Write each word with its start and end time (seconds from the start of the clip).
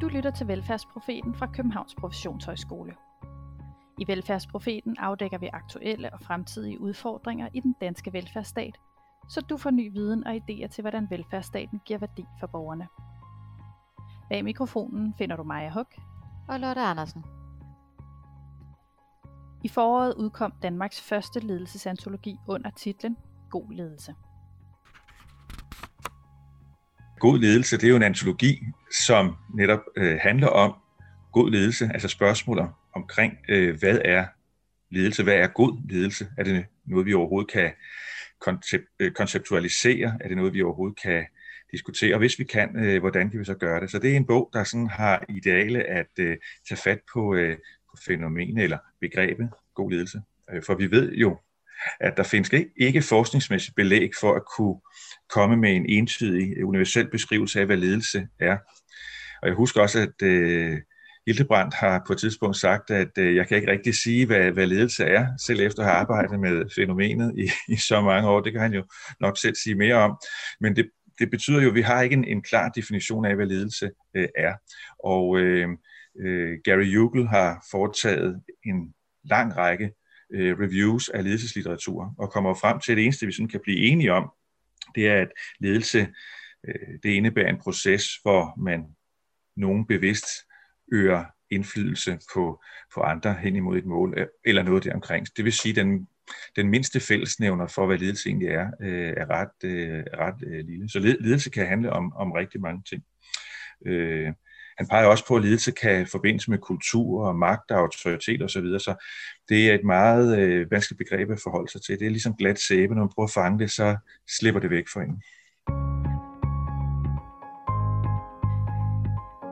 Du 0.00 0.08
lytter 0.08 0.30
til 0.30 0.48
Velfærdsprofeten 0.48 1.34
fra 1.34 1.46
Københavns 1.46 1.94
Professionshøjskole. 1.94 2.94
I 3.98 4.08
Velfærdsprofeten 4.08 4.96
afdækker 4.98 5.38
vi 5.38 5.50
aktuelle 5.52 6.12
og 6.12 6.20
fremtidige 6.20 6.80
udfordringer 6.80 7.48
i 7.54 7.60
den 7.60 7.74
danske 7.80 8.12
velfærdsstat, 8.12 8.78
så 9.28 9.40
du 9.40 9.56
får 9.56 9.70
ny 9.70 9.92
viden 9.92 10.26
og 10.26 10.34
idéer 10.34 10.66
til, 10.66 10.82
hvordan 10.82 11.10
velfærdsstaten 11.10 11.80
giver 11.84 11.98
værdi 11.98 12.24
for 12.40 12.46
borgerne. 12.46 12.88
Bag 14.28 14.44
mikrofonen 14.44 15.14
finder 15.18 15.36
du 15.36 15.42
Maja 15.42 15.70
Huk 15.70 15.94
og 16.48 16.60
Lotte 16.60 16.80
Andersen. 16.80 17.24
I 19.64 19.68
foråret 19.68 20.14
udkom 20.14 20.52
Danmarks 20.62 21.00
første 21.00 21.40
ledelsesantologi 21.40 22.38
under 22.48 22.70
titlen 22.70 23.16
God 23.50 23.72
ledelse. 23.72 24.14
God 27.20 27.38
ledelse, 27.38 27.76
det 27.76 27.84
er 27.84 27.88
jo 27.88 27.96
en 27.96 28.02
antologi, 28.02 28.62
som 29.06 29.36
netop 29.54 29.80
øh, 29.96 30.18
handler 30.20 30.46
om 30.46 30.74
god 31.32 31.50
ledelse, 31.50 31.90
altså 31.92 32.08
spørgsmål 32.08 32.58
omkring, 32.94 33.38
øh, 33.48 33.78
hvad 33.78 33.98
er 34.04 34.26
ledelse, 34.90 35.22
hvad 35.22 35.34
er 35.34 35.46
god 35.46 35.90
ledelse? 35.90 36.28
Er 36.38 36.44
det 36.44 36.66
noget, 36.86 37.06
vi 37.06 37.14
overhovedet 37.14 37.50
kan 37.50 37.72
koncept, 38.40 38.84
øh, 39.00 39.12
konceptualisere? 39.12 40.18
Er 40.20 40.28
det 40.28 40.36
noget, 40.36 40.54
vi 40.54 40.62
overhovedet 40.62 41.00
kan 41.02 41.24
diskutere? 41.72 42.14
Og 42.14 42.18
hvis 42.18 42.38
vi 42.38 42.44
kan, 42.44 42.76
øh, 42.76 43.00
hvordan 43.00 43.30
kan 43.30 43.40
vi 43.40 43.44
så 43.44 43.54
gøre 43.54 43.80
det? 43.80 43.90
Så 43.90 43.98
det 43.98 44.12
er 44.12 44.16
en 44.16 44.26
bog, 44.26 44.50
der 44.52 44.64
sådan 44.64 44.88
har 44.88 45.24
ideale 45.28 45.82
at 45.82 46.10
øh, 46.18 46.36
tage 46.68 46.80
fat 46.84 47.00
på, 47.12 47.34
øh, 47.34 47.56
på 47.90 47.96
fænomenet 48.06 48.64
eller 48.64 48.78
begrebet 49.00 49.50
god 49.74 49.90
ledelse. 49.90 50.22
Øh, 50.52 50.62
for 50.66 50.74
vi 50.74 50.90
ved 50.90 51.12
jo, 51.12 51.38
at 52.00 52.16
der 52.16 52.22
findes 52.22 52.50
ikke 52.76 53.02
forskningsmæssigt 53.02 53.76
belæg 53.76 54.10
for 54.20 54.34
at 54.34 54.42
kunne 54.56 54.76
komme 55.30 55.56
med 55.56 55.76
en 55.76 55.86
entydig, 55.88 56.64
universel 56.64 57.10
beskrivelse 57.10 57.60
af, 57.60 57.66
hvad 57.66 57.76
ledelse 57.76 58.26
er. 58.40 58.56
Og 59.42 59.48
jeg 59.48 59.54
husker 59.54 59.80
også, 59.80 59.98
at 60.00 60.26
øh, 60.26 60.78
Hildebrandt 61.26 61.74
har 61.74 62.02
på 62.06 62.12
et 62.12 62.18
tidspunkt 62.18 62.56
sagt, 62.56 62.90
at 62.90 63.18
øh, 63.18 63.36
jeg 63.36 63.48
kan 63.48 63.56
ikke 63.56 63.70
rigtig 63.70 63.94
sige, 63.94 64.26
hvad, 64.26 64.50
hvad 64.50 64.66
ledelse 64.66 65.04
er, 65.04 65.26
selv 65.46 65.60
efter 65.60 65.82
at 65.82 65.88
have 65.88 65.98
arbejdet 65.98 66.40
med 66.40 66.64
fænomenet 66.76 67.34
i, 67.38 67.50
i 67.72 67.76
så 67.76 68.00
mange 68.00 68.28
år. 68.28 68.40
Det 68.40 68.52
kan 68.52 68.60
han 68.60 68.74
jo 68.74 68.84
nok 69.20 69.38
selv 69.38 69.54
sige 69.54 69.74
mere 69.74 69.94
om. 69.94 70.18
Men 70.60 70.76
det, 70.76 70.90
det 71.18 71.30
betyder 71.30 71.62
jo, 71.62 71.68
at 71.68 71.74
vi 71.74 71.82
har 71.82 72.02
ikke 72.02 72.14
en, 72.14 72.24
en 72.24 72.42
klar 72.42 72.68
definition 72.68 73.24
af, 73.24 73.36
hvad 73.36 73.46
ledelse 73.46 73.90
øh, 74.16 74.28
er. 74.38 74.54
Og 75.04 75.38
øh, 75.38 75.68
øh, 76.20 76.58
Gary 76.64 76.96
Ugel 76.96 77.28
har 77.28 77.64
foretaget 77.70 78.42
en 78.64 78.94
lang 79.24 79.56
række 79.56 79.90
øh, 80.32 80.58
reviews 80.58 81.08
af 81.08 81.24
ledelseslitteratur, 81.24 82.14
og 82.18 82.30
kommer 82.30 82.54
frem 82.54 82.80
til, 82.80 82.92
at 82.92 82.96
det 82.96 83.04
eneste, 83.04 83.26
vi 83.26 83.32
sådan 83.32 83.48
kan 83.48 83.60
blive 83.62 83.78
enige 83.78 84.12
om, 84.12 84.30
det 84.94 85.08
er, 85.08 85.14
at 85.14 85.28
ledelse 85.60 86.08
øh, 86.68 86.98
det 87.02 87.10
indebærer 87.10 87.48
en 87.48 87.60
proces, 87.60 88.04
hvor 88.22 88.60
man 88.60 88.84
nogen 89.56 89.86
bevidst 89.86 90.26
øger 90.92 91.24
indflydelse 91.50 92.18
på, 92.34 92.62
på 92.94 93.00
andre 93.00 93.34
hen 93.34 93.56
imod 93.56 93.78
et 93.78 93.84
mål, 93.84 94.18
øh, 94.18 94.26
eller 94.44 94.62
noget 94.62 94.84
deromkring. 94.84 95.26
Det 95.36 95.44
vil 95.44 95.52
sige, 95.52 95.70
at 95.70 95.76
den, 95.76 96.08
den 96.56 96.68
mindste 96.68 97.00
fællesnævner 97.00 97.66
for, 97.66 97.86
hvad 97.86 97.98
ledelse 97.98 98.28
egentlig 98.28 98.48
er, 98.48 98.70
øh, 98.80 99.14
er 99.16 99.30
ret, 99.30 99.64
øh, 99.64 100.04
ret 100.14 100.44
øh, 100.46 100.66
lille. 100.66 100.88
Så 100.88 100.98
ledelse 100.98 101.50
kan 101.50 101.66
handle 101.66 101.92
om, 101.92 102.12
om 102.12 102.32
rigtig 102.32 102.60
mange 102.60 102.82
ting. 102.88 103.02
Øh, 103.86 104.32
han 104.80 104.86
peger 104.86 105.06
også 105.06 105.26
på, 105.26 105.36
at 105.36 105.42
ledelse 105.42 105.72
kan 105.72 106.06
forbindes 106.06 106.48
med 106.48 106.58
kultur 106.58 107.26
og 107.28 107.36
magt 107.36 107.70
og 107.70 107.78
autoritet 107.78 108.42
osv., 108.42 108.48
så, 108.48 108.60
videre. 108.60 108.80
så 108.80 108.94
det 109.48 109.70
er 109.70 109.74
et 109.74 109.84
meget 109.84 110.38
øh, 110.38 110.70
vanskeligt 110.70 110.98
begreb 110.98 111.30
at 111.30 111.40
forholde 111.42 111.72
sig 111.72 111.82
til. 111.82 111.98
Det 111.98 112.06
er 112.06 112.10
ligesom 112.10 112.36
glat 112.36 112.58
sæbe, 112.60 112.94
når 112.94 113.02
man 113.02 113.08
prøver 113.14 113.26
at 113.26 113.32
fange 113.32 113.58
det, 113.58 113.70
så 113.70 113.96
slipper 114.38 114.60
det 114.60 114.70
væk 114.70 114.88
for 114.92 115.00
en. 115.00 115.22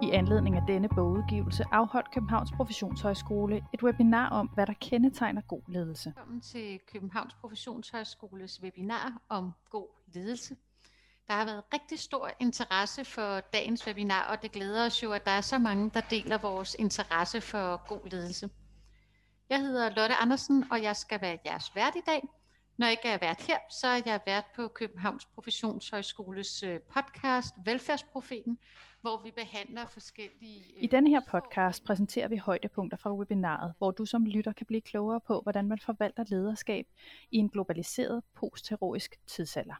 I 0.02 0.10
anledning 0.10 0.56
af 0.56 0.62
denne 0.68 0.88
bogudgivelse 0.88 1.64
afholdt 1.72 2.14
Københavns 2.14 2.52
Professionshøjskole 2.56 3.56
et 3.74 3.82
webinar 3.82 4.28
om, 4.28 4.46
hvad 4.54 4.66
der 4.66 4.74
kendetegner 4.80 5.40
god 5.40 5.62
ledelse. 5.68 6.12
Velkommen 6.16 6.40
til 6.40 6.80
Københavns 6.92 7.34
Professionshøjskoles 7.40 8.62
webinar 8.62 9.12
om 9.28 9.52
god 9.70 9.86
ledelse. 10.14 10.56
Der 11.28 11.34
har 11.34 11.44
været 11.44 11.64
rigtig 11.74 11.98
stor 11.98 12.30
interesse 12.40 13.04
for 13.04 13.40
dagens 13.40 13.86
webinar, 13.86 14.30
og 14.30 14.42
det 14.42 14.52
glæder 14.52 14.86
os 14.86 15.02
jo, 15.02 15.12
at 15.12 15.24
der 15.24 15.30
er 15.30 15.40
så 15.40 15.58
mange, 15.58 15.90
der 15.94 16.00
deler 16.00 16.38
vores 16.38 16.76
interesse 16.78 17.40
for 17.40 17.86
god 17.88 18.10
ledelse. 18.10 18.50
Jeg 19.48 19.60
hedder 19.60 19.90
Lotte 19.90 20.14
Andersen, 20.14 20.64
og 20.70 20.82
jeg 20.82 20.96
skal 20.96 21.20
være 21.20 21.38
jeres 21.46 21.74
vært 21.74 21.96
i 21.96 22.02
dag. 22.06 22.22
Når 22.76 22.86
jeg 22.86 22.92
ikke 22.92 23.08
er 23.08 23.18
vært 23.18 23.42
her, 23.42 23.58
så 23.70 23.86
er 23.86 24.00
jeg 24.06 24.20
vært 24.26 24.44
på 24.56 24.68
Københavns 24.68 25.26
Professionshøjskoles 25.26 26.62
øh, 26.62 26.80
podcast 26.80 27.54
Velfærdsprofeten, 27.64 28.58
hvor 29.00 29.22
vi 29.22 29.30
behandler 29.30 29.86
forskellige... 29.86 30.64
I 30.80 30.86
denne 30.86 31.10
her 31.10 31.20
podcast 31.28 31.84
præsenterer 31.84 32.28
vi 32.28 32.36
højdepunkter 32.36 32.96
fra 32.96 33.14
webinaret, 33.14 33.74
hvor 33.78 33.90
du 33.90 34.06
som 34.06 34.24
lytter 34.24 34.52
kan 34.52 34.66
blive 34.66 34.80
klogere 34.80 35.20
på, 35.20 35.40
hvordan 35.40 35.68
man 35.68 35.78
forvalter 35.78 36.24
lederskab 36.28 36.86
i 37.30 37.36
en 37.36 37.48
globaliseret 37.48 38.22
postheroisk 38.34 39.16
tidsalder. 39.26 39.74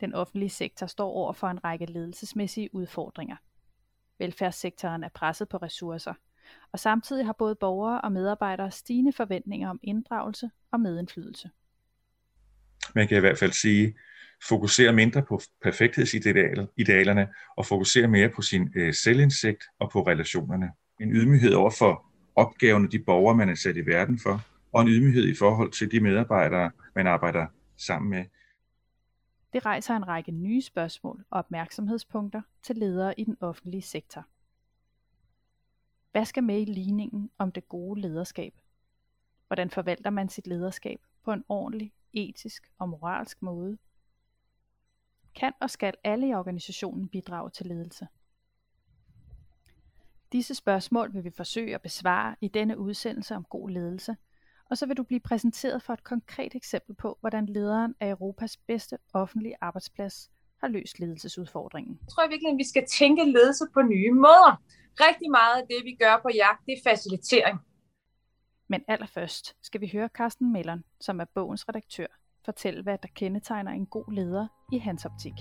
Den 0.00 0.14
offentlige 0.14 0.50
sektor 0.50 0.86
står 0.86 1.10
over 1.10 1.32
for 1.32 1.48
en 1.48 1.64
række 1.64 1.86
ledelsesmæssige 1.86 2.74
udfordringer. 2.74 3.36
Velfærdssektoren 4.18 5.04
er 5.04 5.08
presset 5.08 5.48
på 5.48 5.56
ressourcer, 5.56 6.14
og 6.72 6.78
samtidig 6.78 7.26
har 7.26 7.32
både 7.32 7.54
borgere 7.54 8.00
og 8.00 8.12
medarbejdere 8.12 8.70
stigende 8.70 9.12
forventninger 9.12 9.68
om 9.70 9.80
inddragelse 9.82 10.50
og 10.72 10.80
medindflydelse. 10.80 11.50
Man 12.94 13.08
kan 13.08 13.16
i 13.16 13.20
hvert 13.20 13.38
fald 13.38 13.52
sige, 13.52 13.94
fokusere 14.48 14.92
mindre 14.92 15.22
på 15.22 15.40
perfekthedsidealerne 15.62 17.28
og 17.56 17.66
fokusere 17.66 18.08
mere 18.08 18.28
på 18.28 18.42
sin 18.42 18.72
øh, 18.76 18.94
selvindsigt 18.94 19.64
og 19.78 19.90
på 19.90 20.02
relationerne. 20.02 20.70
En 21.00 21.12
ydmyghed 21.12 21.52
over 21.52 21.70
for 21.70 22.06
opgaverne, 22.36 22.88
de 22.88 22.98
borgere, 22.98 23.36
man 23.36 23.48
er 23.48 23.54
sat 23.54 23.76
i 23.76 23.86
verden 23.86 24.18
for, 24.18 24.40
og 24.72 24.82
en 24.82 24.88
ydmyghed 24.88 25.28
i 25.28 25.34
forhold 25.34 25.72
til 25.72 25.92
de 25.92 26.00
medarbejdere, 26.00 26.70
man 26.94 27.06
arbejder 27.06 27.46
sammen 27.76 28.10
med. 28.10 28.24
Det 29.54 29.66
rejser 29.66 29.96
en 29.96 30.08
række 30.08 30.32
nye 30.32 30.62
spørgsmål 30.62 31.24
og 31.30 31.38
opmærksomhedspunkter 31.38 32.42
til 32.62 32.76
ledere 32.76 33.20
i 33.20 33.24
den 33.24 33.36
offentlige 33.40 33.82
sektor. 33.82 34.24
Hvad 36.12 36.24
skal 36.24 36.44
med 36.44 36.60
i 36.60 36.64
ligningen 36.64 37.30
om 37.38 37.52
det 37.52 37.68
gode 37.68 38.00
lederskab? 38.00 38.54
Hvordan 39.46 39.70
forvalter 39.70 40.10
man 40.10 40.28
sit 40.28 40.46
lederskab 40.46 41.00
på 41.22 41.32
en 41.32 41.44
ordentlig, 41.48 41.92
etisk 42.12 42.72
og 42.78 42.88
moralsk 42.88 43.42
måde? 43.42 43.78
Kan 45.34 45.52
og 45.60 45.70
skal 45.70 45.94
alle 46.04 46.28
i 46.28 46.34
organisationen 46.34 47.08
bidrage 47.08 47.50
til 47.50 47.66
ledelse? 47.66 48.08
Disse 50.32 50.54
spørgsmål 50.54 51.14
vil 51.14 51.24
vi 51.24 51.30
forsøge 51.30 51.74
at 51.74 51.82
besvare 51.82 52.36
i 52.40 52.48
denne 52.48 52.78
udsendelse 52.78 53.36
om 53.36 53.44
god 53.44 53.70
ledelse– 53.70 54.16
og 54.70 54.78
så 54.78 54.86
vil 54.86 54.96
du 54.96 55.02
blive 55.02 55.20
præsenteret 55.20 55.82
for 55.82 55.92
et 55.92 56.04
konkret 56.04 56.54
eksempel 56.54 56.94
på, 56.94 57.18
hvordan 57.20 57.46
lederen 57.46 57.94
af 58.00 58.10
Europas 58.10 58.56
bedste 58.56 58.98
offentlige 59.12 59.56
arbejdsplads 59.60 60.30
har 60.60 60.68
løst 60.68 61.00
ledelsesudfordringen. 61.00 61.98
Jeg 62.02 62.08
tror 62.08 62.28
virkelig, 62.28 62.50
at 62.50 62.58
vi 62.58 62.68
skal 62.68 62.86
tænke 62.86 63.24
ledelse 63.24 63.64
på 63.74 63.82
nye 63.82 64.12
måder. 64.12 64.62
Rigtig 65.00 65.30
meget 65.30 65.62
af 65.62 65.66
det, 65.66 65.84
vi 65.84 65.96
gør 66.00 66.20
på 66.22 66.28
jagt, 66.34 66.66
det 66.66 66.72
er 66.72 66.90
facilitering. 66.90 67.58
Men 68.68 68.84
allerførst 68.88 69.56
skal 69.62 69.80
vi 69.80 69.90
høre 69.92 70.08
Carsten 70.08 70.52
Mellon, 70.52 70.84
som 71.00 71.20
er 71.20 71.24
bogens 71.34 71.68
redaktør, 71.68 72.06
fortælle, 72.44 72.82
hvad 72.82 72.98
der 73.02 73.08
kendetegner 73.14 73.72
en 73.72 73.86
god 73.86 74.12
leder 74.12 74.46
i 74.72 74.78
hans 74.78 75.04
optik. 75.04 75.34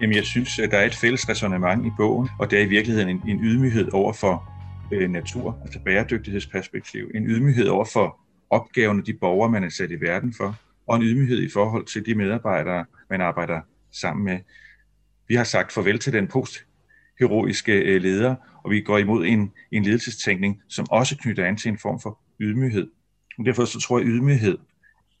Jamen, 0.00 0.16
jeg 0.16 0.24
synes, 0.24 0.58
at 0.58 0.70
der 0.70 0.78
er 0.78 0.86
et 0.86 0.94
fælles 0.94 1.28
resonemang 1.28 1.86
i 1.86 1.90
bogen, 1.96 2.28
og 2.38 2.50
det 2.50 2.58
er 2.58 2.62
i 2.62 2.68
virkeligheden 2.68 3.08
en, 3.08 3.22
en 3.28 3.44
ydmyghed 3.44 3.92
over 3.92 4.12
for 4.12 4.52
øh, 4.92 5.10
natur, 5.10 5.58
altså 5.62 5.78
bæredygtighedsperspektiv, 5.84 7.10
en 7.14 7.26
ydmyghed 7.26 7.66
over 7.68 7.84
for 7.84 8.20
opgaverne, 8.50 9.02
de 9.02 9.14
borgere, 9.14 9.50
man 9.50 9.64
er 9.64 9.68
sat 9.68 9.90
i 9.90 10.00
verden 10.00 10.34
for, 10.34 10.56
og 10.86 10.96
en 10.96 11.02
ydmyghed 11.02 11.42
i 11.42 11.48
forhold 11.48 11.86
til 11.86 12.06
de 12.06 12.14
medarbejdere, 12.14 12.84
man 13.10 13.20
arbejder 13.20 13.60
sammen 13.92 14.24
med. 14.24 14.38
Vi 15.28 15.34
har 15.34 15.44
sagt 15.44 15.72
farvel 15.72 15.98
til 15.98 16.12
den 16.12 16.28
postheroiske 16.28 17.72
øh, 17.72 18.02
leder, 18.02 18.34
og 18.64 18.70
vi 18.70 18.80
går 18.80 18.98
imod 18.98 19.26
en, 19.26 19.52
en 19.72 19.82
ledelsestænkning, 19.82 20.62
som 20.68 20.86
også 20.90 21.16
knytter 21.16 21.44
an 21.46 21.56
til 21.56 21.68
en 21.68 21.78
form 21.78 22.00
for 22.00 22.20
ydmyghed. 22.40 22.90
Og 23.38 23.44
derfor 23.44 23.64
så 23.64 23.80
tror 23.80 23.98
jeg, 23.98 24.06
at 24.06 24.12
ydmyghed 24.12 24.58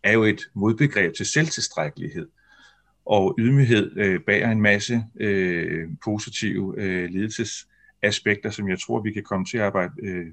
er 0.02 0.12
jo 0.12 0.22
et 0.24 0.40
modbegreb 0.54 1.14
til 1.14 1.26
selvtilstrækkelighed 1.26 2.28
og 3.08 3.34
ydmyghed 3.38 3.96
øh, 3.96 4.20
bærer 4.20 4.50
en 4.50 4.60
masse 4.60 5.04
øh, 5.20 5.88
positive 6.04 6.74
øh, 6.78 7.10
ledelsesaspekter, 7.10 8.50
som 8.50 8.68
jeg 8.68 8.78
tror, 8.78 9.00
vi 9.00 9.12
kan 9.12 9.22
komme 9.22 9.46
til 9.46 9.58
at 9.58 9.64
arbejde 9.64 9.92
øh, 10.02 10.26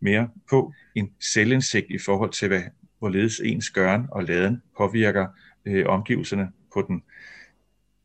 mere 0.00 0.28
på. 0.50 0.72
En 0.94 1.10
selvindsigt 1.20 1.86
i 1.90 1.98
forhold 1.98 2.30
til, 2.30 2.48
hvad, 2.48 2.62
hvorledes 2.98 3.40
ens 3.44 3.70
gøren 3.70 4.06
og 4.12 4.24
laden 4.24 4.62
påvirker 4.78 5.26
øh, 5.66 5.86
omgivelserne 5.86 6.48
på 6.74 6.84
den 6.88 7.02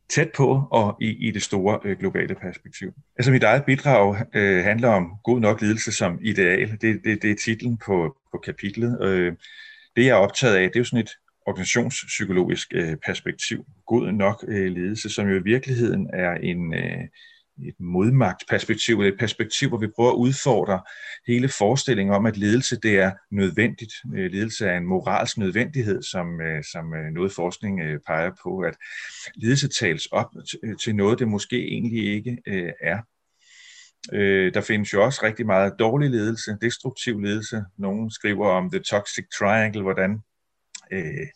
tæt 0.09 0.31
på 0.35 0.67
og 0.71 0.97
i, 1.01 1.27
i 1.27 1.31
det 1.31 1.41
store 1.41 1.79
øh, 1.83 1.99
globale 1.99 2.35
perspektiv. 2.35 2.93
Altså 3.17 3.31
mit 3.31 3.43
eget 3.43 3.65
bidrag 3.65 4.25
øh, 4.33 4.63
handler 4.63 4.89
om 4.89 5.13
god 5.23 5.39
nok 5.39 5.61
ledelse 5.61 5.91
som 5.91 6.19
ideal. 6.21 6.71
Det, 6.71 7.03
det, 7.03 7.21
det 7.21 7.31
er 7.31 7.35
titlen 7.35 7.77
på, 7.77 8.17
på 8.31 8.37
kapitlet. 8.37 9.01
Øh, 9.01 9.33
det 9.95 10.05
jeg 10.05 10.09
er 10.09 10.15
optaget 10.15 10.55
af, 10.55 10.67
det 10.67 10.75
er 10.75 10.79
jo 10.79 10.83
sådan 10.83 11.03
et 11.03 11.11
organisationspsykologisk 11.47 12.67
øh, 12.73 12.95
perspektiv. 13.05 13.65
God 13.85 14.11
nok 14.11 14.45
øh, 14.47 14.71
ledelse, 14.71 15.09
som 15.09 15.27
jo 15.27 15.35
i 15.39 15.43
virkeligheden 15.43 16.09
er 16.13 16.31
en, 16.31 16.73
øh, 16.73 17.03
et 17.67 17.79
modmagtsperspektiv, 17.79 19.01
et 19.01 19.19
perspektiv, 19.19 19.69
hvor 19.69 19.77
vi 19.77 19.87
prøver 19.95 20.11
at 20.11 20.15
udfordre 20.15 20.81
hele 21.27 21.49
forestillingen 21.49 22.15
om, 22.15 22.25
at 22.25 22.37
ledelse 22.37 22.79
det 22.79 22.99
er 22.99 23.11
nødvendigt. 23.31 23.93
Øh, 24.15 24.31
ledelse 24.31 24.67
er 24.67 24.77
en 24.77 24.85
moralsk 24.85 25.37
nødvendighed, 25.37 26.01
som, 26.01 26.41
øh, 26.41 26.63
som 26.63 26.93
øh, 26.93 27.11
noget 27.13 27.31
forskning 27.31 27.81
øh, 27.81 27.99
peger 28.07 28.31
på, 28.43 28.59
at 28.59 28.75
ledelse 29.35 29.67
tales 29.67 30.05
op 30.05 30.29
øh, 30.63 30.75
til 30.83 30.95
noget, 30.95 31.19
det 31.19 31.27
måske 31.27 31.67
egentlig 31.67 32.15
ikke 32.15 32.37
øh, 32.47 32.71
er. 32.81 32.99
Der 34.53 34.61
findes 34.61 34.93
jo 34.93 35.03
også 35.03 35.19
rigtig 35.23 35.45
meget 35.45 35.73
dårlig 35.79 36.09
ledelse, 36.09 36.57
destruktiv 36.61 37.19
ledelse. 37.19 37.63
Nogle 37.77 38.11
skriver 38.11 38.47
om 38.47 38.71
the 38.71 38.79
toxic 38.79 39.25
triangle, 39.39 39.81
hvordan 39.81 40.21
Øh, 40.91 41.27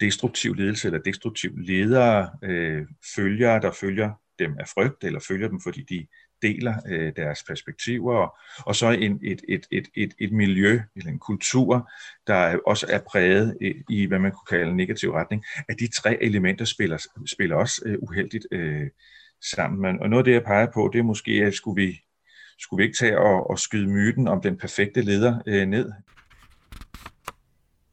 destruktiv 0.00 0.54
ledelse 0.54 0.88
eller 0.88 1.00
destruktiv 1.00 1.58
ledere, 1.58 2.30
øh, 2.42 2.86
følgere, 3.16 3.60
der 3.60 3.72
følger 3.72 4.12
dem 4.38 4.56
af 4.58 4.68
frygt, 4.68 5.04
eller 5.04 5.20
følger 5.28 5.48
dem, 5.48 5.60
fordi 5.60 5.82
de 5.82 6.06
deler 6.42 6.74
øh, 6.88 7.12
deres 7.16 7.44
perspektiver, 7.48 8.14
og, 8.14 8.36
og 8.66 8.76
så 8.76 8.90
en, 8.90 9.20
et, 9.24 9.42
et, 9.48 9.66
et, 9.70 9.88
et, 9.94 10.14
et 10.18 10.32
miljø 10.32 10.80
eller 10.96 11.10
en 11.10 11.18
kultur, 11.18 11.90
der 12.26 12.58
også 12.66 12.86
er 12.90 13.00
præget 13.10 13.56
i, 13.60 13.74
i 13.90 14.06
hvad 14.06 14.18
man 14.18 14.32
kunne 14.32 14.58
kalde 14.58 14.70
en 14.70 14.76
negativ 14.76 15.10
retning, 15.12 15.44
at 15.68 15.78
de 15.78 15.88
tre 15.88 16.22
elementer 16.22 16.64
spiller, 16.64 17.06
spiller 17.26 17.56
også 17.56 17.82
øh, 17.86 17.98
uheldigt 18.02 18.46
øh, 18.50 18.86
sammen. 19.52 19.80
Men, 19.80 20.00
og 20.00 20.10
noget 20.10 20.20
af 20.20 20.24
det, 20.24 20.32
jeg 20.32 20.44
peger 20.44 20.66
på, 20.74 20.90
det 20.92 20.98
er 20.98 21.02
måske, 21.02 21.32
at 21.32 21.54
skulle 21.54 21.82
vi, 21.82 22.00
skulle 22.58 22.82
vi 22.82 22.84
ikke 22.86 22.98
tage 22.98 23.18
og, 23.18 23.50
og 23.50 23.58
skyde 23.58 23.86
myten 23.86 24.28
om 24.28 24.40
den 24.40 24.58
perfekte 24.58 25.02
leder 25.02 25.42
øh, 25.46 25.66
ned? 25.66 25.92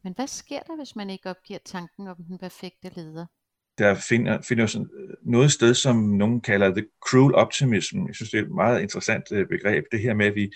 Men 0.04 0.14
hvad 0.16 0.28
sker 0.28 0.60
der, 0.60 0.76
hvis 0.76 0.96
man 0.96 1.10
ikke 1.10 1.30
opgiver 1.30 1.60
tanken 1.66 2.08
om 2.08 2.16
den 2.28 2.38
perfekte 2.38 2.92
leder? 2.96 3.26
der 3.78 3.96
finder, 3.96 4.42
finder 4.42 4.66
sådan 4.66 4.90
øh, 5.00 5.32
noget 5.32 5.52
sted, 5.52 5.74
som 5.74 5.96
nogen 5.96 6.42
kalder 6.42 6.76
the 6.76 6.86
cruel 7.10 7.36
optimism. 7.36 8.08
Jeg 8.08 8.16
synes, 8.16 8.32
det 8.32 8.40
er 8.40 8.44
et 8.44 8.52
meget 8.52 8.82
interessant 8.82 9.24
øh, 9.32 9.48
begreb, 9.48 9.84
det 9.92 10.00
her 10.00 10.14
med, 10.14 10.26
at 10.26 10.36
vi, 10.36 10.52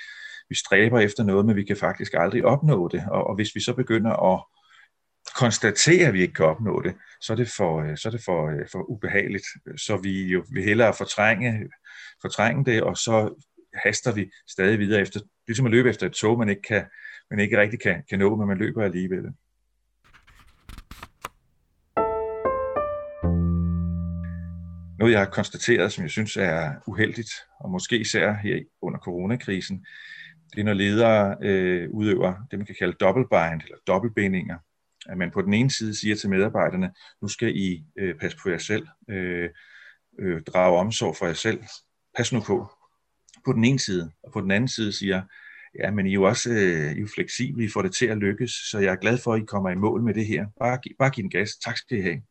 vi 0.49 0.55
stræber 0.55 0.99
efter 0.99 1.23
noget, 1.23 1.45
men 1.45 1.55
vi 1.55 1.63
kan 1.63 1.77
faktisk 1.77 2.13
aldrig 2.13 2.45
opnå 2.45 2.87
det. 2.87 3.03
Og, 3.11 3.27
og 3.27 3.35
hvis 3.35 3.55
vi 3.55 3.59
så 3.59 3.73
begynder 3.73 4.33
at 4.33 4.43
konstatere, 5.35 6.07
at 6.07 6.13
vi 6.13 6.21
ikke 6.21 6.33
kan 6.33 6.45
opnå 6.45 6.81
det, 6.81 6.95
så 7.21 7.33
er 7.33 7.37
det 7.37 7.49
for, 7.57 7.81
øh, 7.81 7.97
så 7.97 8.09
er 8.09 8.11
det 8.11 8.23
for, 8.25 8.51
for 8.71 8.89
ubehageligt. 8.89 9.45
Så 9.77 9.97
vi 9.97 10.25
jo 10.27 10.43
vil 10.53 10.63
hellere 10.63 10.93
fortrænge, 10.93 11.69
fortrænge 12.21 12.65
det, 12.65 12.83
og 12.83 12.97
så 12.97 13.43
haster 13.83 14.11
vi 14.11 14.31
stadig 14.49 14.79
videre 14.79 15.01
efter, 15.01 15.19
ligesom 15.47 15.65
at 15.65 15.71
løbe 15.71 15.89
efter 15.89 16.05
et 16.05 16.13
tog, 16.13 16.39
man 16.39 16.49
ikke, 16.49 16.61
kan, 16.61 16.85
man 17.29 17.39
ikke 17.39 17.59
rigtig 17.59 17.79
kan, 17.79 18.03
kan 18.09 18.19
nå, 18.19 18.35
men 18.35 18.47
man 18.47 18.57
løber 18.57 18.83
alligevel. 18.83 19.23
Noget, 24.99 25.11
jeg 25.11 25.19
har 25.19 25.29
konstateret, 25.29 25.91
som 25.91 26.03
jeg 26.03 26.11
synes 26.11 26.37
er 26.37 26.73
uheldigt, 26.87 27.31
og 27.59 27.71
måske 27.71 27.99
især 27.99 28.33
her 28.33 28.63
under 28.81 28.99
coronakrisen, 28.99 29.85
det 30.53 30.59
er, 30.59 30.63
når 30.63 30.73
ledere 30.73 31.37
øh, 31.41 31.89
udøver 31.89 32.33
det, 32.51 32.59
man 32.59 32.65
kan 32.65 32.75
kalde 32.79 32.97
dobbeltbind 32.99 33.61
eller 33.61 33.77
dobbeltbindinger. 33.87 34.57
At 35.05 35.17
man 35.17 35.31
på 35.31 35.41
den 35.41 35.53
ene 35.53 35.71
side 35.71 35.99
siger 35.99 36.15
til 36.15 36.29
medarbejderne, 36.29 36.91
nu 37.21 37.27
skal 37.27 37.55
I 37.55 37.85
øh, 37.99 38.15
passe 38.15 38.37
på 38.43 38.49
jer 38.49 38.57
selv, 38.57 38.87
øh, 39.09 39.49
øh, 40.19 40.41
drage 40.41 40.79
omsorg 40.79 41.15
for 41.15 41.25
jer 41.25 41.33
selv, 41.33 41.63
pas 42.17 42.33
nu 42.33 42.39
på. 42.41 42.67
På 43.45 43.53
den 43.53 43.63
ene 43.63 43.79
side, 43.79 44.11
og 44.23 44.33
på 44.33 44.41
den 44.41 44.51
anden 44.51 44.67
side 44.67 44.91
siger, 44.91 45.21
ja, 45.79 45.91
men 45.91 46.07
I 46.07 46.09
er 46.09 46.13
jo 46.13 46.23
også 46.23 46.49
øh, 46.49 46.91
I 46.91 47.01
er 47.01 47.07
fleksible, 47.15 47.65
I 47.65 47.69
får 47.69 47.81
det 47.81 47.93
til 47.95 48.05
at 48.05 48.17
lykkes, 48.17 48.51
så 48.51 48.79
jeg 48.79 48.91
er 48.91 48.95
glad 48.95 49.17
for, 49.17 49.33
at 49.33 49.41
I 49.41 49.45
kommer 49.45 49.69
i 49.69 49.75
mål 49.75 50.03
med 50.03 50.13
det 50.13 50.25
her. 50.25 50.45
Bare, 50.59 50.79
bare 50.99 51.09
giv 51.09 51.21
den 51.21 51.29
gas. 51.29 51.55
Tak 51.55 51.77
skal 51.77 51.97
I 51.97 52.01
have. 52.01 52.21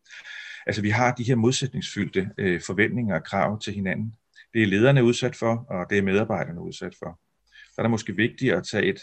Altså 0.66 0.82
vi 0.82 0.90
har 0.90 1.14
de 1.14 1.24
her 1.24 1.34
modsætningsfyldte 1.34 2.30
øh, 2.38 2.60
forventninger 2.66 3.14
og 3.14 3.24
krav 3.24 3.60
til 3.60 3.72
hinanden. 3.72 4.14
Det 4.54 4.62
er 4.62 4.66
lederne 4.66 5.04
udsat 5.04 5.36
for, 5.36 5.66
og 5.68 5.86
det 5.90 5.98
er 5.98 6.02
medarbejderne 6.02 6.60
udsat 6.60 6.94
for. 6.98 7.20
Så 7.46 7.74
er 7.78 7.82
det 7.82 7.90
måske 7.90 8.16
vigtigt 8.16 8.54
at 8.54 8.64
tage 8.64 8.84
et 8.84 9.00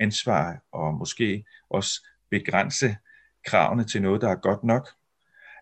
ansvar 0.00 0.58
og 0.72 0.94
måske 0.94 1.44
også 1.70 2.06
begrænse 2.30 2.96
kravene 3.46 3.84
til 3.84 4.02
noget, 4.02 4.20
der 4.20 4.28
er 4.28 4.34
godt 4.34 4.64
nok. 4.64 4.88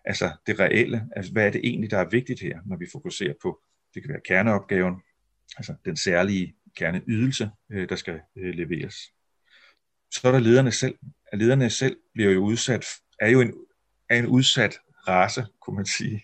Altså 0.05 0.31
det 0.47 0.59
reelle, 0.59 1.07
altså 1.15 1.31
hvad 1.31 1.47
er 1.47 1.51
det 1.51 1.61
egentlig, 1.63 1.91
der 1.91 1.97
er 1.97 2.09
vigtigt 2.09 2.41
her, 2.41 2.59
når 2.65 2.77
vi 2.77 2.85
fokuserer 2.91 3.33
på, 3.41 3.61
det 3.93 4.03
kan 4.03 4.11
være 4.11 4.21
kerneopgaven, 4.27 4.95
altså 5.57 5.75
den 5.85 5.97
særlige 5.97 6.55
kerneydelse, 6.75 7.49
øh, 7.71 7.89
der 7.89 7.95
skal 7.95 8.19
øh, 8.37 8.53
leveres. 8.53 8.95
Så 10.11 10.27
er 10.27 10.31
der 10.31 10.39
lederne 10.39 10.71
selv. 10.71 10.95
Lederne 11.33 11.69
selv 11.69 11.97
bliver 12.13 12.31
jo 12.31 12.43
udsat, 12.43 12.85
er 13.19 13.29
jo 13.29 13.41
en, 13.41 13.53
er 14.09 14.19
en 14.19 14.25
udsat 14.25 14.77
race, 15.07 15.45
kunne 15.61 15.75
man 15.75 15.85
sige. 15.85 16.23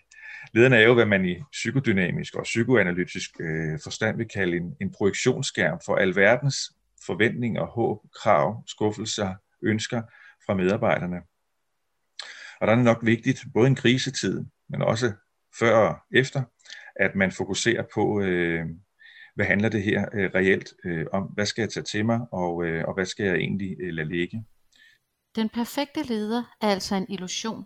Lederne 0.53 0.77
er 0.77 0.81
jo, 0.81 0.93
hvad 0.93 1.05
man 1.05 1.25
i 1.25 1.43
psykodynamisk 1.51 2.35
og 2.35 2.43
psykoanalytisk 2.43 3.31
øh, 3.39 3.79
forstand 3.83 4.17
vil 4.17 4.27
kalde 4.27 4.57
en, 4.57 4.75
en 4.81 4.91
projektionsskærm 4.91 5.79
for 5.85 5.95
alverdens 5.95 6.55
forventninger, 7.05 7.65
håb, 7.65 8.01
krav, 8.15 8.63
skuffelser, 8.67 9.35
ønsker 9.63 10.01
fra 10.45 10.53
medarbejderne. 10.53 11.21
Og 12.61 12.67
der 12.67 12.73
er 12.73 12.75
det 12.75 12.85
nok 12.85 12.99
vigtigt, 13.05 13.39
både 13.53 13.67
i 13.67 13.69
en 13.69 13.75
krisetid, 13.75 14.45
men 14.69 14.81
også 14.81 15.13
før 15.59 15.75
og 15.75 15.97
efter, 16.11 16.43
at 16.95 17.15
man 17.15 17.31
fokuserer 17.31 17.83
på, 17.93 18.21
øh, 18.21 18.65
hvad 19.37 19.45
handler 19.45 19.69
det 19.69 19.83
her 19.83 20.05
øh, 20.13 20.31
reelt 20.35 20.73
øh, 20.85 21.05
om? 21.11 21.23
Hvad 21.23 21.45
skal 21.45 21.61
jeg 21.61 21.69
tage 21.69 21.83
til 21.83 22.05
mig, 22.05 22.19
og, 22.31 22.65
øh, 22.65 22.83
og 22.87 22.93
hvad 22.93 23.05
skal 23.05 23.25
jeg 23.25 23.35
egentlig 23.35 23.77
øh, 23.79 23.93
lade 23.93 24.09
ligge? 24.09 24.45
Den 25.35 25.49
perfekte 25.49 26.03
leder 26.03 26.43
er 26.61 26.67
altså 26.67 26.95
en 26.95 27.05
illusion, 27.09 27.65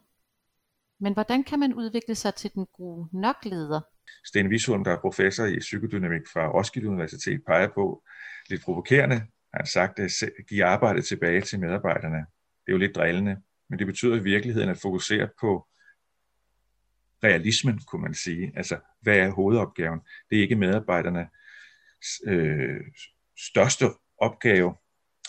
men 1.00 1.14
hvordan 1.14 1.44
kan 1.44 1.60
man 1.60 1.74
udvikle 1.74 2.16
sig 2.16 2.36
til 2.36 2.54
den 2.54 2.66
gode 2.74 3.10
nok 3.14 3.36
leder? 3.46 3.82
Sten 4.26 4.50
Visholm, 4.50 4.84
der 4.84 4.92
er 4.92 5.02
professor 5.02 5.46
i 5.46 5.60
psykodynamik 5.60 6.22
fra 6.34 6.52
Roskilde 6.52 6.90
Universitet, 6.90 7.42
peger 7.48 7.68
på, 7.68 8.04
lidt 8.50 8.62
provokerende, 8.62 9.16
har 9.16 9.60
han 9.60 9.66
sagt, 9.66 10.00
at 10.00 10.12
give 10.50 10.66
arbejdet 10.66 11.06
tilbage 11.06 11.42
til 11.42 11.60
medarbejderne. 11.60 12.18
Det 12.18 12.68
er 12.68 12.72
jo 12.72 12.78
lidt 12.78 12.96
drillende, 12.96 13.38
men 13.70 13.80
det 13.80 13.88
betyder 13.88 14.16
i 14.16 14.24
virkeligheden 14.24 14.70
at 14.70 14.78
fokusere 14.78 15.30
på 15.42 15.68
realismen, 17.24 17.80
kunne 17.88 18.02
man 18.02 18.14
sige. 18.14 18.52
Altså, 18.56 18.80
hvad 19.02 19.18
er 19.18 19.30
hovedopgaven? 19.30 20.00
Det 20.30 20.38
er 20.38 20.42
ikke 20.42 20.56
medarbejderne 20.56 21.28
øh, 22.28 22.82
største 23.50 23.86
opgave 24.18 24.76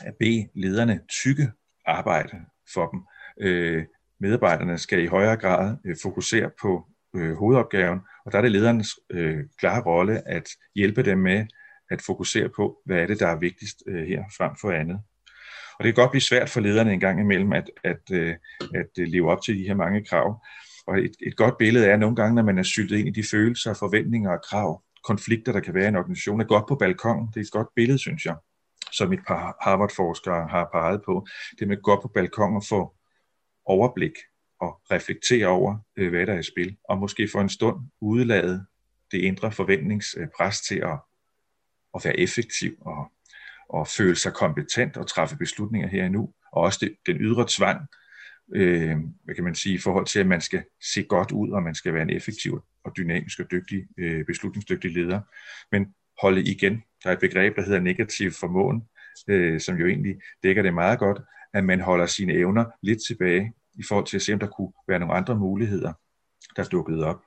at 0.01 0.15
bede 0.21 0.49
lederne 0.55 1.01
tykke 1.09 1.51
arbejde 1.87 2.37
for 2.75 2.91
dem. 2.91 3.01
Øh, 3.41 3.85
medarbejderne 4.21 4.79
skal 4.79 5.03
i 5.03 5.07
højere 5.07 5.37
grad 5.37 5.77
øh, 5.85 5.97
fokusere 6.03 6.51
på 6.63 6.87
øh, 7.17 7.35
hovedopgaven, 7.35 8.01
og 8.25 8.33
der 8.33 8.39
er 8.39 8.43
det 8.43 8.53
lederens 8.53 8.89
øh, 9.11 9.45
klare 9.59 9.83
rolle 9.83 10.29
at 10.29 10.49
hjælpe 10.75 11.03
dem 11.03 11.19
med 11.19 11.47
at 11.91 12.03
fokusere 12.03 12.49
på, 12.49 12.79
hvad 12.85 12.99
er 12.99 13.07
det, 13.07 13.21
der 13.21 13.29
er 13.29 13.39
vigtigst 13.39 13.83
øh, 13.87 14.07
her 14.07 14.25
frem 14.37 14.51
for 14.61 14.71
andet. 14.71 15.01
Og 15.79 15.85
det 15.85 15.95
kan 15.95 16.03
godt 16.03 16.11
blive 16.11 16.23
svært 16.23 16.51
for 16.51 16.61
lederne 16.61 16.93
en 16.93 17.01
gang 17.01 17.21
imellem 17.21 17.53
at, 17.53 17.71
at, 17.85 18.11
øh, 18.13 18.35
at 18.75 18.91
øh, 18.99 19.07
leve 19.09 19.31
op 19.31 19.43
til 19.43 19.59
de 19.59 19.67
her 19.67 19.75
mange 19.75 20.05
krav. 20.05 20.45
Og 20.87 20.99
et, 20.99 21.13
et 21.27 21.37
godt 21.37 21.59
billede 21.59 21.87
er 21.87 21.97
nogle 21.97 22.17
gange, 22.17 22.35
når 22.35 22.43
man 22.43 22.59
er 22.59 22.63
syltet 22.63 22.99
ind 22.99 23.09
i 23.09 23.21
de 23.21 23.29
følelser, 23.31 23.75
forventninger 23.75 24.31
og 24.31 24.43
krav, 24.43 24.83
konflikter, 25.05 25.53
der 25.53 25.61
kan 25.61 25.75
være 25.75 25.85
i 25.85 25.89
en 25.89 25.97
organisation, 25.97 26.41
er 26.41 26.45
godt 26.45 26.69
på 26.69 26.75
balkon. 26.75 27.29
Det 27.29 27.37
er 27.37 27.41
et 27.41 27.51
godt 27.51 27.69
billede, 27.77 27.99
synes 27.99 28.25
jeg, 28.25 28.37
som 28.93 29.13
et 29.13 29.21
par 29.27 29.57
Harvard-forskere 29.61 30.49
har 30.49 30.69
peget 30.73 31.03
på. 31.07 31.27
Det 31.59 31.69
med 31.69 31.77
at 31.77 31.83
gå 31.83 32.01
på 32.01 32.09
balkongen 32.09 32.57
og 32.57 32.65
få 32.69 32.95
overblik 33.65 34.13
og 34.61 34.81
reflektere 34.91 35.47
over, 35.47 35.79
øh, 35.97 36.11
hvad 36.11 36.27
der 36.27 36.33
er 36.35 36.39
i 36.39 36.43
spil, 36.43 36.77
og 36.89 36.99
måske 36.99 37.29
for 37.33 37.41
en 37.41 37.49
stund 37.49 37.77
udlade 38.01 38.67
det 39.13 39.19
indre 39.19 39.53
forventningspres 39.53 40.59
øh, 40.61 40.65
til 40.69 40.83
at, 40.85 40.99
at 41.95 42.05
være 42.05 42.21
effektiv 42.21 42.77
og, 42.81 43.13
og 43.69 43.89
føle 43.89 44.17
sig 44.17 44.33
kompetent 44.33 44.97
og 44.97 45.07
træffe 45.07 45.37
beslutninger 45.37 45.89
her 45.89 46.05
og 46.05 46.11
nu, 46.11 46.33
og 46.53 46.63
også 46.63 46.79
det, 46.83 46.97
den 47.07 47.17
ydre 47.17 47.47
tvang, 47.49 47.87
øh, 48.55 48.97
hvad 49.25 49.35
kan 49.35 49.45
man 49.45 49.55
sige, 49.55 49.75
i 49.75 49.79
forhold 49.79 50.07
til, 50.07 50.21
at 50.21 50.27
man 50.27 50.41
skal 50.41 50.65
se 50.95 51.03
godt 51.03 51.33
ud, 51.33 51.51
og 51.51 51.63
man 51.63 51.75
skal 51.75 51.95
være 51.95 52.03
en 52.03 52.11
effektiv 52.11 52.63
og 52.85 52.97
dynamisk 52.97 53.41
og 53.41 53.51
dygtig, 53.51 53.87
øh, 53.99 54.25
beslutningsdygtig 54.25 54.93
leder. 54.93 55.21
Men 55.73 55.95
holde 56.23 56.43
igen, 56.43 56.83
der 57.05 57.09
er 57.09 57.13
et 57.13 57.21
begreb, 57.21 57.57
der 57.57 57.63
hedder 57.63 57.81
negativ 57.81 58.31
formåen, 58.31 58.83
øh, 59.29 59.61
som 59.61 59.77
jo 59.77 59.87
egentlig 59.87 60.17
dækker 60.43 60.63
det 60.63 60.75
meget 60.75 60.99
godt, 60.99 61.21
at 61.55 61.65
man 61.65 61.81
holder 61.81 62.07
sine 62.07 62.33
evner 62.33 62.65
lidt 62.83 62.99
tilbage 63.07 63.53
i 63.75 63.83
forhold 63.89 64.07
til 64.07 64.17
at 64.17 64.23
se, 64.23 64.33
om 64.33 64.39
der 64.39 64.47
kunne 64.47 64.73
være 64.89 64.99
nogle 64.99 65.15
andre 65.15 65.39
muligheder, 65.39 65.93
der 66.57 66.65
dukkede 66.65 67.05
op. 67.05 67.23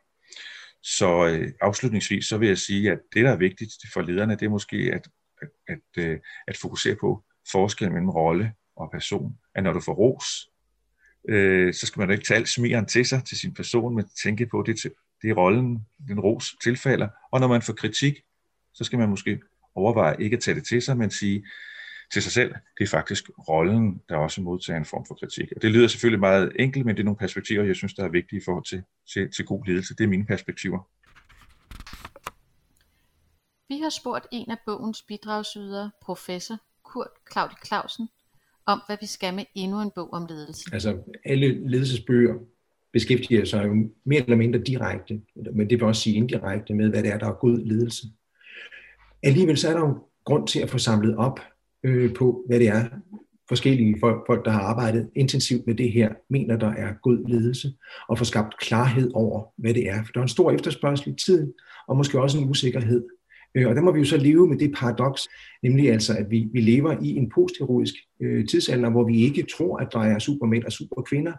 Så 0.84 1.28
øh, 1.28 1.52
afslutningsvis 1.62 2.26
så 2.26 2.38
vil 2.38 2.48
jeg 2.48 2.58
sige, 2.58 2.92
at 2.92 3.00
det, 3.14 3.26
der 3.26 3.32
er 3.32 3.38
vigtigt 3.38 3.72
for 3.94 4.02
lederne, 4.02 4.34
det 4.34 4.46
er 4.46 4.50
måske 4.50 4.78
at, 4.94 5.08
at, 5.42 5.50
at, 5.68 6.04
øh, 6.04 6.20
at 6.48 6.58
fokusere 6.58 6.96
på 6.96 7.24
forskellen 7.52 7.94
mellem 7.94 8.10
rolle 8.10 8.54
og 8.76 8.90
person. 8.92 9.38
At 9.56 9.64
når 9.64 9.74
du 9.74 9.80
får 9.80 9.94
ros, 9.94 10.26
øh, 11.30 11.74
så 11.74 11.86
skal 11.86 12.00
man 12.00 12.10
jo 12.10 12.14
ikke 12.14 12.26
tage 12.26 12.38
alt 12.38 12.50
smigeren 12.50 12.86
til 12.86 13.06
sig, 13.06 13.24
til 13.26 13.38
sin 13.38 13.54
person, 13.54 13.96
men 13.96 14.06
tænke 14.24 14.46
på, 14.46 14.64
det, 14.66 14.80
til 14.80 14.92
det 15.25 15.32
er 15.32 15.36
rollen, 15.36 15.86
den 16.08 16.20
ros 16.20 16.55
tilfalder. 16.63 17.08
Og 17.32 17.39
når 17.39 17.48
man 17.48 17.62
får 17.62 17.74
kritik, 17.74 18.13
så 18.74 18.84
skal 18.84 19.00
man 19.00 19.10
måske 19.10 19.41
overveje 19.75 20.15
ikke 20.20 20.36
at 20.36 20.44
tage 20.44 20.55
det 20.55 20.65
til 20.67 20.82
sig, 20.82 20.98
men 20.98 21.12
sige, 21.12 21.46
til 22.13 22.24
sig 22.24 22.32
selv. 22.32 22.53
Det 22.77 22.84
er 22.84 22.88
faktisk 22.88 23.29
rollen, 23.50 24.01
der 24.10 24.15
også 24.15 24.41
modtager 24.41 24.77
en 24.77 24.86
form 24.86 25.05
for 25.05 25.15
kritik. 25.15 25.51
Og 25.55 25.62
det 25.62 25.72
lyder 25.72 25.88
selvfølgelig 25.88 26.20
meget 26.20 26.51
enkelt, 26.60 26.86
men 26.86 26.96
det 26.96 27.01
er 27.01 27.05
nogle 27.05 27.17
perspektiver, 27.17 27.63
jeg 27.63 27.75
synes, 27.75 27.94
der 27.94 28.03
er 28.03 28.10
vigtige 28.10 28.39
i 28.39 28.44
forhold 28.46 28.65
til, 28.65 28.84
til, 29.13 29.32
til 29.32 29.46
god 29.46 29.65
ledelse. 29.65 29.96
Det 29.96 30.03
er 30.03 30.08
mine 30.08 30.25
perspektiver. 30.25 30.79
Vi 33.67 33.79
har 33.79 33.89
spurgt 33.89 34.27
en 34.32 34.51
af 34.51 34.58
bogens 34.65 35.01
bidragsydere, 35.01 35.91
professor 36.01 36.58
Kurt 36.84 37.08
Claudi 37.32 37.55
Clausen, 37.65 38.08
om 38.65 38.82
hvad 38.88 38.98
vi 39.01 39.05
skal 39.05 39.34
med 39.34 39.46
endnu 39.55 39.82
en 39.82 39.91
bog 39.96 40.13
om 40.13 40.25
ledelse. 40.29 40.70
Altså 40.74 41.03
alle 41.25 41.70
ledelsesbøger 41.70 42.34
beskæftiger 42.96 43.46
sig 43.46 43.68
jo 43.68 43.90
mere 44.06 44.22
eller 44.22 44.36
mindre 44.36 44.60
direkte, 44.60 45.22
men 45.54 45.70
det 45.70 45.80
vil 45.80 45.84
også 45.84 46.02
sige 46.02 46.16
indirekte 46.16 46.74
med, 46.74 46.90
hvad 46.90 47.04
det 47.04 47.14
er, 47.14 47.18
der 47.18 47.28
er 47.28 47.34
god 47.34 47.60
ledelse. 47.60 48.08
Alligevel 49.24 49.58
så 49.58 49.70
er 49.70 49.74
der 49.74 49.80
jo 49.80 49.98
grund 50.25 50.48
til 50.48 50.60
at 50.60 50.70
få 50.70 50.78
samlet 50.78 51.16
op 51.16 51.40
øh, 51.84 52.14
på, 52.14 52.44
hvad 52.48 52.60
det 52.60 52.68
er, 52.68 52.86
forskellige 53.48 53.96
folk, 54.00 54.24
folk, 54.28 54.46
der 54.46 54.52
har 54.52 54.62
arbejdet 54.62 55.10
intensivt 55.16 55.68
med 55.68 55.75
det 55.75 55.92
her, 55.92 56.10
mener, 56.30 56.58
der 56.58 56.72
er 56.72 56.94
god 57.04 57.30
ledelse, 57.30 57.74
og 58.10 58.18
få 58.18 58.24
skabt 58.24 58.60
klarhed 58.60 59.12
over, 59.14 59.44
hvad 59.58 59.74
det 59.74 59.90
er. 59.90 60.04
For 60.04 60.12
der 60.14 60.20
er 60.20 60.24
en 60.24 60.30
stor 60.38 60.52
efterspørgsel 60.52 61.14
i 61.14 61.16
tiden, 61.25 61.54
og 61.88 61.98
måske 61.98 62.22
også 62.22 62.38
en 62.38 62.50
usikkerhed. 62.50 63.04
Øh, 63.56 63.68
og 63.68 63.75
der 63.75 63.82
må 63.82 63.92
vi 63.92 64.00
jo 64.00 64.06
så 64.06 64.18
leve 64.18 64.48
med 64.48 64.58
det 64.58 64.75
paradoks, 64.75 65.28
nemlig 65.64 65.92
altså, 65.92 66.14
at 66.18 66.30
vi, 66.30 66.48
vi 66.54 66.62
lever 66.62 66.96
i 67.02 67.16
en 67.16 67.32
postheroisk 67.36 67.94
øh, 68.22 68.48
tidsalder, 68.48 68.90
hvor 68.90 69.04
vi 69.04 69.22
ikke 69.22 69.46
tror, 69.58 69.78
at 69.78 69.88
der 69.92 70.00
er 70.00 70.20
supermænd 70.20 70.64
og 70.64 70.72
superkvinder, 70.72 71.34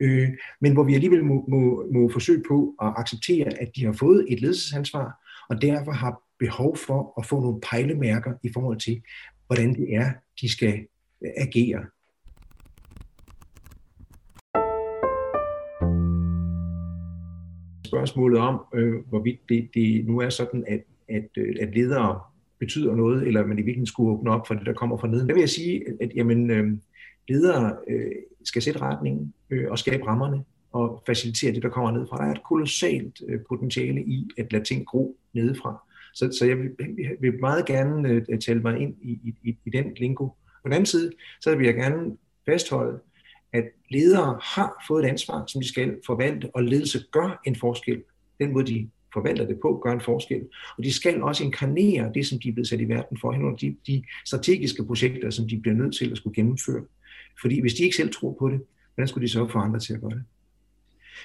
øh, 0.00 0.28
men 0.60 0.72
hvor 0.72 0.84
vi 0.84 0.94
alligevel 0.94 1.24
må, 1.24 1.44
må, 1.48 1.88
må 1.92 2.08
forsøge 2.08 2.42
på 2.48 2.74
at 2.82 2.92
acceptere, 2.96 3.60
at 3.60 3.70
de 3.76 3.84
har 3.84 3.92
fået 3.92 4.26
et 4.28 4.40
ledelsesansvar, 4.40 5.26
og 5.48 5.62
derfor 5.62 5.92
har 5.92 6.22
behov 6.38 6.76
for 6.76 7.14
at 7.18 7.26
få 7.26 7.40
nogle 7.40 7.60
pejlemærker 7.60 8.32
i 8.42 8.50
forhold 8.54 8.78
til, 8.78 9.02
hvordan 9.46 9.74
det 9.74 9.94
er, 9.94 10.12
de 10.40 10.52
skal 10.52 10.86
øh, 11.24 11.30
agere. 11.36 11.84
Spørgsmålet 17.86 18.38
om, 18.38 18.60
øh, 18.74 18.94
hvorvidt 19.08 19.40
det, 19.48 19.68
det 19.74 20.06
nu 20.06 20.18
er 20.18 20.28
sådan, 20.28 20.64
at, 20.68 20.82
at, 21.08 21.28
øh, 21.36 21.54
at 21.60 21.74
ledere 21.74 22.20
betyder 22.58 22.94
noget, 22.94 23.26
eller 23.26 23.46
man 23.46 23.58
i 23.58 23.62
virkeligheden 23.62 23.86
skulle 23.86 24.10
åbne 24.10 24.30
op 24.30 24.46
for 24.46 24.54
det, 24.54 24.66
der 24.66 24.72
kommer 24.72 24.96
fra 24.96 25.08
neden. 25.08 25.28
Der 25.28 25.34
vil 25.34 25.40
jeg 25.40 25.48
sige, 25.48 25.84
at 26.00 26.10
jamen, 26.14 26.50
øh, 26.50 26.72
ledere 27.28 27.76
øh, 27.88 28.12
skal 28.46 28.62
sætte 28.62 28.80
retningen 28.80 29.34
øh, 29.50 29.70
og 29.70 29.78
skabe 29.78 30.06
rammerne 30.06 30.44
og 30.72 31.02
facilitere 31.06 31.52
det, 31.52 31.62
der 31.62 31.68
kommer 31.68 31.90
ned 31.90 32.06
fra. 32.08 32.16
Der 32.16 32.24
er 32.24 32.34
et 32.34 32.44
kolossalt 32.48 33.22
øh, 33.28 33.40
potentiale 33.48 34.00
i 34.00 34.28
at 34.38 34.52
lade 34.52 34.64
ting 34.64 34.86
gro 34.86 35.16
nedefra. 35.32 35.82
Så, 36.14 36.36
så 36.38 36.46
jeg 36.46 36.58
vil, 36.58 36.70
vil 37.20 37.40
meget 37.40 37.66
gerne 37.66 38.08
øh, 38.08 38.38
tale 38.38 38.60
mig 38.60 38.78
ind 38.80 38.94
i, 39.02 39.34
i, 39.44 39.56
i 39.66 39.70
den 39.70 39.94
lingo. 39.96 40.26
På 40.26 40.34
den 40.64 40.72
anden 40.72 40.86
side, 40.86 41.12
så 41.40 41.56
vil 41.56 41.66
jeg 41.66 41.74
gerne 41.74 42.16
fastholde, 42.48 42.98
at 43.52 43.64
ledere 43.90 44.38
har 44.42 44.84
fået 44.88 45.04
et 45.04 45.08
ansvar, 45.08 45.44
som 45.46 45.62
de 45.62 45.68
skal 45.68 45.96
forvalte, 46.06 46.50
og 46.54 46.62
ledelse 46.62 47.04
gør 47.12 47.40
en 47.46 47.56
forskel. 47.56 48.02
Den 48.40 48.52
måde, 48.52 48.66
de 48.66 48.88
forvalter 49.12 49.46
det 49.46 49.58
på, 49.62 49.80
gør 49.84 49.92
en 49.92 50.00
forskel. 50.00 50.42
Og 50.78 50.84
de 50.84 50.92
skal 50.92 51.22
også 51.22 51.44
inkarnere 51.44 52.12
det, 52.14 52.26
som 52.26 52.38
de 52.38 52.48
er 52.48 52.52
blevet 52.52 52.68
sat 52.68 52.80
i 52.80 52.88
verden 52.88 53.18
for, 53.20 53.32
henhold 53.32 53.58
de, 53.58 53.76
de 53.86 54.04
strategiske 54.24 54.84
projekter, 54.84 55.30
som 55.30 55.48
de 55.48 55.60
bliver 55.60 55.76
nødt 55.76 55.96
til 55.96 56.10
at 56.10 56.16
skulle 56.16 56.34
gennemføre. 56.34 56.84
Fordi 57.40 57.60
hvis 57.60 57.74
de 57.74 57.82
ikke 57.82 57.96
selv 57.96 58.12
tror 58.12 58.36
på 58.38 58.48
det, 58.48 58.60
hvordan 58.94 59.08
skulle 59.08 59.26
de 59.26 59.32
så 59.32 59.48
få 59.48 59.58
andre 59.58 59.80
til 59.80 59.94
at 59.94 60.00
gøre 60.00 60.10
det? 60.10 60.24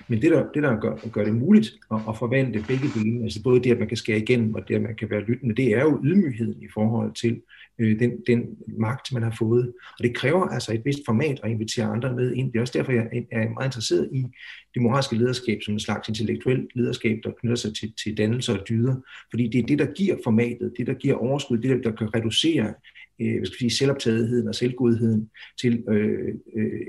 Men 0.08 0.22
det, 0.22 0.32
der, 0.32 0.52
det, 0.54 0.64
der 0.64 0.80
gør, 0.80 1.10
gør 1.12 1.24
det 1.24 1.36
muligt 1.36 1.74
at, 1.92 1.98
at 2.10 2.18
forvandle 2.18 2.66
begge 2.68 2.88
dele, 2.96 3.24
altså 3.24 3.44
både 3.44 3.64
det, 3.64 3.72
at 3.72 3.80
man 3.80 3.88
kan 3.88 3.98
skære 3.98 4.18
igennem, 4.18 4.56
og 4.56 4.68
det, 4.68 4.76
at 4.76 4.82
man 4.82 4.96
kan 4.96 5.10
være 5.10 5.22
lyttende, 5.22 5.56
det 5.56 5.68
er 5.68 5.82
jo 5.82 6.02
ydmygheden 6.04 6.62
i 6.62 6.68
forhold 6.74 7.14
til 7.14 7.42
øh, 7.80 8.00
den, 8.00 8.12
den 8.28 8.44
magt, 8.68 9.14
man 9.14 9.24
har 9.24 9.36
fået. 9.40 9.74
Og 10.00 10.04
det 10.04 10.16
kræver 10.16 10.48
altså 10.48 10.74
et 10.74 10.86
vist 10.86 11.00
format 11.06 11.40
at 11.44 11.52
invitere 11.52 11.86
andre 11.86 12.16
med 12.16 12.34
ind. 12.34 12.52
Det 12.52 12.58
er 12.58 12.62
også 12.62 12.78
derfor, 12.78 12.92
jeg 12.92 13.08
er 13.32 13.50
meget 13.50 13.68
interesseret 13.68 14.10
i 14.14 14.26
det 14.74 14.82
moralske 14.82 15.16
lederskab 15.16 15.60
som 15.66 15.74
en 15.74 15.80
slags 15.80 16.10
intellektuelt 16.10 16.72
lederskab, 16.76 17.20
der 17.24 17.32
knytter 17.40 17.56
sig 17.56 17.76
til, 17.76 17.94
til 18.04 18.18
dannelse 18.18 18.52
og 18.54 18.70
dyder. 18.70 18.96
Fordi 19.30 19.48
det 19.48 19.60
er 19.60 19.66
det, 19.66 19.80
der 19.80 19.94
giver 19.94 20.18
formatet, 20.24 20.74
det, 20.78 20.88
der 20.88 20.94
giver 20.94 21.16
overskud, 21.16 21.58
det, 21.58 21.70
der, 21.70 21.92
der 21.92 21.98
kan 21.98 22.16
reducere 22.16 22.74
øh, 23.22 23.38
hvad 23.38 23.46
skal 23.46 23.60
sige, 23.60 23.70
selvoptagetheden 23.70 24.48
og 24.48 24.56
selvgodheden 24.56 25.30
til 25.62 25.84
øh, 25.90 26.34
øh, 26.56 26.82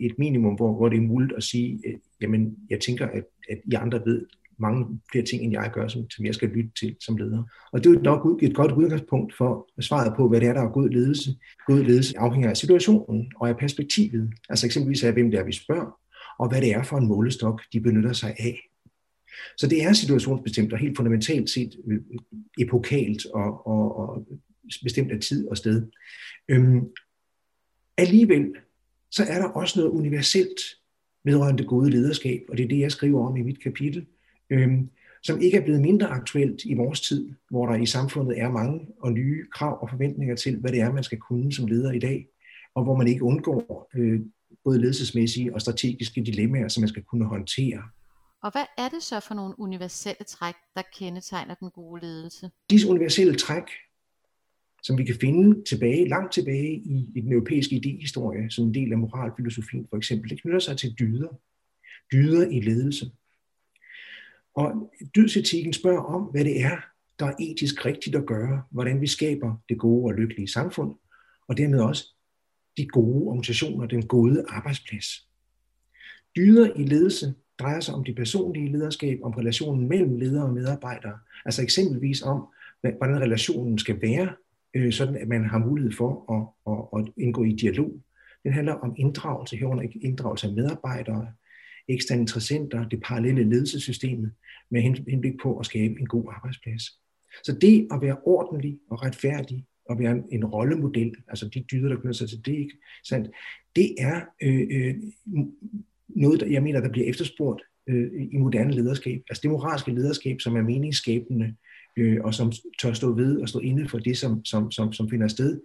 et 0.00 0.18
minimum, 0.18 0.54
hvor, 0.54 0.74
hvor 0.76 0.88
det 0.88 0.96
er 0.96 1.02
muligt 1.02 1.32
at 1.36 1.42
sige, 1.42 1.80
øh, 1.86 1.94
jamen 2.20 2.56
jeg 2.70 2.80
tænker, 2.80 3.06
at, 3.06 3.24
at 3.48 3.58
I 3.64 3.74
andre 3.74 4.02
ved 4.06 4.26
mange 4.58 5.00
flere 5.12 5.24
ting, 5.24 5.42
end 5.42 5.52
jeg 5.52 5.70
gør, 5.74 5.88
som, 5.88 6.10
som 6.10 6.24
jeg 6.24 6.34
skal 6.34 6.48
lytte 6.48 6.70
til 6.80 6.96
som 7.00 7.16
leder. 7.16 7.42
Og 7.72 7.84
det 7.84 7.96
er 7.96 8.00
nok 8.00 8.42
et 8.42 8.54
godt 8.54 8.72
udgangspunkt 8.72 9.36
for 9.36 9.68
svaret 9.80 10.16
på, 10.16 10.28
hvad 10.28 10.40
det 10.40 10.48
er, 10.48 10.52
der 10.52 10.62
er 10.62 10.72
god 10.72 10.88
ledelse. 10.88 11.30
God 11.66 11.82
ledelse 11.82 12.18
afhænger 12.18 12.50
af 12.50 12.56
situationen 12.56 13.32
og 13.36 13.48
af 13.48 13.56
perspektivet. 13.56 14.32
Altså 14.48 14.66
eksempelvis 14.66 15.04
af, 15.04 15.12
hvem 15.12 15.30
det 15.30 15.40
er, 15.40 15.44
vi 15.44 15.52
spørger, 15.52 15.98
og 16.38 16.48
hvad 16.48 16.60
det 16.60 16.74
er 16.74 16.82
for 16.82 16.96
en 16.96 17.08
målestok, 17.08 17.62
de 17.72 17.80
benytter 17.80 18.12
sig 18.12 18.34
af. 18.38 18.60
Så 19.56 19.66
det 19.66 19.84
er 19.84 19.92
situationsbestemt 19.92 20.72
og 20.72 20.78
helt 20.78 20.96
fundamentalt 20.96 21.50
set 21.50 21.76
øh, 21.86 21.94
øh, 21.94 22.00
epokalt 22.58 23.26
og, 23.26 23.66
og, 23.66 23.98
og 23.98 24.26
bestemt 24.82 25.12
af 25.12 25.20
tid 25.20 25.48
og 25.48 25.56
sted. 25.56 25.86
Øhm, 26.48 26.80
alligevel 27.98 28.54
så 29.10 29.24
er 29.28 29.38
der 29.38 29.48
også 29.48 29.78
noget 29.78 29.92
universelt 29.92 30.60
vedrørende 31.24 31.62
det 31.62 31.68
gode 31.68 31.90
lederskab, 31.90 32.42
og 32.48 32.56
det 32.56 32.64
er 32.64 32.68
det, 32.68 32.78
jeg 32.78 32.92
skriver 32.92 33.28
om 33.28 33.36
i 33.36 33.42
mit 33.42 33.62
kapitel, 33.62 34.06
øhm, 34.50 34.90
som 35.22 35.40
ikke 35.40 35.56
er 35.56 35.64
blevet 35.64 35.80
mindre 35.80 36.06
aktuelt 36.06 36.64
i 36.64 36.74
vores 36.74 37.00
tid, 37.00 37.30
hvor 37.50 37.66
der 37.66 37.74
i 37.74 37.86
samfundet 37.86 38.40
er 38.40 38.50
mange 38.50 38.86
og 39.00 39.12
nye 39.12 39.46
krav 39.54 39.82
og 39.82 39.90
forventninger 39.90 40.36
til, 40.36 40.56
hvad 40.56 40.72
det 40.72 40.80
er, 40.80 40.92
man 40.92 41.04
skal 41.04 41.18
kunne 41.18 41.52
som 41.52 41.66
leder 41.66 41.92
i 41.92 41.98
dag, 41.98 42.26
og 42.74 42.84
hvor 42.84 42.96
man 42.96 43.06
ikke 43.06 43.22
undgår 43.22 43.90
øh, 43.94 44.20
både 44.64 44.80
ledelsesmæssige 44.80 45.54
og 45.54 45.60
strategiske 45.60 46.24
dilemmaer, 46.24 46.68
som 46.68 46.80
man 46.80 46.88
skal 46.88 47.02
kunne 47.02 47.24
håndtere. 47.24 47.82
Og 48.42 48.52
hvad 48.52 48.64
er 48.78 48.88
det 48.88 49.02
så 49.02 49.20
for 49.20 49.34
nogle 49.34 49.54
universelle 49.60 50.24
træk, 50.24 50.54
der 50.74 50.82
kendetegner 50.98 51.54
den 51.54 51.70
gode 51.70 52.00
ledelse? 52.00 52.50
Disse 52.70 52.88
universelle 52.88 53.34
træk 53.34 53.64
som 54.86 54.98
vi 54.98 55.04
kan 55.04 55.14
finde 55.20 55.64
tilbage, 55.64 56.08
langt 56.08 56.32
tilbage 56.32 56.74
i, 56.74 57.10
i 57.14 57.20
den 57.20 57.32
europæiske 57.32 57.76
idehistorie, 57.76 58.50
som 58.50 58.64
en 58.64 58.74
del 58.74 58.92
af 58.92 58.98
moralfilosofien 58.98 59.86
for 59.90 59.96
eksempel. 59.96 60.30
Det 60.30 60.42
knytter 60.42 60.58
sig 60.58 60.76
til 60.76 60.94
dyder. 60.98 61.28
Dyder 62.12 62.48
i 62.48 62.60
ledelse. 62.60 63.10
Og 64.54 64.92
dydsetikken 65.16 65.72
spørger 65.72 66.02
om, 66.02 66.22
hvad 66.22 66.44
det 66.44 66.62
er, 66.62 66.76
der 67.18 67.26
er 67.26 67.34
etisk 67.40 67.86
rigtigt 67.86 68.16
at 68.16 68.26
gøre, 68.26 68.62
hvordan 68.70 69.00
vi 69.00 69.06
skaber 69.06 69.56
det 69.68 69.78
gode 69.78 70.04
og 70.04 70.14
lykkelige 70.14 70.48
samfund, 70.48 70.94
og 71.48 71.58
dermed 71.58 71.80
også 71.80 72.04
de 72.76 72.86
gode 72.86 73.26
organisationer, 73.26 73.86
den 73.86 74.06
gode 74.06 74.44
arbejdsplads. 74.48 75.28
Dyder 76.36 76.72
i 76.76 76.84
ledelse 76.84 77.34
drejer 77.58 77.80
sig 77.80 77.94
om 77.94 78.04
det 78.04 78.16
personlige 78.16 78.72
lederskab, 78.72 79.18
om 79.22 79.32
relationen 79.32 79.88
mellem 79.88 80.16
ledere 80.16 80.44
og 80.44 80.52
medarbejdere, 80.52 81.18
altså 81.44 81.62
eksempelvis 81.62 82.22
om, 82.22 82.46
hvordan 82.80 83.20
relationen 83.20 83.78
skal 83.78 84.02
være 84.02 84.34
øh, 84.76 84.92
sådan 84.92 85.16
at 85.16 85.28
man 85.28 85.44
har 85.44 85.58
mulighed 85.58 85.92
for 85.92 86.10
at, 86.34 86.72
at, 86.72 87.00
at 87.00 87.12
indgå 87.16 87.44
i 87.44 87.52
dialog. 87.52 88.00
Den 88.44 88.52
handler 88.52 88.72
om 88.72 88.94
inddragelse, 88.98 89.56
herunder 89.56 89.84
inddragelse 90.02 90.46
af 90.46 90.52
medarbejdere, 90.52 91.28
eksterne 91.88 92.20
interessenter, 92.20 92.88
det 92.88 93.02
parallelle 93.04 93.44
ledelsessystemet, 93.44 94.32
med 94.70 94.80
henblik 95.08 95.34
på 95.42 95.58
at 95.58 95.66
skabe 95.66 96.00
en 96.00 96.06
god 96.06 96.32
arbejdsplads. 96.36 96.82
Så 97.44 97.58
det 97.60 97.88
at 97.90 98.02
være 98.02 98.16
ordentlig 98.24 98.78
og 98.90 99.02
retfærdig, 99.02 99.66
og 99.88 99.98
være 99.98 100.12
en, 100.12 100.24
en 100.32 100.44
rollemodel, 100.44 101.14
altså 101.28 101.48
de 101.48 101.64
dyder, 101.70 101.88
der 101.88 101.96
knytter 101.96 102.12
sig 102.12 102.28
til 102.28 102.46
det, 102.46 102.52
ikke 102.52 102.78
sandt? 103.04 103.30
det 103.76 103.94
er 103.98 104.20
øh, 104.42 104.66
øh, 104.70 104.94
noget, 106.08 106.40
der, 106.40 106.46
jeg 106.46 106.62
mener, 106.62 106.80
der 106.80 106.88
bliver 106.88 107.08
efterspurgt 107.08 107.62
øh, 107.86 108.10
i 108.32 108.36
moderne 108.36 108.72
lederskab. 108.72 109.22
Altså 109.28 109.42
det 109.42 109.50
moralske 109.50 109.92
lederskab, 109.92 110.40
som 110.40 110.56
er 110.56 110.62
meningsskabende, 110.62 111.54
øh, 111.96 112.18
og 112.24 112.34
som 112.34 112.52
tør 112.80 112.92
stå 112.92 113.14
ved 113.14 113.40
og 113.40 113.48
stå 113.48 113.58
inde 113.58 113.88
for 113.88 113.98
det, 113.98 114.18
som, 114.18 114.44
som, 114.44 114.70
som, 114.70 114.92
som 114.92 115.10
finder 115.10 115.28
sted 115.28 115.60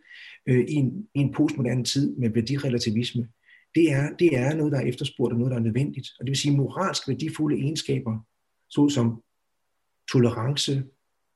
øh, 0.48 0.66
i, 0.70 0.74
en, 0.74 1.08
i 1.16 1.20
en 1.20 1.34
postmoderne 1.34 1.84
tid 1.84 2.16
med 2.16 2.30
værdirelativisme, 2.30 3.28
det 3.76 3.92
er, 3.92 4.10
det 4.20 4.38
er 4.38 4.56
noget, 4.56 4.72
der 4.72 4.80
er 4.80 4.86
efterspurgt 4.86 5.34
og 5.34 5.40
noget, 5.40 5.52
der 5.52 5.58
er 5.58 5.64
nødvendigt. 5.64 6.08
Og 6.20 6.26
det 6.26 6.32
vil 6.32 6.38
sige 6.38 6.58
moralsk 6.58 7.08
værdifulde 7.08 7.58
egenskaber, 7.58 8.20
såsom 8.70 9.24
tolerance, 10.12 10.84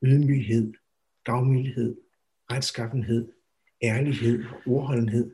ydmyghed, 0.04 0.74
gavmildhed, 1.24 1.96
retskaffenhed, 2.52 3.28
ærlighed 3.84 4.44
og 4.44 4.72
ordholdenhed, 4.74 5.32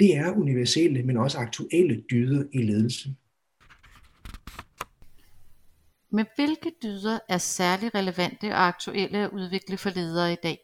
det 0.00 0.16
er 0.16 0.32
universelle, 0.32 1.02
men 1.02 1.16
også 1.16 1.38
aktuelle 1.38 2.04
dyder 2.10 2.44
i 2.52 2.62
ledelsen. 2.62 3.18
Men 6.12 6.26
hvilke 6.36 6.72
dyder 6.82 7.18
er 7.28 7.38
særlig 7.38 7.94
relevante 7.94 8.44
og 8.44 8.66
aktuelle 8.66 9.18
at 9.18 9.30
udvikle 9.30 9.78
for 9.78 9.90
ledere 9.90 10.32
i 10.32 10.36
dag? 10.42 10.58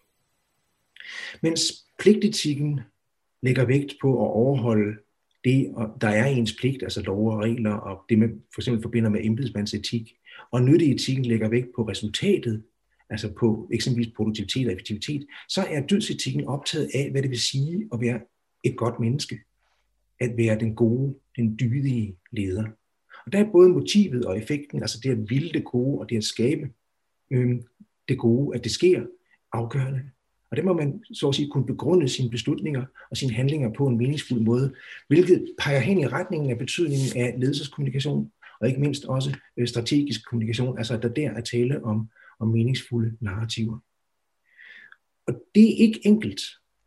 Mens 1.42 1.62
pligtetikken 1.98 2.80
lægger 3.42 3.64
vægt 3.64 3.94
på 4.00 4.12
at 4.12 4.30
overholde 4.30 4.98
det, 5.44 5.74
der 6.00 6.08
er 6.08 6.26
ens 6.26 6.56
pligt, 6.58 6.82
altså 6.82 7.02
lov 7.02 7.30
og 7.30 7.38
regler, 7.38 7.74
og 7.74 8.04
det 8.08 8.18
man 8.18 8.42
for 8.54 8.60
eksempel 8.60 8.82
forbinder 8.82 9.10
med 9.10 9.20
embedsmandsetik, 9.24 10.14
og 10.50 10.62
nytteetikken 10.62 11.24
lægger 11.24 11.48
vægt 11.48 11.68
på 11.76 11.82
resultatet, 11.82 12.62
altså 13.10 13.32
på 13.32 13.68
eksempelvis 13.72 14.12
produktivitet 14.16 14.66
og 14.66 14.72
effektivitet, 14.72 15.26
så 15.48 15.62
er 15.70 15.86
dødsetikken 15.86 16.44
optaget 16.44 16.90
af, 16.94 17.10
hvad 17.10 17.22
det 17.22 17.30
vil 17.30 17.40
sige 17.40 17.88
at 17.92 18.00
være 18.00 18.20
et 18.64 18.76
godt 18.76 19.00
menneske. 19.00 19.40
At 20.20 20.36
være 20.36 20.60
den 20.60 20.74
gode, 20.74 21.14
den 21.36 21.56
dydige 21.60 22.16
leder. 22.32 22.64
Og 23.28 23.32
der 23.32 23.38
er 23.38 23.52
både 23.52 23.68
motivet 23.68 24.24
og 24.24 24.38
effekten, 24.38 24.82
altså 24.82 25.00
det 25.02 25.10
at 25.10 25.30
ville 25.30 25.52
det 25.52 25.64
gode 25.64 26.00
og 26.00 26.10
det 26.10 26.16
at 26.16 26.24
skabe 26.24 26.70
øh, 27.30 27.56
det 28.08 28.18
gode, 28.18 28.56
at 28.56 28.64
det 28.64 28.72
sker, 28.72 29.06
afgørende. 29.52 30.00
Og 30.50 30.56
det 30.56 30.64
må 30.64 30.72
man 30.72 31.04
så 31.12 31.28
at 31.28 31.34
sige 31.34 31.50
kunne 31.50 31.66
begrunde 31.66 32.08
sine 32.08 32.30
beslutninger 32.30 32.84
og 33.10 33.16
sine 33.16 33.32
handlinger 33.32 33.72
på 33.72 33.86
en 33.86 33.98
meningsfuld 33.98 34.40
måde, 34.40 34.74
hvilket 35.08 35.54
peger 35.58 35.78
hen 35.78 35.98
i 35.98 36.06
retningen 36.06 36.50
af 36.50 36.58
betydningen 36.58 37.22
af 37.22 37.34
ledelseskommunikation, 37.38 38.32
og 38.60 38.68
ikke 38.68 38.80
mindst 38.80 39.04
også 39.04 39.36
øh, 39.56 39.68
strategisk 39.68 40.28
kommunikation, 40.30 40.78
altså 40.78 40.94
at 40.94 41.02
der 41.02 41.08
der 41.08 41.30
er 41.30 41.40
tale 41.40 41.84
om, 41.84 42.08
om 42.40 42.48
meningsfulde 42.48 43.16
narrativer. 43.20 43.78
Og 45.26 45.42
det 45.54 45.64
er 45.72 45.76
ikke 45.76 46.00
enkelt 46.04 46.40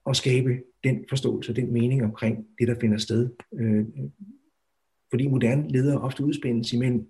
at 0.10 0.16
skabe 0.16 0.60
den 0.84 1.06
forståelse, 1.10 1.54
den 1.54 1.74
mening 1.74 2.04
omkring 2.04 2.48
det, 2.60 2.68
der 2.68 2.80
finder 2.80 2.98
sted. 2.98 3.30
Øh, 3.54 3.86
fordi 5.12 5.28
moderne 5.28 5.70
ledere 5.70 6.02
ofte 6.02 6.24
udspændes 6.24 6.74
imellem 6.74 7.10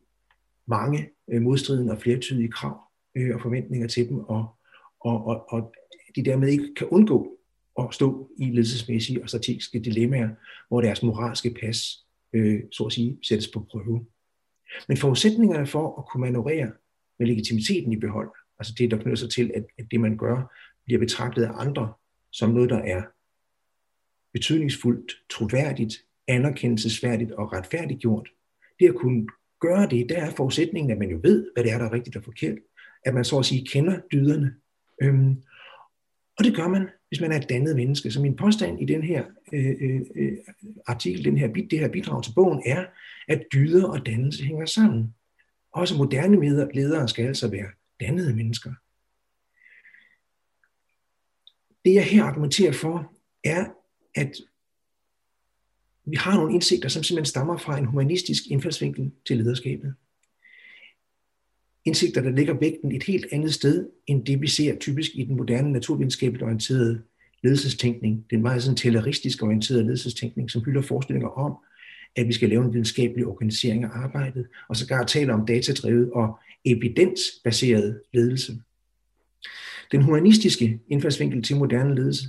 mange 0.65 1.09
øh, 1.31 1.41
modstridende 1.41 1.91
og 1.91 2.01
flertydige 2.01 2.51
krav 2.51 2.81
øh, 3.15 3.35
og 3.35 3.41
forventninger 3.41 3.87
til 3.87 4.09
dem, 4.09 4.19
og, 4.19 4.55
og, 4.99 5.25
og, 5.25 5.53
og 5.53 5.73
de 6.15 6.25
dermed 6.25 6.49
ikke 6.49 6.75
kan 6.75 6.87
undgå 6.87 7.37
at 7.79 7.87
stå 7.91 8.29
i 8.37 8.45
ledelsesmæssige 8.45 9.21
og 9.23 9.29
strategiske 9.29 9.79
dilemmaer, 9.79 10.29
hvor 10.67 10.81
deres 10.81 11.03
moralske 11.03 11.55
pas, 11.61 12.05
øh, 12.33 12.61
så 12.71 12.83
at 12.83 12.93
sige, 12.93 13.19
sættes 13.23 13.47
på 13.47 13.67
prøve. 13.71 14.05
Men 14.87 14.97
forudsætningerne 14.97 15.67
for 15.67 15.99
at 15.99 16.05
kunne 16.05 16.21
manøvrere 16.21 16.71
med 17.19 17.27
legitimiteten 17.27 17.93
i 17.93 17.95
behold, 17.99 18.29
altså 18.59 18.73
det, 18.77 18.91
der 18.91 18.97
knytter 18.97 19.15
sig 19.15 19.29
til, 19.29 19.51
at, 19.55 19.65
at 19.77 19.85
det, 19.91 19.99
man 19.99 20.17
gør, 20.17 20.53
bliver 20.85 20.99
betragtet 20.99 21.43
af 21.43 21.51
andre 21.53 21.93
som 22.31 22.49
noget, 22.49 22.69
der 22.69 22.77
er 22.77 23.03
betydningsfuldt, 24.33 25.13
troværdigt, 25.29 25.93
anerkendelsesværdigt 26.27 27.31
og 27.31 27.53
retfærdigt 27.53 27.99
gjort. 27.99 28.29
Det 28.79 28.87
at 28.87 28.95
kunne 28.95 29.27
gøre 29.59 29.89
det, 29.89 30.09
der 30.09 30.17
er 30.17 30.31
forudsætningen, 30.31 30.91
at 30.91 30.97
man 30.97 31.09
jo 31.09 31.19
ved, 31.23 31.47
hvad 31.53 31.63
det 31.63 31.71
er, 31.71 31.77
der 31.77 31.85
er 31.85 31.93
rigtigt 31.93 32.15
og 32.15 32.23
forkert. 32.23 32.57
At 33.05 33.13
man 33.13 33.25
så 33.25 33.39
at 33.39 33.45
sige 33.45 33.67
kender 33.67 33.99
dyderne. 34.11 34.55
Øhm, 35.01 35.43
og 36.37 36.45
det 36.45 36.55
gør 36.55 36.67
man, 36.67 36.89
hvis 37.07 37.21
man 37.21 37.31
er 37.31 37.37
et 37.37 37.49
dannet 37.49 37.75
menneske. 37.75 38.11
Så 38.11 38.21
min 38.21 38.35
påstand 38.35 38.81
i 38.81 38.85
den 38.85 39.03
her 39.03 39.25
øh, 39.53 39.75
øh, 39.81 40.01
øh 40.15 40.37
artikel, 40.87 41.25
den 41.25 41.37
her, 41.37 41.47
det 41.47 41.79
her 41.79 41.87
bidrag 41.87 42.23
til 42.23 42.33
bogen, 42.35 42.61
er, 42.65 42.85
at 43.27 43.43
dyder 43.53 43.87
og 43.87 44.05
dannelse 44.05 44.43
hænger 44.43 44.65
sammen. 44.65 45.15
Også 45.73 45.97
moderne 45.97 46.71
ledere 46.73 47.07
skal 47.07 47.27
altså 47.27 47.47
være 47.47 47.67
dannede 47.99 48.35
mennesker. 48.35 48.71
Det 51.85 51.93
jeg 51.93 52.03
her 52.03 52.23
argumenterer 52.23 52.71
for, 52.71 53.13
er, 53.43 53.65
at 54.15 54.31
vi 56.05 56.15
har 56.15 56.37
nogle 56.37 56.53
indsigter, 56.53 56.89
som 56.89 57.03
simpelthen 57.03 57.29
stammer 57.29 57.57
fra 57.57 57.77
en 57.77 57.85
humanistisk 57.85 58.43
indfaldsvinkel 58.47 59.11
til 59.27 59.37
lederskabet. 59.37 59.93
Indsigter, 61.85 62.21
der 62.21 62.29
ligger 62.29 62.53
vægten 62.53 62.91
et 62.91 63.03
helt 63.03 63.25
andet 63.31 63.53
sted, 63.53 63.89
end 64.07 64.25
det 64.25 64.41
vi 64.41 64.47
ser 64.47 64.75
typisk 64.79 65.11
i 65.15 65.23
den 65.23 65.37
moderne 65.37 65.71
naturvidenskabeligt 65.71 66.43
orienterede 66.43 67.01
ledelsestænkning, 67.43 68.25
den 68.29 68.41
meget 68.41 68.63
sådan 68.63 68.77
telleristisk 68.77 69.43
orienterede 69.43 69.83
ledelsestænkning, 69.83 70.51
som 70.51 70.63
hylder 70.65 70.81
forestillinger 70.81 71.29
om, 71.29 71.57
at 72.15 72.27
vi 72.27 72.33
skal 72.33 72.49
lave 72.49 72.65
en 72.65 72.73
videnskabelig 72.73 73.25
organisering 73.25 73.83
af 73.83 73.89
arbejdet, 73.93 74.47
og 74.69 74.75
så 74.75 74.87
gar 74.87 75.05
tale 75.05 75.33
om 75.33 75.45
datadrevet 75.45 76.11
og 76.11 76.39
evidensbaseret 76.65 78.01
ledelse. 78.13 78.61
Den 79.91 80.01
humanistiske 80.01 80.79
indfaldsvinkel 80.87 81.43
til 81.43 81.55
moderne 81.55 81.95
ledelse 81.95 82.25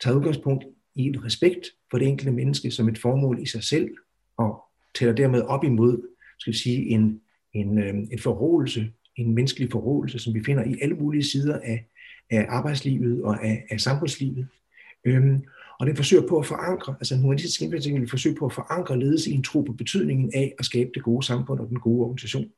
tager 0.00 0.16
udgangspunkt 0.16 0.64
i 0.94 1.02
en 1.02 1.24
respekt 1.24 1.66
for 1.90 1.98
det 1.98 2.08
enkelte 2.08 2.32
menneske 2.32 2.70
som 2.70 2.88
et 2.88 2.98
formål 2.98 3.42
i 3.42 3.46
sig 3.46 3.64
selv, 3.64 3.90
og 4.36 4.62
tæller 4.98 5.14
dermed 5.14 5.42
op 5.42 5.64
imod 5.64 6.02
skal 6.38 6.52
vi 6.52 6.58
sige, 6.58 6.88
en, 6.88 7.20
en, 7.52 7.78
øh, 7.78 7.94
en 7.94 8.18
forrådelse, 8.18 8.92
en 9.16 9.34
menneskelig 9.34 9.70
forrådelse, 9.70 10.18
som 10.18 10.34
vi 10.34 10.44
finder 10.44 10.64
i 10.64 10.78
alle 10.82 10.94
mulige 10.94 11.24
sider 11.24 11.58
af, 11.58 11.86
af 12.30 12.46
arbejdslivet 12.48 13.22
og 13.22 13.44
af, 13.44 13.66
af 13.70 13.80
samfundslivet. 13.80 14.46
Øhm, 15.04 15.44
og 15.80 15.86
den 15.86 15.96
forsøger 15.96 16.28
på 16.28 16.38
at 16.38 16.46
forankre, 16.46 16.94
altså 17.00 17.14
en 17.14 17.20
humanistisk 17.20 17.62
indfaldsvinkel 17.62 18.00
vil 18.00 18.10
forsøge 18.10 18.36
på 18.36 18.46
at 18.46 18.52
forankre 18.52 18.98
ledelse 18.98 19.30
i 19.30 19.34
en 19.34 19.42
tro 19.42 19.60
på 19.60 19.72
betydningen 19.72 20.30
af 20.34 20.54
at 20.58 20.64
skabe 20.64 20.90
det 20.94 21.02
gode 21.02 21.26
samfund 21.26 21.60
og 21.60 21.68
den 21.68 21.80
gode 21.80 22.04
organisation. 22.04 22.50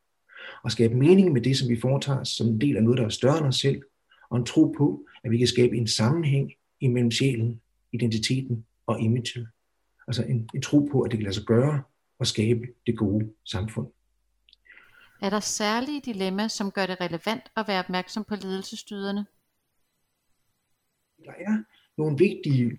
Og 0.65 0.73
skabe 0.73 0.95
mening 0.95 1.33
med 1.33 1.41
det, 1.41 1.57
som 1.57 1.69
vi 1.69 1.81
foretager 1.81 2.25
som 2.25 2.47
en 2.47 2.61
del 2.61 2.77
af 2.77 2.83
noget, 2.83 2.99
der 2.99 3.05
er 3.05 3.09
større 3.09 3.39
end 3.39 3.47
os 3.47 3.57
selv, 3.57 3.83
og 4.31 4.39
en 4.39 4.45
tro 4.45 4.75
på, 4.79 5.07
at 5.25 5.31
vi 5.31 5.39
kan 5.39 5.47
skabe 5.47 5.77
en 5.77 5.87
sammenhæng 5.87 6.53
imellem 6.81 7.11
sjælen, 7.11 7.61
identiteten 7.93 8.67
og 8.87 9.01
imaget. 9.01 9.49
Altså 10.09 10.23
en, 10.23 10.49
en 10.55 10.63
tro 10.63 10.89
på, 10.93 11.01
at 11.01 11.11
det 11.11 11.19
kan 11.19 11.25
lade 11.25 11.35
sig 11.35 11.45
gøre 11.45 11.83
at 12.21 12.27
skabe 12.27 12.67
det 12.87 12.97
gode 12.97 13.33
samfund. 13.45 13.89
Er 15.23 15.31
der 15.31 15.41
særlige 15.41 16.01
dilemmaer, 16.05 16.49
som 16.49 16.71
gør 16.71 16.87
det 16.87 17.01
relevant 17.01 17.43
at 17.57 17.65
være 17.69 17.79
opmærksom 17.79 18.25
på 18.25 18.35
ledelsesstyderne? 18.35 19.27
Der 21.25 21.33
er 21.39 21.63
nogle 21.99 22.19
vigtige 22.19 22.79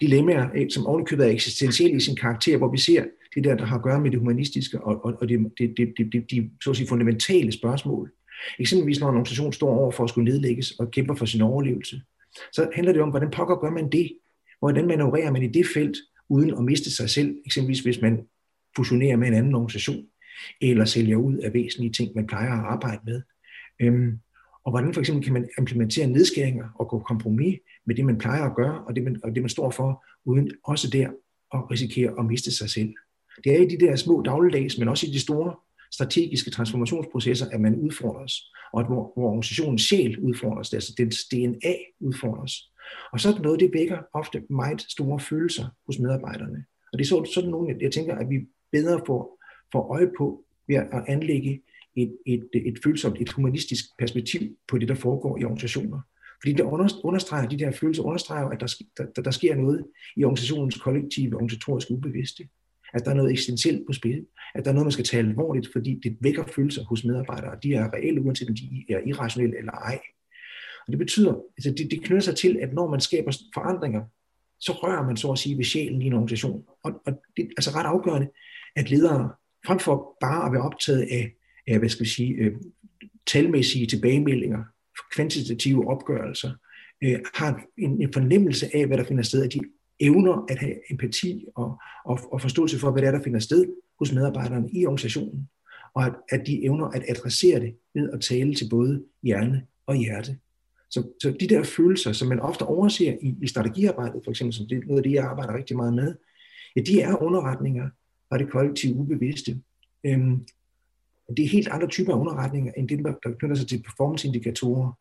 dilemmaer, 0.00 0.50
øh, 0.54 0.70
som 0.70 0.86
ovenikøbet 0.86 1.26
er 1.26 1.30
eksistentielle 1.30 1.96
i 1.96 2.00
sin 2.00 2.16
karakter, 2.16 2.56
hvor 2.56 2.70
vi 2.70 2.78
ser 2.78 3.04
det 3.34 3.44
der, 3.44 3.56
der 3.56 3.64
har 3.64 3.76
at 3.76 3.82
gøre 3.82 4.00
med 4.00 4.10
det 4.10 4.18
humanistiske 4.18 4.80
og, 4.80 5.04
og, 5.04 5.14
og 5.20 5.28
det, 5.28 5.52
det, 5.58 5.74
det, 5.76 5.94
det, 5.98 6.12
det, 6.12 6.30
de 6.30 6.50
så 6.64 6.70
at 6.70 6.76
sige, 6.76 6.88
fundamentale 6.88 7.52
spørgsmål. 7.52 8.12
Eksempelvis 8.58 9.00
når 9.00 9.08
en 9.08 9.14
organisation 9.14 9.52
står 9.52 9.78
over 9.78 9.90
for 9.90 10.04
at 10.04 10.10
skulle 10.10 10.30
nedlægges 10.30 10.70
og 10.70 10.90
kæmper 10.90 11.14
for 11.14 11.26
sin 11.26 11.40
overlevelse, 11.40 12.02
så 12.52 12.70
handler 12.74 12.92
det 12.92 13.02
om, 13.02 13.10
hvordan 13.10 13.30
pokker 13.30 13.56
gør 13.56 13.70
man 13.70 13.90
det? 13.90 14.18
Hvordan 14.58 14.86
manøvrerer 14.86 15.30
man 15.30 15.42
i 15.42 15.46
det 15.46 15.66
felt, 15.74 15.96
uden 16.28 16.50
at 16.50 16.64
miste 16.64 16.96
sig 16.96 17.10
selv, 17.10 17.36
eksempelvis 17.46 17.80
hvis 17.80 18.00
man 18.02 18.26
fusionerer 18.76 19.16
med 19.16 19.28
en 19.28 19.34
anden 19.34 19.54
organisation, 19.54 20.06
eller 20.60 20.84
sælger 20.84 21.16
ud 21.16 21.36
af 21.36 21.54
væsentlige 21.54 21.92
ting, 21.92 22.12
man 22.14 22.26
plejer 22.26 22.52
at 22.52 22.64
arbejde 22.64 23.00
med. 23.04 23.22
Øhm, 23.80 24.18
og 24.64 24.72
hvordan 24.72 24.94
for 24.94 25.00
eksempel 25.00 25.24
kan 25.24 25.32
man 25.32 25.48
implementere 25.58 26.06
nedskæringer 26.06 26.68
og 26.74 26.88
gå 26.88 26.98
kompromis 26.98 27.58
med 27.86 27.94
det, 27.94 28.04
man 28.04 28.18
plejer 28.18 28.42
at 28.42 28.56
gøre, 28.56 28.84
og 28.84 28.96
det, 28.96 29.04
man, 29.04 29.20
og 29.24 29.34
det, 29.34 29.42
man 29.42 29.48
står 29.48 29.70
for, 29.70 30.04
uden 30.24 30.50
også 30.64 30.90
der 30.90 31.08
at 31.54 31.70
risikere 31.70 32.14
at 32.18 32.26
miste 32.26 32.50
sig 32.50 32.70
selv. 32.70 32.94
Det 33.44 33.52
er 33.52 33.58
i 33.58 33.66
de 33.66 33.86
der 33.86 33.96
små 33.96 34.22
dagligdags, 34.22 34.78
men 34.78 34.88
også 34.88 35.06
i 35.06 35.10
de 35.10 35.20
store 35.20 35.54
strategiske 35.92 36.50
transformationsprocesser, 36.50 37.46
at 37.50 37.60
man 37.60 37.74
udfordres, 37.74 38.32
og 38.72 38.80
at 38.80 38.86
hvor, 38.86 39.12
hvor 39.16 39.28
organisationens 39.28 39.82
sjæl 39.82 40.18
udfordres, 40.18 40.74
altså 40.74 40.94
dens 40.98 41.16
DNA 41.24 41.74
udfordres. 42.00 42.52
Og 43.12 43.20
sådan 43.20 43.42
noget, 43.42 43.60
det 43.60 43.70
vækker 43.72 43.98
ofte 44.12 44.42
meget 44.50 44.80
store 44.80 45.20
følelser 45.20 45.66
hos 45.86 45.98
medarbejderne. 45.98 46.64
Og 46.92 46.98
det 46.98 47.10
er 47.10 47.24
sådan 47.34 47.50
nogle, 47.50 47.76
jeg 47.80 47.92
tænker, 47.92 48.14
at 48.14 48.30
vi 48.30 48.36
bedre 48.72 49.00
får, 49.06 49.44
får 49.72 49.92
øje 49.94 50.10
på 50.18 50.44
ved 50.68 50.76
at 50.76 51.04
anlægge 51.08 51.62
et, 51.96 52.16
et, 52.26 52.48
et 52.54 52.78
følsomt, 52.84 53.20
et 53.20 53.32
humanistisk 53.32 53.84
perspektiv 53.98 54.40
på 54.68 54.78
det, 54.78 54.88
der 54.88 54.94
foregår 54.94 55.38
i 55.38 55.44
organisationer. 55.44 56.00
Fordi 56.42 56.52
det 56.52 56.64
understreger, 57.02 57.48
de 57.48 57.58
der 57.58 57.70
følelser 57.70 58.02
understreger, 58.02 58.48
at 58.48 58.60
der, 58.60 59.04
der, 59.16 59.22
der 59.22 59.30
sker 59.30 59.54
noget 59.54 59.86
i 60.16 60.24
organisationens 60.24 60.76
kollektive, 60.76 61.34
organisatoriske 61.34 61.94
ubevidste. 61.94 62.48
At 62.94 63.04
der 63.04 63.10
er 63.10 63.14
noget 63.14 63.32
eksistentielt 63.32 63.86
på 63.86 63.92
spil. 63.92 64.26
At 64.54 64.64
der 64.64 64.70
er 64.70 64.74
noget, 64.74 64.86
man 64.86 64.92
skal 64.92 65.04
tage 65.04 65.22
alvorligt, 65.22 65.68
fordi 65.72 66.00
det 66.02 66.16
vækker 66.20 66.44
følelser 66.54 66.84
hos 66.84 67.04
medarbejdere. 67.04 67.58
De 67.62 67.74
er 67.74 67.92
reelle, 67.94 68.22
uanset 68.22 68.48
om 68.48 68.54
de 68.54 68.84
er 68.88 69.00
irrationelle 69.06 69.58
eller 69.58 69.72
ej. 69.72 70.00
Og 70.88 70.92
det 70.92 70.98
betyder, 70.98 71.34
altså 71.56 71.70
det, 71.78 71.90
det 71.90 72.04
knytter 72.04 72.20
sig 72.20 72.36
til, 72.36 72.58
at 72.62 72.72
når 72.72 72.90
man 72.90 73.00
skaber 73.00 73.32
forandringer, 73.54 74.02
så 74.60 74.72
rører 74.72 75.06
man 75.06 75.16
så 75.16 75.32
at 75.32 75.38
sige 75.38 75.56
ved 75.56 75.64
sjælen 75.64 76.02
i 76.02 76.06
en 76.06 76.12
organisation. 76.12 76.64
Og, 76.84 77.02
og 77.06 77.12
det 77.36 77.44
er 77.44 77.48
altså 77.56 77.70
ret 77.70 77.86
afgørende, 77.86 78.28
at 78.76 78.90
ledere, 78.90 79.30
frem 79.66 79.78
for 79.78 80.16
bare 80.20 80.46
at 80.46 80.52
være 80.52 80.62
optaget 80.62 81.02
af, 81.10 81.32
af 81.66 81.78
hvad 81.78 81.88
skal 81.88 82.04
vi 82.04 82.10
sige, 82.10 82.34
øh, 82.34 82.52
talmæssige 83.26 83.86
tilbagemeldinger, 83.86 84.64
kvantitative 85.14 85.88
opgørelser, 85.88 86.52
øh, 87.02 87.18
har 87.34 87.62
en, 87.78 88.02
en 88.02 88.12
fornemmelse 88.12 88.76
af, 88.76 88.86
hvad 88.86 88.98
der 88.98 89.04
finder 89.04 89.22
sted, 89.22 89.44
at 89.44 89.52
de 89.52 89.60
evner 90.00 90.46
at 90.48 90.58
have 90.58 90.92
empati 90.92 91.46
og, 91.54 91.78
og, 92.04 92.18
og 92.32 92.40
forståelse 92.40 92.78
for, 92.78 92.90
hvad 92.90 93.02
det 93.02 93.08
er, 93.08 93.12
der 93.12 93.22
finder 93.24 93.40
sted 93.40 93.66
hos 93.98 94.12
medarbejderne 94.12 94.70
i 94.72 94.86
organisationen, 94.86 95.48
og 95.94 96.06
at, 96.06 96.14
at 96.28 96.46
de 96.46 96.64
evner 96.64 96.86
at 96.86 97.04
adressere 97.08 97.60
det 97.60 97.76
ved 97.94 98.10
at 98.12 98.20
tale 98.20 98.54
til 98.54 98.68
både 98.70 99.04
hjerne 99.22 99.66
og 99.86 99.96
hjerte. 99.96 100.38
Så, 100.90 101.08
så 101.22 101.36
de 101.40 101.48
der 101.48 101.62
følelser, 101.62 102.12
som 102.12 102.28
man 102.28 102.40
ofte 102.40 102.62
overser 102.62 103.16
i, 103.22 103.34
i 103.42 103.46
strategiarbejdet, 103.46 104.20
for 104.24 104.30
eksempel, 104.30 104.54
som 104.54 104.66
det 104.68 104.78
er 104.78 104.86
noget 104.86 104.98
af 104.98 105.02
det, 105.02 105.12
jeg 105.12 105.24
arbejder 105.24 105.54
rigtig 105.56 105.76
meget 105.76 105.94
med, 105.94 106.14
ja, 106.76 106.80
de 106.80 107.00
er 107.00 107.22
underretninger 107.22 107.88
fra 108.28 108.38
det 108.38 108.50
kollektive 108.50 108.94
ubevidste. 108.94 109.60
Øhm, 110.06 110.46
det 111.36 111.44
er 111.44 111.48
helt 111.48 111.68
andre 111.68 111.88
typer 111.88 112.14
af 112.14 112.18
underretninger, 112.18 112.72
end 112.76 112.88
det, 112.88 112.98
der 112.98 113.32
knytter 113.38 113.56
sig 113.56 113.68
til 113.68 113.82
performanceindikatorer, 113.82 114.92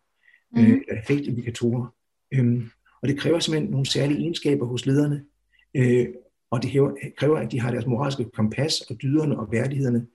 mm. 0.52 0.62
øh, 0.62 0.70
eller 0.70 1.02
effektindikatorer. 1.02 1.96
Øhm, 2.34 2.70
og 3.02 3.08
det 3.08 3.20
kræver 3.20 3.40
simpelthen 3.40 3.72
nogle 3.72 3.86
særlige 3.86 4.20
egenskaber 4.20 4.66
hos 4.66 4.86
lederne, 4.86 5.26
øh, 5.74 6.08
og 6.52 6.64
det 6.64 6.72
kræver, 7.18 7.38
at 7.38 7.52
de 7.52 7.60
har 7.60 7.72
deres 7.72 7.86
moralske 7.86 8.26
kompas 8.34 8.82
og 8.82 9.02
dyderne 9.02 9.40
og 9.40 9.52
værdighederne 9.52 10.08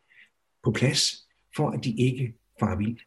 på 0.65 0.71
plads, 0.71 1.29
for 1.57 1.71
at 1.71 1.85
de 1.85 1.95
ikke 1.97 2.35
farer 2.61 2.77
vildt. 2.77 3.01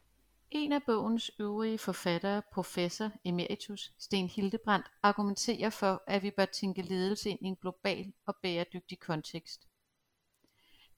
En 0.56 0.72
af 0.72 0.82
bogens 0.86 1.30
øvrige 1.40 1.78
forfattere, 1.78 2.42
professor 2.52 3.12
emeritus 3.24 3.92
Sten 3.98 4.28
Hildebrandt, 4.28 4.86
argumenterer 5.02 5.70
for, 5.70 6.02
at 6.06 6.22
vi 6.22 6.30
bør 6.30 6.44
tænke 6.44 6.82
ledelse 6.82 7.30
ind 7.30 7.38
i 7.42 7.44
en 7.44 7.56
global 7.56 8.12
og 8.26 8.36
bæredygtig 8.42 8.98
kontekst. 8.98 9.66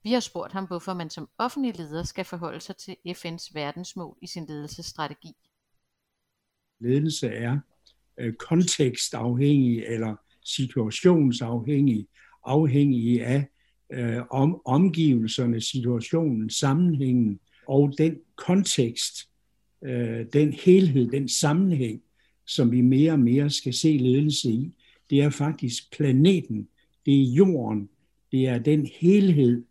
Vi 0.02 0.12
har 0.12 0.20
spurgt 0.20 0.52
ham, 0.52 0.66
hvorfor 0.66 0.94
man 0.94 1.10
som 1.10 1.28
offentlig 1.38 1.76
leder 1.76 2.02
skal 2.02 2.24
forholde 2.24 2.60
sig 2.60 2.76
til 2.76 2.96
FN's 3.08 3.50
verdensmål 3.54 4.16
i 4.22 4.26
sin 4.26 4.46
ledelsesstrategi. 4.46 5.32
Ledelse 6.80 7.28
er 7.28 7.58
øh, 8.18 8.34
kontekstafhængig 8.34 9.78
eller 9.78 10.16
situationsafhængig, 10.44 12.08
afhængig 12.44 13.24
af 13.24 13.48
øh, 13.92 14.22
om, 14.30 14.60
omgivelserne, 14.64 15.60
situationen, 15.60 16.50
sammenhængen 16.50 17.40
og 17.66 17.92
den 17.98 18.20
kontekst, 18.36 19.28
øh, 19.82 20.26
den 20.32 20.52
helhed, 20.52 21.10
den 21.10 21.28
sammenhæng, 21.28 22.02
som 22.46 22.72
vi 22.72 22.80
mere 22.80 23.12
og 23.12 23.20
mere 23.20 23.50
skal 23.50 23.74
se 23.74 23.88
ledelse 23.88 24.50
i, 24.50 24.72
det 25.10 25.22
er 25.22 25.30
faktisk 25.30 25.96
planeten, 25.96 26.68
det 27.06 27.20
er 27.20 27.32
jorden, 27.32 27.88
det 28.32 28.48
er 28.48 28.58
den 28.58 28.86
helhed, 29.00 29.64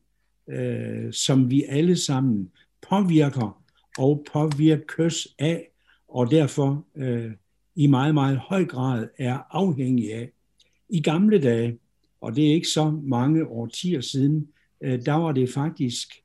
øh, 0.50 1.14
som 1.14 1.52
vi 1.52 1.64
alle 1.64 1.96
sammen 1.96 2.52
påvirker 2.90 3.64
og 3.98 4.26
påvirkes 4.34 5.28
af, 5.40 5.70
og 6.08 6.32
derfor 6.32 6.86
øh, 6.96 7.32
i 7.76 7.88
meget, 7.88 8.14
meget 8.14 8.38
høj 8.38 8.66
grad 8.66 9.08
er 9.18 9.40
afhængig 9.52 10.14
af. 10.14 10.32
I 10.90 11.02
gamle 11.02 11.42
dage, 11.42 11.80
og 12.22 12.36
det 12.36 12.48
er 12.48 12.54
ikke 12.54 12.68
så 12.68 12.92
mange 13.04 13.48
årtier 13.48 14.02
siden, 14.02 14.48
øh, 14.82 15.06
der 15.06 15.14
var 15.14 15.32
det 15.32 15.50
faktisk 15.50 16.24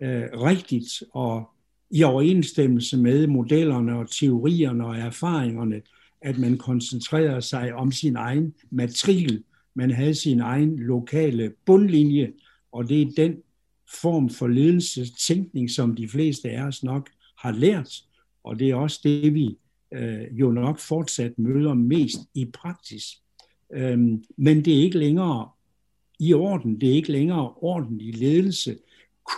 øh, 0.00 0.22
rigtigt 0.22 1.02
og 1.12 1.50
i 1.90 2.02
overensstemmelse 2.02 2.96
med 2.96 3.26
modellerne 3.26 3.98
og 3.98 4.10
teorierne 4.10 4.86
og 4.86 4.96
erfaringerne, 4.96 5.82
at 6.22 6.38
man 6.38 6.58
koncentrerede 6.58 7.42
sig 7.42 7.74
om 7.74 7.92
sin 7.92 8.16
egen 8.16 8.54
matrikel. 8.70 9.44
Man 9.74 9.90
havde 9.90 10.14
sin 10.14 10.40
egen 10.40 10.76
lokale 10.76 11.52
bundlinje, 11.66 12.32
og 12.72 12.88
det 12.88 13.02
er 13.02 13.10
den 13.16 13.36
form 14.02 14.30
for 14.30 14.46
ledelsestænkning, 14.46 15.70
som 15.70 15.96
de 15.96 16.08
fleste 16.08 16.50
af 16.50 16.62
os 16.62 16.82
nok 16.84 17.10
har 17.38 17.52
lært, 17.52 18.04
og 18.44 18.58
det 18.58 18.70
er 18.70 18.74
også 18.74 19.00
det, 19.04 19.34
vi 19.34 19.58
øh, 19.94 20.22
jo 20.32 20.52
nok 20.52 20.78
fortsat 20.78 21.38
møder 21.38 21.74
mest 21.74 22.18
i 22.34 22.44
praksis. 22.44 23.04
Øhm, 23.72 24.24
men 24.36 24.64
det 24.64 24.78
er 24.78 24.82
ikke 24.82 24.98
længere 24.98 25.48
i 26.18 26.34
orden, 26.34 26.80
det 26.80 26.88
er 26.88 26.94
ikke 26.94 27.12
længere 27.12 27.54
ordentlig 27.56 28.14
ledelse, 28.14 28.78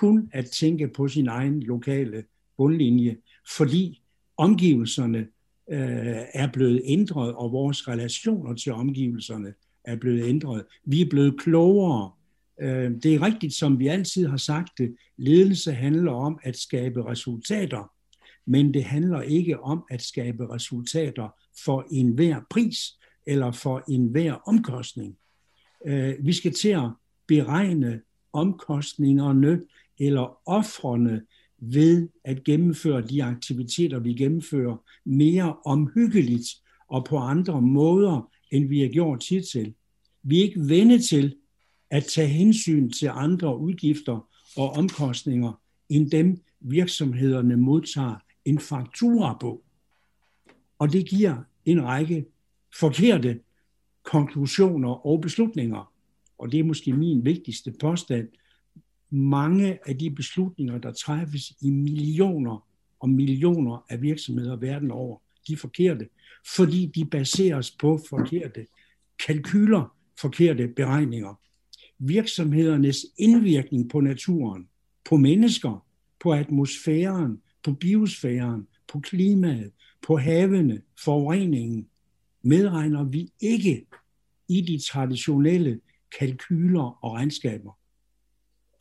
kun 0.01 0.31
at 0.33 0.47
tænke 0.47 0.89
på 0.89 1.09
sin 1.09 1.29
egen 1.29 1.63
lokale 1.63 2.25
bundlinje, 2.63 3.17
fordi 3.57 4.03
omgivelserne 4.37 5.19
øh, 5.71 6.23
er 6.35 6.49
blevet 6.53 6.83
ændret, 6.85 7.35
og 7.35 7.53
vores 7.53 7.89
relationer 7.89 8.55
til 8.55 8.73
omgivelserne 8.73 9.55
er 9.85 9.97
blevet 9.97 10.29
ændret. 10.29 10.65
Vi 10.85 11.01
er 11.01 11.11
blevet 11.11 11.41
klogere. 11.41 12.11
Øh, 12.61 12.91
det 13.03 13.15
er 13.15 13.23
rigtigt, 13.23 13.55
som 13.55 13.79
vi 13.79 13.87
altid 13.87 14.27
har 14.27 14.37
sagt 14.37 14.79
det, 14.79 14.97
ledelse 15.17 15.73
handler 15.73 16.13
om 16.13 16.39
at 16.43 16.57
skabe 16.57 17.07
resultater, 17.07 17.93
men 18.47 18.75
det 18.75 18.85
handler 18.85 19.23
ikke 19.23 19.61
om 19.61 19.85
at 19.91 20.03
skabe 20.03 20.55
resultater 20.55 21.29
for 21.65 21.87
enhver 21.91 22.41
pris 22.51 22.79
eller 23.27 23.53
for 23.53 23.85
enhver 23.89 24.33
omkostning. 24.33 25.17
Øh, 25.87 26.15
vi 26.21 26.33
skal 26.33 26.55
til 26.55 26.69
at 26.69 26.91
beregne 27.29 28.01
omkostningerne 28.33 29.61
eller 29.99 30.39
offrene 30.47 31.23
ved 31.65 32.09
at 32.25 32.45
gennemføre 32.45 33.03
de 33.03 33.25
aktiviteter, 33.25 33.99
vi 33.99 34.15
gennemfører, 34.15 34.77
mere 35.05 35.57
omhyggeligt 35.65 36.49
og 36.89 37.05
på 37.05 37.17
andre 37.17 37.63
måder, 37.63 38.31
end 38.51 38.69
vi 38.69 38.81
har 38.81 38.89
gjort 38.89 39.21
tid 39.21 39.43
til. 39.43 39.75
Vi 40.23 40.39
er 40.39 40.43
ikke 40.43 40.69
vende 40.69 40.99
til 40.99 41.37
at 41.91 42.05
tage 42.05 42.29
hensyn 42.29 42.91
til 42.91 43.11
andre 43.13 43.59
udgifter 43.59 44.29
og 44.57 44.71
omkostninger, 44.71 45.61
end 45.89 46.11
dem 46.11 46.41
virksomhederne 46.61 47.57
modtager 47.57 48.17
en 48.45 48.59
faktura 48.59 49.39
på. 49.41 49.63
Og 50.79 50.93
det 50.93 51.09
giver 51.09 51.37
en 51.65 51.85
række 51.85 52.27
forkerte 52.81 53.41
konklusioner 54.03 55.07
og 55.07 55.21
beslutninger. 55.21 55.93
Og 56.39 56.53
det 56.53 56.61
er 56.61 56.65
måske 56.65 56.93
min 56.93 57.25
vigtigste 57.25 57.75
påstand, 57.81 58.29
mange 59.13 59.79
af 59.89 59.99
de 59.99 60.11
beslutninger, 60.11 60.79
der 60.79 60.93
træffes 60.93 61.53
i 61.61 61.71
millioner 61.71 62.67
og 63.01 63.09
millioner 63.09 63.85
af 63.89 64.03
virksomheder 64.03 64.57
verden 64.57 64.91
over, 64.91 65.19
de 65.47 65.53
er 65.53 65.57
forkerte, 65.57 66.09
fordi 66.55 66.93
de 66.95 67.05
baseres 67.05 67.71
på 67.71 68.01
forkerte 68.09 68.67
kalkyler, 69.27 69.97
forkerte 70.21 70.69
beregninger. 70.69 71.41
Virksomhedernes 71.99 72.97
indvirkning 73.19 73.91
på 73.91 74.01
naturen, 74.01 74.69
på 75.05 75.17
mennesker, 75.17 75.87
på 76.21 76.33
atmosfæren, 76.33 77.41
på 77.63 77.73
biosfæren, 77.73 78.67
på 78.93 79.01
klimaet, 79.01 79.73
på 80.07 80.17
havene, 80.17 80.83
forureningen, 81.05 81.87
medregner 82.43 83.05
vi 83.05 83.33
ikke 83.41 83.87
i 84.49 84.61
de 84.61 84.79
traditionelle 84.91 85.81
kalkyler 86.19 87.05
og 87.05 87.13
regnskaber. 87.13 87.79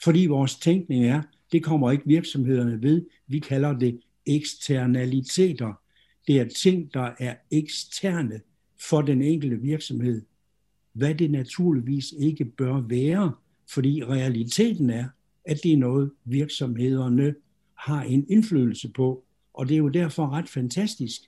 Fordi 0.03 0.25
vores 0.25 0.55
tænkning 0.55 1.05
er, 1.05 1.21
det 1.51 1.63
kommer 1.63 1.91
ikke 1.91 2.03
virksomhederne 2.05 2.81
ved. 2.81 3.05
Vi 3.27 3.39
kalder 3.39 3.79
det 3.79 3.99
eksternaliteter. 4.25 5.73
Det 6.27 6.39
er 6.39 6.45
ting, 6.45 6.93
der 6.93 7.11
er 7.19 7.35
eksterne 7.51 8.41
for 8.89 9.01
den 9.01 9.21
enkelte 9.21 9.57
virksomhed. 9.61 10.21
Hvad 10.93 11.15
det 11.15 11.31
naturligvis 11.31 12.13
ikke 12.19 12.45
bør 12.45 12.81
være, 12.81 13.31
fordi 13.69 14.03
realiteten 14.03 14.89
er, 14.89 15.05
at 15.45 15.57
det 15.63 15.73
er 15.73 15.77
noget, 15.77 16.11
virksomhederne 16.25 17.35
har 17.73 18.03
en 18.03 18.25
indflydelse 18.29 18.89
på. 18.89 19.23
Og 19.53 19.67
det 19.67 19.73
er 19.73 19.77
jo 19.77 19.89
derfor 19.89 20.29
ret 20.29 20.49
fantastisk. 20.49 21.21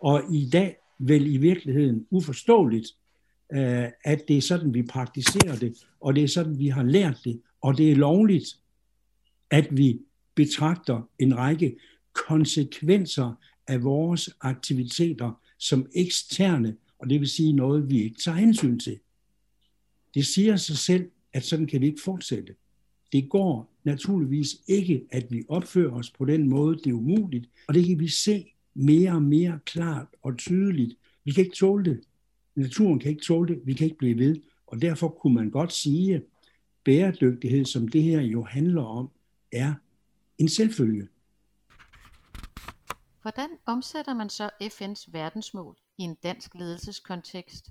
Og 0.00 0.22
i 0.32 0.48
dag 0.52 0.76
vel 0.98 1.34
i 1.34 1.36
virkeligheden 1.36 2.06
uforståeligt, 2.10 2.88
øh, 3.52 3.84
at 4.04 4.22
det 4.28 4.36
er 4.36 4.40
sådan, 4.40 4.74
vi 4.74 4.82
praktiserer 4.82 5.56
det, 5.56 5.74
og 6.00 6.16
det 6.16 6.24
er 6.24 6.28
sådan, 6.28 6.58
vi 6.58 6.68
har 6.68 6.82
lært 6.82 7.20
det, 7.24 7.40
og 7.60 7.78
det 7.78 7.90
er 7.90 7.96
lovligt, 7.96 8.46
at 9.50 9.76
vi 9.76 10.00
betragter 10.34 11.08
en 11.18 11.36
række 11.36 11.76
konsekvenser 12.12 13.34
af 13.66 13.82
vores 13.82 14.30
aktiviteter 14.40 15.40
som 15.58 15.86
eksterne, 15.94 16.76
og 16.98 17.10
det 17.10 17.20
vil 17.20 17.28
sige 17.28 17.52
noget, 17.52 17.90
vi 17.90 18.02
ikke 18.02 18.20
tager 18.24 18.36
hensyn 18.36 18.78
til. 18.78 18.98
Det 20.14 20.26
siger 20.26 20.56
sig 20.56 20.76
selv, 20.76 21.10
at 21.32 21.44
sådan 21.44 21.66
kan 21.66 21.80
vi 21.80 21.86
ikke 21.86 22.02
fortsætte. 22.04 22.54
Det 23.12 23.28
går 23.28 23.76
naturligvis 23.84 24.56
ikke, 24.68 25.06
at 25.10 25.26
vi 25.30 25.42
opfører 25.48 25.92
os 25.92 26.10
på 26.10 26.24
den 26.24 26.48
måde, 26.48 26.76
det 26.76 26.86
er 26.86 26.94
umuligt, 26.94 27.50
og 27.68 27.74
det 27.74 27.86
kan 27.86 28.00
vi 28.00 28.08
se 28.08 28.52
mere 28.74 29.12
og 29.12 29.22
mere 29.22 29.58
klart 29.64 30.06
og 30.22 30.38
tydeligt. 30.38 30.94
Vi 31.24 31.32
kan 31.32 31.44
ikke 31.44 31.56
tåle 31.56 31.84
det. 31.84 32.00
Naturen 32.54 32.98
kan 32.98 33.10
ikke 33.10 33.22
tåle 33.22 33.54
det. 33.54 33.62
Vi 33.64 33.72
kan 33.72 33.84
ikke 33.84 33.98
blive 33.98 34.18
ved. 34.18 34.36
Og 34.66 34.82
derfor 34.82 35.08
kunne 35.08 35.34
man 35.34 35.50
godt 35.50 35.72
sige, 35.72 36.22
bæredygtighed, 36.84 37.64
som 37.64 37.88
det 37.88 38.02
her 38.02 38.20
jo 38.20 38.42
handler 38.42 38.82
om, 38.82 39.10
er 39.52 39.74
en 40.38 40.48
selvfølge. 40.48 41.08
Hvordan 43.22 43.48
omsætter 43.66 44.14
man 44.14 44.30
så 44.30 44.50
FN's 44.62 45.10
verdensmål 45.12 45.76
i 45.98 46.02
en 46.02 46.16
dansk 46.22 46.54
ledelseskontekst? 46.54 47.70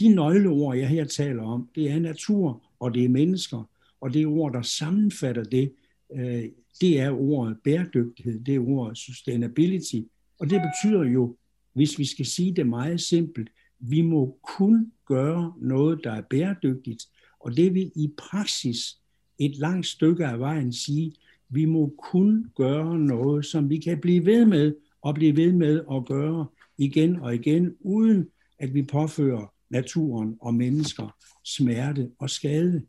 De 0.00 0.14
nøgleord, 0.14 0.76
jeg 0.76 0.88
her 0.88 1.04
taler 1.04 1.42
om, 1.42 1.70
det 1.74 1.90
er 1.90 1.98
natur, 1.98 2.62
og 2.80 2.94
det 2.94 3.04
er 3.04 3.08
mennesker, 3.08 3.70
og 4.00 4.14
det 4.14 4.26
ord, 4.26 4.52
der 4.52 4.62
sammenfatter 4.62 5.44
det. 5.44 5.74
Øh, 6.12 6.44
det 6.80 7.00
er 7.00 7.10
ordet 7.10 7.58
bæredygtighed, 7.64 8.40
det 8.44 8.54
er 8.54 8.60
ordet 8.60 8.98
sustainability, 8.98 10.00
og 10.38 10.50
det 10.50 10.62
betyder 10.62 11.04
jo, 11.04 11.36
hvis 11.72 11.98
vi 11.98 12.04
skal 12.04 12.26
sige 12.26 12.54
det 12.54 12.66
meget 12.66 13.00
simpelt, 13.00 13.50
vi 13.78 14.00
må 14.00 14.38
kun 14.42 14.92
gøre 15.06 15.54
noget, 15.60 16.00
der 16.04 16.12
er 16.12 16.22
bæredygtigt, 16.30 17.02
og 17.46 17.56
det 17.56 17.74
vil 17.74 17.92
i 17.96 18.10
praksis 18.18 18.98
et 19.38 19.56
langt 19.56 19.86
stykke 19.86 20.26
af 20.26 20.38
vejen 20.38 20.72
sige, 20.72 21.14
vi 21.48 21.64
må 21.64 21.94
kun 21.98 22.50
gøre 22.56 22.98
noget, 22.98 23.46
som 23.46 23.70
vi 23.70 23.78
kan 23.78 24.00
blive 24.00 24.26
ved 24.26 24.44
med, 24.44 24.74
og 25.02 25.14
blive 25.14 25.36
ved 25.36 25.52
med 25.52 25.84
at 25.92 26.06
gøre 26.06 26.46
igen 26.78 27.16
og 27.16 27.34
igen, 27.34 27.76
uden 27.80 28.28
at 28.58 28.74
vi 28.74 28.82
påfører 28.82 29.54
naturen 29.70 30.36
og 30.40 30.54
mennesker 30.54 31.16
smerte 31.44 32.10
og 32.18 32.30
skade. 32.30 32.82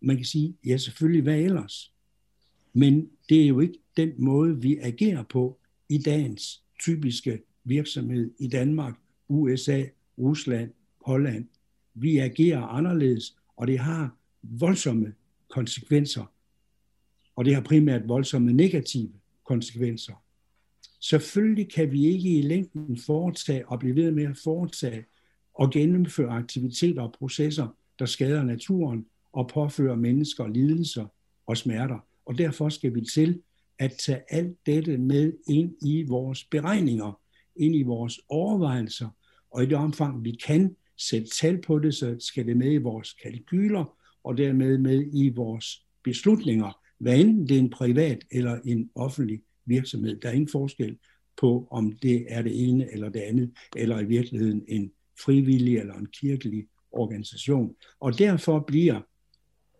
Man 0.00 0.16
kan 0.16 0.24
sige, 0.24 0.56
ja 0.66 0.76
selvfølgelig, 0.76 1.22
hvad 1.22 1.38
ellers? 1.38 1.92
Men 2.72 3.08
det 3.28 3.42
er 3.42 3.46
jo 3.46 3.60
ikke 3.60 3.78
den 3.96 4.12
måde, 4.18 4.62
vi 4.62 4.76
agerer 4.76 5.22
på 5.22 5.58
i 5.88 5.98
dagens 5.98 6.62
typiske 6.80 7.42
virksomhed 7.64 8.30
i 8.38 8.48
Danmark, 8.48 8.94
USA, 9.28 9.82
Rusland, 10.18 10.70
Holland. 11.04 11.46
Vi 11.94 12.18
agerer 12.18 12.62
anderledes, 12.62 13.36
og 13.56 13.66
det 13.66 13.78
har 13.78 14.16
voldsomme 14.42 15.14
konsekvenser. 15.48 16.24
Og 17.36 17.44
det 17.44 17.54
har 17.54 17.62
primært 17.62 18.08
voldsomme 18.08 18.52
negative 18.52 19.12
konsekvenser. 19.44 20.24
Selvfølgelig 21.00 21.72
kan 21.72 21.92
vi 21.92 22.06
ikke 22.06 22.38
i 22.38 22.42
længden 22.42 22.98
foretage 22.98 23.68
og 23.68 23.78
blive 23.78 23.96
ved 23.96 24.10
med 24.10 24.24
at 24.24 24.36
foretage 24.44 25.04
og 25.54 25.70
gennemføre 25.70 26.30
aktiviteter 26.30 27.02
og 27.02 27.12
processer, 27.18 27.68
der 27.98 28.06
skader 28.06 28.42
naturen 28.42 29.06
og 29.32 29.48
påfører 29.48 29.96
mennesker 29.96 30.46
lidelser 30.46 31.06
og 31.46 31.56
smerter. 31.56 31.98
Og 32.26 32.38
derfor 32.38 32.68
skal 32.68 32.94
vi 32.94 33.00
til 33.00 33.42
at 33.78 33.92
tage 34.06 34.22
alt 34.28 34.56
dette 34.66 34.98
med 34.98 35.32
ind 35.48 35.74
i 35.82 36.02
vores 36.02 36.44
beregninger, 36.44 37.20
ind 37.56 37.76
i 37.76 37.82
vores 37.82 38.20
overvejelser, 38.28 39.08
og 39.50 39.62
i 39.62 39.66
det 39.66 39.76
omfang 39.76 40.24
vi 40.24 40.30
kan 40.46 40.76
sætte 40.98 41.28
tal 41.28 41.62
på 41.62 41.78
det, 41.78 41.94
så 41.94 42.16
skal 42.18 42.46
det 42.46 42.56
med 42.56 42.72
i 42.72 42.76
vores 42.76 43.12
kalkyler, 43.12 43.98
og 44.24 44.38
dermed 44.38 44.78
med 44.78 45.10
i 45.12 45.28
vores 45.28 45.86
beslutninger, 46.04 46.78
hvad 46.98 47.18
enten 47.18 47.48
det 47.48 47.56
er 47.56 47.60
en 47.60 47.70
privat 47.70 48.18
eller 48.30 48.60
en 48.64 48.90
offentlig 48.94 49.40
virksomhed. 49.66 50.20
Der 50.20 50.28
er 50.28 50.32
ingen 50.32 50.48
forskel 50.48 50.98
på, 51.40 51.68
om 51.70 51.92
det 51.92 52.26
er 52.28 52.42
det 52.42 52.68
ene 52.68 52.92
eller 52.92 53.08
det 53.08 53.20
andet, 53.20 53.52
eller 53.76 54.00
i 54.00 54.04
virkeligheden 54.04 54.64
en 54.68 54.92
frivillig 55.24 55.78
eller 55.78 55.94
en 55.94 56.06
kirkelig 56.06 56.66
organisation. 56.92 57.74
Og 58.00 58.18
derfor 58.18 58.64
bliver 58.66 59.00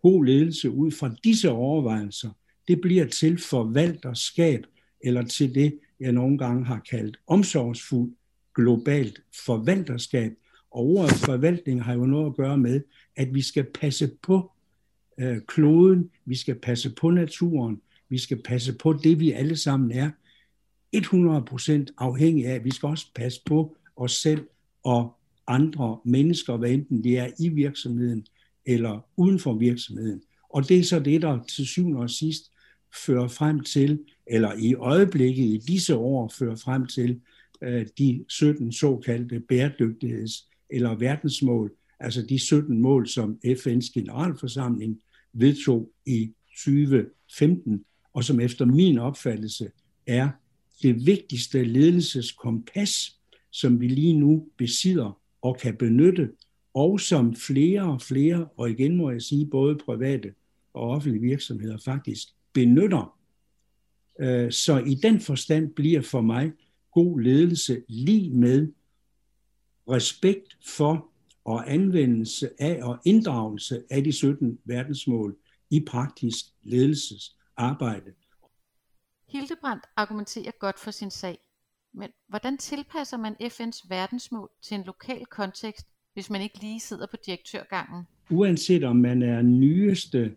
god 0.02 0.24
ledelse 0.24 0.70
ud 0.70 0.90
fra 0.90 1.14
disse 1.24 1.50
overvejelser, 1.50 2.30
det 2.68 2.80
bliver 2.80 3.06
til 3.06 3.38
forvalterskab, 3.38 4.66
eller 5.00 5.22
til 5.22 5.54
det, 5.54 5.78
jeg 6.00 6.12
nogle 6.12 6.38
gange 6.38 6.64
har 6.64 6.80
kaldt 6.90 7.16
omsorgsfuld 7.26 8.12
globalt 8.54 9.20
forvalterskab. 9.46 10.32
Og 10.74 11.10
forvaltning 11.10 11.82
har 11.82 11.94
jo 11.94 12.06
noget 12.06 12.26
at 12.26 12.36
gøre 12.36 12.58
med, 12.58 12.80
at 13.16 13.34
vi 13.34 13.42
skal 13.42 13.64
passe 13.64 14.10
på 14.22 14.52
øh, 15.18 15.40
kloden, 15.48 16.10
vi 16.24 16.34
skal 16.34 16.54
passe 16.54 16.90
på 16.90 17.10
naturen, 17.10 17.80
vi 18.08 18.18
skal 18.18 18.42
passe 18.42 18.72
på 18.72 18.92
det, 18.92 19.20
vi 19.20 19.32
alle 19.32 19.56
sammen 19.56 19.92
er 19.92 20.10
100% 20.96 21.94
afhængige 21.98 22.48
af. 22.48 22.64
Vi 22.64 22.70
skal 22.70 22.86
også 22.86 23.06
passe 23.14 23.40
på 23.46 23.76
os 23.96 24.12
selv 24.12 24.46
og 24.82 25.16
andre 25.46 25.98
mennesker, 26.04 26.56
hvad 26.56 26.70
enten 26.70 27.04
det 27.04 27.18
er 27.18 27.28
i 27.38 27.48
virksomheden 27.48 28.26
eller 28.66 29.08
uden 29.16 29.38
for 29.38 29.54
virksomheden. 29.54 30.22
Og 30.48 30.68
det 30.68 30.78
er 30.78 30.84
så 30.84 30.98
det, 30.98 31.22
der 31.22 31.44
til 31.44 31.66
syvende 31.66 32.00
og 32.00 32.10
sidst 32.10 32.52
fører 33.04 33.28
frem 33.28 33.60
til, 33.60 33.98
eller 34.26 34.52
i 34.58 34.74
øjeblikket 34.74 35.44
i 35.44 35.60
disse 35.66 35.96
år 35.96 36.28
fører 36.38 36.56
frem 36.56 36.86
til 36.86 37.20
øh, 37.62 37.86
de 37.98 38.24
17 38.28 38.72
såkaldte 38.72 39.42
bæredygtigheds- 39.52 40.53
eller 40.70 40.94
verdensmål, 40.94 41.72
altså 42.00 42.22
de 42.22 42.38
17 42.38 42.78
mål, 42.78 43.08
som 43.08 43.38
FN's 43.46 43.92
generalforsamling 43.94 45.00
vedtog 45.32 45.90
i 46.06 46.32
2015, 46.64 47.84
og 48.12 48.24
som 48.24 48.40
efter 48.40 48.64
min 48.64 48.98
opfattelse 48.98 49.70
er 50.06 50.28
det 50.82 51.06
vigtigste 51.06 51.64
ledelseskompas, 51.64 53.18
som 53.50 53.80
vi 53.80 53.88
lige 53.88 54.18
nu 54.18 54.48
besidder 54.58 55.20
og 55.42 55.58
kan 55.58 55.76
benytte, 55.76 56.30
og 56.74 57.00
som 57.00 57.36
flere 57.36 57.82
og 57.82 58.02
flere, 58.02 58.48
og 58.56 58.70
igen 58.70 58.96
må 58.96 59.10
jeg 59.10 59.22
sige, 59.22 59.46
både 59.46 59.78
private 59.84 60.34
og 60.74 60.90
offentlige 60.90 61.22
virksomheder 61.22 61.78
faktisk 61.84 62.28
benytter. 62.52 63.18
Øh, 64.20 64.52
så 64.52 64.78
i 64.78 64.94
den 64.94 65.20
forstand 65.20 65.74
bliver 65.74 66.00
for 66.00 66.20
mig 66.20 66.52
god 66.92 67.20
ledelse 67.20 67.82
lige 67.88 68.30
med 68.30 68.72
respekt 69.88 70.56
for 70.66 71.08
og 71.44 71.72
anvendelse 71.72 72.50
af 72.58 72.80
og 72.82 72.98
inddragelse 73.04 73.82
af 73.90 74.04
de 74.04 74.12
17 74.12 74.58
verdensmål 74.64 75.36
i 75.70 75.80
praktisk 75.86 76.44
ledelsesarbejde. 76.62 78.12
Hildebrandt 79.28 79.84
argumenterer 79.96 80.50
godt 80.60 80.80
for 80.80 80.90
sin 80.90 81.10
sag, 81.10 81.38
men 81.94 82.10
hvordan 82.28 82.58
tilpasser 82.58 83.16
man 83.16 83.36
FN's 83.42 83.86
verdensmål 83.88 84.50
til 84.62 84.74
en 84.74 84.84
lokal 84.84 85.26
kontekst, 85.26 85.86
hvis 86.14 86.30
man 86.30 86.40
ikke 86.40 86.60
lige 86.60 86.80
sidder 86.80 87.06
på 87.10 87.16
direktørgangen? 87.26 88.06
Uanset 88.30 88.84
om 88.84 88.96
man 88.96 89.22
er 89.22 89.42
nyeste 89.42 90.36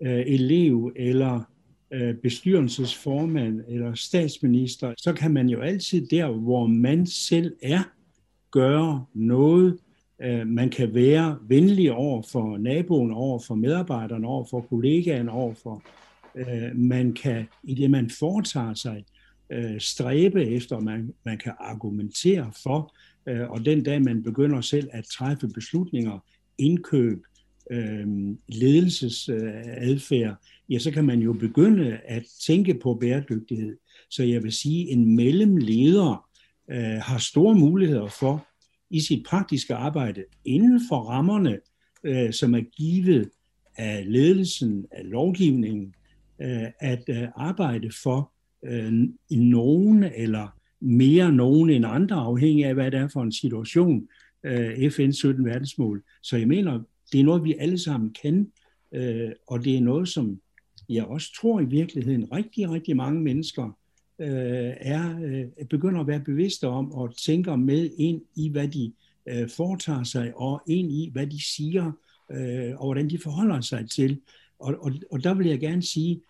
øh, 0.00 0.20
elev 0.26 0.92
eller 0.96 1.42
øh, 1.90 2.14
bestyrelsesformand 2.14 3.60
eller 3.68 3.94
statsminister, 3.94 4.94
så 4.98 5.12
kan 5.12 5.30
man 5.32 5.48
jo 5.48 5.60
altid 5.60 6.06
der, 6.06 6.30
hvor 6.30 6.66
man 6.66 7.06
selv 7.06 7.56
er, 7.62 7.82
gøre 8.54 9.04
noget. 9.14 9.78
Øh, 10.22 10.46
man 10.46 10.70
kan 10.70 10.94
være 10.94 11.38
venlig 11.48 11.92
over 11.92 12.22
for 12.22 12.58
naboen, 12.58 13.12
over 13.12 13.38
for 13.46 13.54
medarbejderne, 13.54 14.26
over 14.26 14.44
for 14.50 14.60
kollegaen, 14.60 15.28
over 15.28 15.54
for 15.54 15.82
øh, 16.34 16.76
man 16.76 17.12
kan, 17.12 17.46
i 17.64 17.74
det 17.74 17.90
man 17.90 18.10
foretager 18.10 18.74
sig, 18.74 19.04
øh, 19.50 19.80
stræbe 19.80 20.44
efter, 20.44 20.80
man, 20.80 21.14
man 21.24 21.38
kan 21.38 21.52
argumentere 21.58 22.52
for, 22.62 22.94
og 23.48 23.64
den 23.64 23.82
dag 23.82 24.02
man 24.02 24.22
begynder 24.22 24.60
selv 24.60 24.88
at 24.92 25.04
træffe 25.04 25.48
beslutninger, 25.48 26.18
indkøb, 26.58 27.22
øh, 27.70 28.06
ledelsesadfærd, 28.48 30.34
ja, 30.68 30.78
så 30.78 30.90
kan 30.90 31.04
man 31.04 31.20
jo 31.20 31.32
begynde 31.32 31.98
at 32.04 32.22
tænke 32.46 32.74
på 32.74 32.94
bæredygtighed. 32.94 33.76
Så 34.10 34.22
jeg 34.22 34.42
vil 34.42 34.52
sige, 34.52 34.90
en 34.90 35.16
mellemleder 35.16 36.28
øh, 36.70 36.98
har 37.02 37.18
store 37.18 37.54
muligheder 37.54 38.06
for 38.06 38.46
i 38.90 39.00
sit 39.00 39.26
praktiske 39.26 39.74
arbejde 39.74 40.24
inden 40.44 40.80
for 40.88 40.96
rammerne, 40.96 41.58
øh, 42.04 42.32
som 42.32 42.54
er 42.54 42.60
givet 42.60 43.30
af 43.76 44.04
ledelsen, 44.12 44.86
af 44.90 45.10
lovgivningen, 45.10 45.94
øh, 46.42 46.66
at 46.80 47.04
øh, 47.08 47.28
arbejde 47.36 47.90
for 48.02 48.32
øh, 48.64 48.92
nogen 49.30 50.04
eller 50.04 50.48
mere 50.80 51.32
nogen 51.32 51.70
end 51.70 51.84
andre, 51.86 52.16
afhængig 52.16 52.64
af 52.64 52.74
hvad 52.74 52.90
det 52.90 53.00
er 53.00 53.08
for 53.08 53.22
en 53.22 53.32
situation, 53.32 54.08
øh, 54.44 54.90
FN 54.90 55.12
17 55.12 55.44
verdensmål. 55.44 56.02
Så 56.22 56.36
jeg 56.36 56.48
mener, 56.48 56.80
det 57.12 57.20
er 57.20 57.24
noget, 57.24 57.44
vi 57.44 57.54
alle 57.58 57.78
sammen 57.78 58.14
kan, 58.22 58.52
øh, 58.92 59.30
og 59.46 59.64
det 59.64 59.76
er 59.76 59.80
noget, 59.80 60.08
som 60.08 60.40
jeg 60.88 61.04
også 61.04 61.34
tror 61.40 61.60
i 61.60 61.64
virkeligheden 61.64 62.32
rigtig, 62.32 62.70
rigtig 62.70 62.96
mange 62.96 63.20
mennesker 63.20 63.78
øh, 64.18 64.72
er 64.76 65.18
øh, 65.24 65.66
begynder 65.66 66.00
at 66.00 66.06
være 66.06 66.20
bevidste 66.20 66.68
om 66.68 66.92
og 66.92 67.16
tænker 67.16 67.56
med 67.56 67.90
ind 67.96 68.22
i, 68.34 68.48
hvad 68.48 68.68
de 68.68 68.92
øh, 69.28 69.48
foretager 69.48 70.04
sig, 70.04 70.32
og 70.36 70.62
ind 70.66 70.92
i, 70.92 71.10
hvad 71.12 71.26
de 71.26 71.44
siger, 71.44 71.92
øh, 72.32 72.80
og 72.80 72.86
hvordan 72.86 73.10
de 73.10 73.18
forholder 73.18 73.60
sig 73.60 73.90
til. 73.90 74.20
Og, 74.58 74.74
og, 74.80 74.92
og 75.10 75.24
der 75.24 75.34
vil 75.34 75.46
jeg 75.46 75.60
gerne 75.60 75.82
sige, 75.82 76.20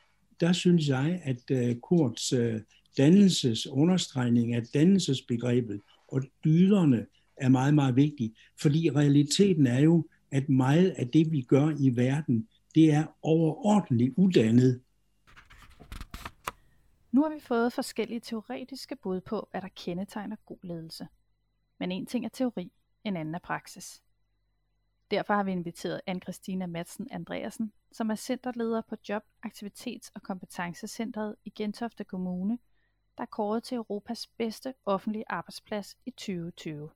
der 0.40 0.53
synes 0.53 0.88
jeg, 0.88 1.20
at 1.25 1.51
øh, 1.51 1.77
Kurts 1.77 2.33
øh, 2.33 2.61
dannelses 2.99 3.66
understregning 3.66 4.55
af 4.55 4.62
dannelsesbegrebet 4.75 5.81
og 6.09 6.23
dyderne 6.44 7.07
er 7.37 7.49
meget, 7.49 7.75
meget 7.75 7.97
vigtig. 7.97 8.33
Fordi 8.61 8.90
realiteten 8.90 9.66
er 9.66 9.81
jo, 9.81 10.07
at 10.31 10.49
meget 10.49 10.90
af 10.90 11.09
det, 11.09 11.33
vi 11.33 11.40
gør 11.40 11.77
i 11.81 11.97
verden, 11.97 12.49
det 12.75 12.92
er 12.92 13.05
overordentligt 13.23 14.14
uddannet. 14.16 14.81
Nu 17.14 17.22
har 17.22 17.31
vi 17.31 17.40
fået 17.40 17.72
forskellige 17.72 18.20
teoretiske 18.20 18.96
bud 18.96 19.20
på, 19.20 19.48
hvad 19.50 19.61
der 19.62 19.68
kendetegner 19.77 20.37
god 20.46 20.59
ledelse. 20.62 21.09
Men 21.79 21.92
en 21.92 22.07
ting 22.07 22.24
er 22.24 22.29
teori, 22.29 22.72
en 23.05 23.16
anden 23.16 23.35
er 23.35 23.38
praksis. 23.38 24.03
Derfor 25.11 25.35
har 25.35 25.42
vi 25.42 25.53
inviteret 25.53 26.00
Anne-Christina 26.11 26.66
Madsen 26.66 27.09
Andreasen, 27.11 27.72
som 27.92 28.11
er 28.11 28.14
centerleder 28.14 28.83
på 28.88 28.96
Job-, 29.09 29.27
Aktivitets- 29.46 30.11
og 30.14 30.22
Kompetencecentret 30.22 31.37
i 31.44 31.50
Gentofte 31.50 32.05
Kommune, 32.05 32.59
der 33.18 33.22
er 33.22 33.27
kåret 33.27 33.62
til 33.62 33.77
Europas 33.77 34.27
bedste 34.27 34.74
offentlige 34.87 35.24
arbejdsplads 35.29 35.96
i 36.07 36.11
2020. 36.11 36.90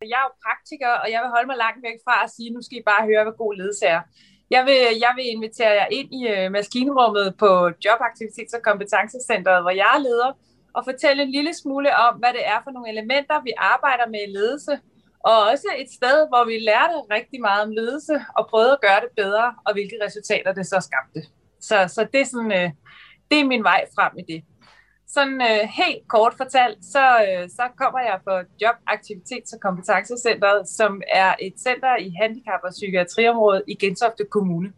Jeg 0.00 0.08
er 0.08 0.22
jo 0.22 0.32
praktiker, 0.46 0.88
og 0.88 1.10
jeg 1.10 1.22
vil 1.22 1.30
holde 1.30 1.46
mig 1.46 1.56
langt 1.56 1.82
væk 1.82 1.98
fra 2.04 2.24
at 2.24 2.30
sige, 2.30 2.50
nu 2.50 2.62
skal 2.62 2.78
I 2.78 2.82
bare 2.82 3.06
høre, 3.06 3.24
hvad 3.24 3.32
god 3.38 3.54
ledelse 3.54 3.86
er. 3.86 4.02
Jeg 4.50 4.62
vil, 4.68 4.80
jeg 5.04 5.12
vil 5.16 5.26
invitere 5.34 5.72
jer 5.80 5.88
ind 5.98 6.08
i 6.20 6.22
øh, 6.34 6.52
maskinrummet 6.52 7.26
på 7.42 7.50
Jobaktivitets- 7.84 8.56
og 8.58 8.62
Kompetencecentret, 8.68 9.62
hvor 9.62 9.70
jeg 9.70 9.90
er 9.96 10.02
leder, 10.08 10.32
og 10.76 10.84
fortælle 10.84 11.22
en 11.22 11.30
lille 11.30 11.54
smule 11.54 11.90
om, 11.96 12.12
hvad 12.18 12.32
det 12.32 12.44
er 12.46 12.58
for 12.64 12.70
nogle 12.70 12.88
elementer, 12.94 13.42
vi 13.48 13.52
arbejder 13.56 14.06
med 14.14 14.20
i 14.28 14.32
ledelse, 14.36 14.74
og 15.28 15.36
også 15.52 15.68
et 15.82 15.90
sted, 15.98 16.16
hvor 16.30 16.44
vi 16.50 16.58
lærte 16.70 16.96
rigtig 17.16 17.40
meget 17.40 17.62
om 17.66 17.70
ledelse, 17.70 18.14
og 18.36 18.46
prøvede 18.50 18.72
at 18.72 18.80
gøre 18.80 19.00
det 19.04 19.12
bedre, 19.16 19.54
og 19.66 19.72
hvilke 19.72 19.96
resultater 20.06 20.52
det 20.52 20.66
så 20.66 20.78
skabte. 20.88 21.20
Så, 21.60 21.76
så 21.94 22.06
det, 22.12 22.20
er 22.20 22.24
sådan, 22.24 22.52
øh, 22.60 22.70
det 23.30 23.40
er 23.40 23.44
min 23.44 23.64
vej 23.64 23.80
frem 23.96 24.12
i 24.18 24.24
det. 24.32 24.40
Sådan 25.14 25.40
øh, 25.50 25.68
helt 25.80 26.08
kort 26.08 26.34
fortalt, 26.36 26.84
så, 26.84 27.04
øh, 27.26 27.48
så 27.48 27.62
kommer 27.76 28.00
jeg 28.00 28.20
fra 28.24 28.36
Job, 28.62 28.76
Aktivitets- 28.94 29.54
og 29.54 29.60
Kompetencecentret, 29.60 30.68
som 30.68 31.02
er 31.08 31.34
et 31.40 31.54
center 31.60 31.96
i 31.96 32.08
handicap- 32.22 32.64
og 32.64 32.70
psykiatriområdet 32.70 33.62
i 33.68 33.74
Gentofte 33.74 34.24
Kommune. 34.30 34.72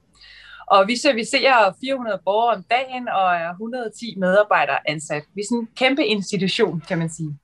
Og 0.66 0.88
vi 0.88 0.96
servicerer 0.96 1.72
400 1.80 2.20
borgere 2.24 2.56
om 2.56 2.62
dagen 2.70 3.08
og 3.08 3.34
er 3.34 3.50
110 3.50 4.14
medarbejdere 4.18 4.90
ansat. 4.90 5.22
Vi 5.34 5.40
er 5.40 5.46
sådan 5.50 5.58
en 5.58 5.68
kæmpe 5.76 6.06
institution, 6.06 6.82
kan 6.88 6.98
man 6.98 7.10
sige. 7.10 7.38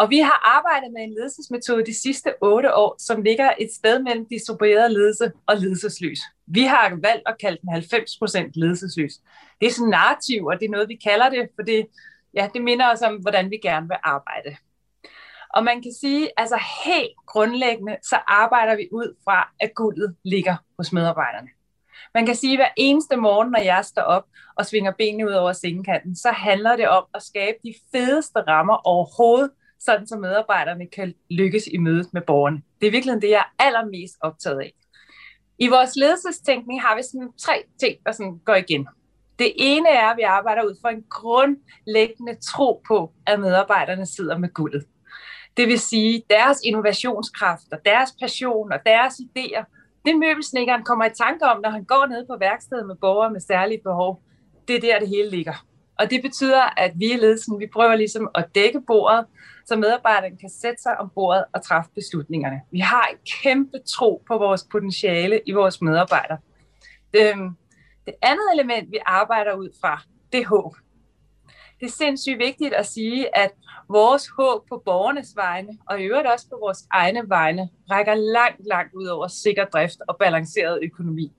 Og 0.00 0.10
vi 0.10 0.18
har 0.18 0.56
arbejdet 0.56 0.92
med 0.92 1.02
en 1.02 1.14
ledelsesmetode 1.14 1.86
de 1.86 2.00
sidste 2.02 2.30
otte 2.40 2.74
år, 2.74 2.96
som 2.98 3.22
ligger 3.22 3.52
et 3.58 3.72
sted 3.72 4.02
mellem 4.02 4.26
distribueret 4.30 4.92
ledelse 4.92 5.32
og 5.46 5.56
ledelsesløs. 5.56 6.20
Vi 6.46 6.62
har 6.62 6.98
valgt 7.02 7.22
at 7.26 7.36
kalde 7.40 7.58
den 7.62 7.68
90% 7.74 8.50
ledelsesløs. 8.54 9.12
Det 9.60 9.66
er 9.66 9.70
sådan 9.70 9.90
narrativ, 9.90 10.46
og 10.46 10.60
det 10.60 10.66
er 10.66 10.70
noget, 10.70 10.88
vi 10.88 10.94
kalder 10.94 11.28
det, 11.28 11.48
for 11.56 11.62
det, 11.62 11.86
Ja, 12.34 12.48
det 12.54 12.62
minder 12.62 12.92
os 12.92 13.02
om, 13.02 13.16
hvordan 13.16 13.50
vi 13.50 13.56
gerne 13.62 13.88
vil 13.88 13.96
arbejde. 14.02 14.56
Og 15.54 15.64
man 15.64 15.82
kan 15.82 15.92
sige, 16.00 16.30
altså 16.36 16.58
helt 16.84 17.16
grundlæggende, 17.26 17.96
så 18.02 18.18
arbejder 18.28 18.76
vi 18.76 18.88
ud 18.92 19.16
fra, 19.24 19.52
at 19.60 19.74
guldet 19.74 20.16
ligger 20.24 20.56
hos 20.78 20.92
medarbejderne. 20.92 21.48
Man 22.14 22.26
kan 22.26 22.34
sige, 22.34 22.52
at 22.52 22.58
hver 22.58 22.72
eneste 22.76 23.16
morgen, 23.16 23.50
når 23.50 23.60
jeg 23.60 23.84
står 23.84 24.02
op 24.02 24.24
og 24.56 24.66
svinger 24.66 24.92
benene 24.98 25.26
ud 25.26 25.32
over 25.32 25.52
sengekanten, 25.52 26.16
så 26.16 26.30
handler 26.30 26.76
det 26.76 26.88
om 26.88 27.04
at 27.14 27.22
skabe 27.22 27.58
de 27.64 27.74
fedeste 27.92 28.40
rammer 28.40 28.86
overhovedet, 28.86 29.50
sådan 29.80 30.06
så 30.06 30.16
medarbejderne 30.16 30.86
kan 30.86 31.14
lykkes 31.30 31.66
i 31.66 31.78
mødet 31.78 32.06
med 32.12 32.22
borgerne. 32.22 32.62
Det 32.80 32.86
er 32.86 32.90
virkelig 32.90 33.22
det, 33.22 33.30
jeg 33.30 33.38
er 33.38 33.64
allermest 33.64 34.16
optaget 34.20 34.60
af. 34.60 34.72
I 35.58 35.68
vores 35.68 35.96
ledelsestænkning 35.96 36.82
har 36.82 36.96
vi 36.96 37.02
sådan 37.02 37.32
tre 37.38 37.62
ting, 37.80 37.96
der 38.06 38.12
sådan 38.12 38.40
går 38.44 38.54
igen. 38.54 38.88
Det 39.38 39.52
ene 39.56 39.88
er, 39.88 40.06
at 40.06 40.16
vi 40.16 40.22
arbejder 40.22 40.62
ud 40.62 40.76
fra 40.82 40.90
en 40.90 41.04
grundlæggende 41.10 42.36
tro 42.52 42.82
på, 42.88 43.12
at 43.26 43.40
medarbejderne 43.40 44.06
sidder 44.06 44.38
med 44.38 44.48
guldet. 44.48 44.84
Det 45.56 45.68
vil 45.68 45.80
sige, 45.80 46.22
deres 46.30 46.58
innovationskraft 46.64 47.72
og 47.72 47.78
deres 47.84 48.10
passion 48.20 48.72
og 48.72 48.78
deres 48.86 49.14
idéer, 49.14 49.64
det 50.06 50.18
møbelsnikkeren 50.18 50.82
kommer 50.82 51.04
i 51.04 51.14
tanke 51.14 51.44
om, 51.44 51.60
når 51.62 51.70
han 51.70 51.84
går 51.84 52.06
ned 52.06 52.26
på 52.26 52.36
værkstedet 52.40 52.86
med 52.86 52.94
borgere 53.00 53.30
med 53.30 53.40
særlige 53.40 53.80
behov, 53.84 54.22
det 54.68 54.76
er 54.76 54.80
der, 54.80 54.98
det 54.98 55.08
hele 55.08 55.30
ligger. 55.30 55.66
Og 55.98 56.10
det 56.10 56.22
betyder, 56.22 56.62
at 56.76 56.92
vi 56.96 57.12
i 57.12 57.16
ledelsen, 57.16 57.60
vi 57.60 57.66
prøver 57.66 57.94
ligesom 57.94 58.28
at 58.34 58.54
dække 58.54 58.80
bordet, 58.86 59.26
så 59.70 59.76
medarbejderne 59.76 60.36
kan 60.36 60.50
sætte 60.50 60.82
sig 60.82 61.00
om 61.00 61.10
bordet 61.14 61.44
og 61.54 61.64
træffe 61.64 61.90
beslutningerne. 61.94 62.60
Vi 62.72 62.78
har 62.78 63.06
en 63.06 63.18
kæmpe 63.42 63.78
tro 63.78 64.22
på 64.28 64.38
vores 64.38 64.66
potentiale 64.72 65.40
i 65.46 65.52
vores 65.52 65.82
medarbejdere. 65.82 66.38
Det, 67.14 67.34
det 68.06 68.14
andet 68.22 68.48
element, 68.54 68.90
vi 68.90 68.98
arbejder 69.06 69.54
ud 69.54 69.70
fra, 69.80 70.02
det 70.32 70.40
er 70.40 70.46
håb. 70.46 70.76
Det 71.80 71.86
er 71.86 71.90
sindssygt 71.90 72.38
vigtigt 72.38 72.74
at 72.74 72.86
sige, 72.86 73.36
at 73.36 73.50
vores 73.88 74.28
håb 74.38 74.68
på 74.68 74.82
borgernes 74.84 75.36
vegne, 75.36 75.78
og 75.86 76.00
i 76.00 76.04
øvrigt 76.04 76.28
også 76.28 76.48
på 76.48 76.58
vores 76.60 76.78
egne 76.90 77.28
vegne, 77.28 77.68
rækker 77.90 78.14
langt, 78.14 78.66
langt 78.66 78.94
ud 78.94 79.06
over 79.06 79.28
sikker 79.28 79.64
drift 79.64 79.98
og 80.08 80.16
balanceret 80.18 80.78
økonomi. 80.82 81.32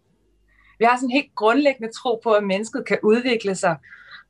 Vi 0.80 0.86
har 0.86 0.96
sådan 0.96 1.10
en 1.10 1.14
helt 1.14 1.36
grundlæggende 1.36 1.94
tro 1.94 2.20
på, 2.24 2.32
at 2.32 2.44
mennesket 2.44 2.86
kan 2.86 2.98
udvikle 3.04 3.56
sig. 3.56 3.78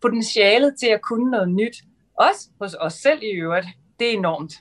Potentialet 0.02 0.76
til 0.80 0.88
at 0.88 1.02
kunne 1.02 1.32
noget 1.32 1.50
nyt, 1.50 1.78
også 2.16 2.50
hos 2.62 2.74
os 2.80 2.94
selv 2.94 3.24
i 3.24 3.32
øvrigt, 3.32 3.68
det 4.02 4.10
er 4.10 4.18
enormt. 4.18 4.54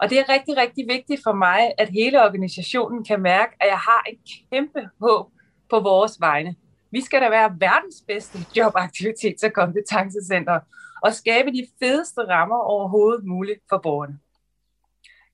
Og 0.00 0.10
det 0.10 0.18
er 0.18 0.28
rigtig, 0.28 0.56
rigtig 0.56 0.84
vigtigt 0.88 1.20
for 1.24 1.32
mig, 1.32 1.72
at 1.78 1.88
hele 1.88 2.24
organisationen 2.24 3.04
kan 3.04 3.22
mærke, 3.22 3.52
at 3.60 3.68
jeg 3.68 3.78
har 3.78 4.02
et 4.10 4.18
kæmpe 4.52 4.88
håb 5.00 5.26
på 5.70 5.80
vores 5.80 6.20
vegne. 6.20 6.56
Vi 6.90 7.00
skal 7.00 7.22
da 7.22 7.28
være 7.28 7.56
verdens 7.58 7.96
bedste 8.08 8.38
jobaktivitets- 8.38 9.46
og 9.46 9.52
kompetencecenter 9.52 10.60
og 11.02 11.14
skabe 11.14 11.50
de 11.50 11.66
fedeste 11.82 12.20
rammer 12.20 12.56
overhovedet 12.56 13.24
muligt 13.24 13.60
for 13.68 13.78
borgerne. 13.78 14.18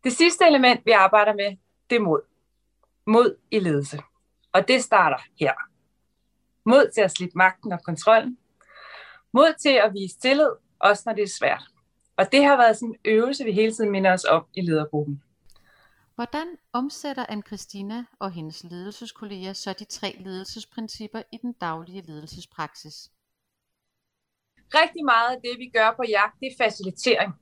Det 0.05 0.13
sidste 0.13 0.47
element, 0.47 0.81
vi 0.85 0.91
arbejder 0.91 1.33
med, 1.33 1.57
det 1.91 1.97
er 1.97 2.01
mod. 2.01 2.21
Mod 3.07 3.37
i 3.51 3.59
ledelse. 3.59 4.03
Og 4.53 4.69
det 4.69 4.83
starter 4.83 5.19
her. 5.41 5.55
Mod 6.65 6.91
til 6.95 7.01
at 7.01 7.11
slippe 7.11 7.39
magten 7.39 7.73
og 7.73 7.85
kontrollen. 7.85 8.39
Mod 9.33 9.55
til 9.63 9.75
at 9.85 9.93
vise 9.95 10.19
tillid, 10.19 10.51
også 10.81 11.03
når 11.07 11.13
det 11.13 11.23
er 11.23 11.35
svært. 11.39 11.63
Og 12.21 12.33
det 12.33 12.45
har 12.45 12.57
været 12.57 12.77
sådan 12.77 12.89
en 12.89 12.97
øvelse, 13.05 13.45
vi 13.45 13.53
hele 13.53 13.73
tiden 13.73 13.91
minder 13.91 14.13
os 14.13 14.25
om 14.25 14.45
i 14.55 14.61
ledergruppen. 14.61 15.23
Hvordan 16.15 16.47
omsætter 16.73 17.27
Anne-Christina 17.27 18.17
og 18.19 18.31
hendes 18.31 18.65
ledelseskolleger 18.65 19.53
så 19.53 19.73
de 19.79 19.85
tre 19.85 20.17
ledelsesprincipper 20.21 21.23
i 21.33 21.37
den 21.43 21.53
daglige 21.53 22.03
ledelsespraksis? 22.07 23.11
Rigtig 24.75 25.05
meget 25.05 25.31
af 25.35 25.41
det, 25.45 25.59
vi 25.59 25.71
gør 25.79 25.95
på 25.97 26.03
jagt, 26.09 26.41
det 26.41 26.47
er 26.47 26.65
facilitering. 26.65 27.33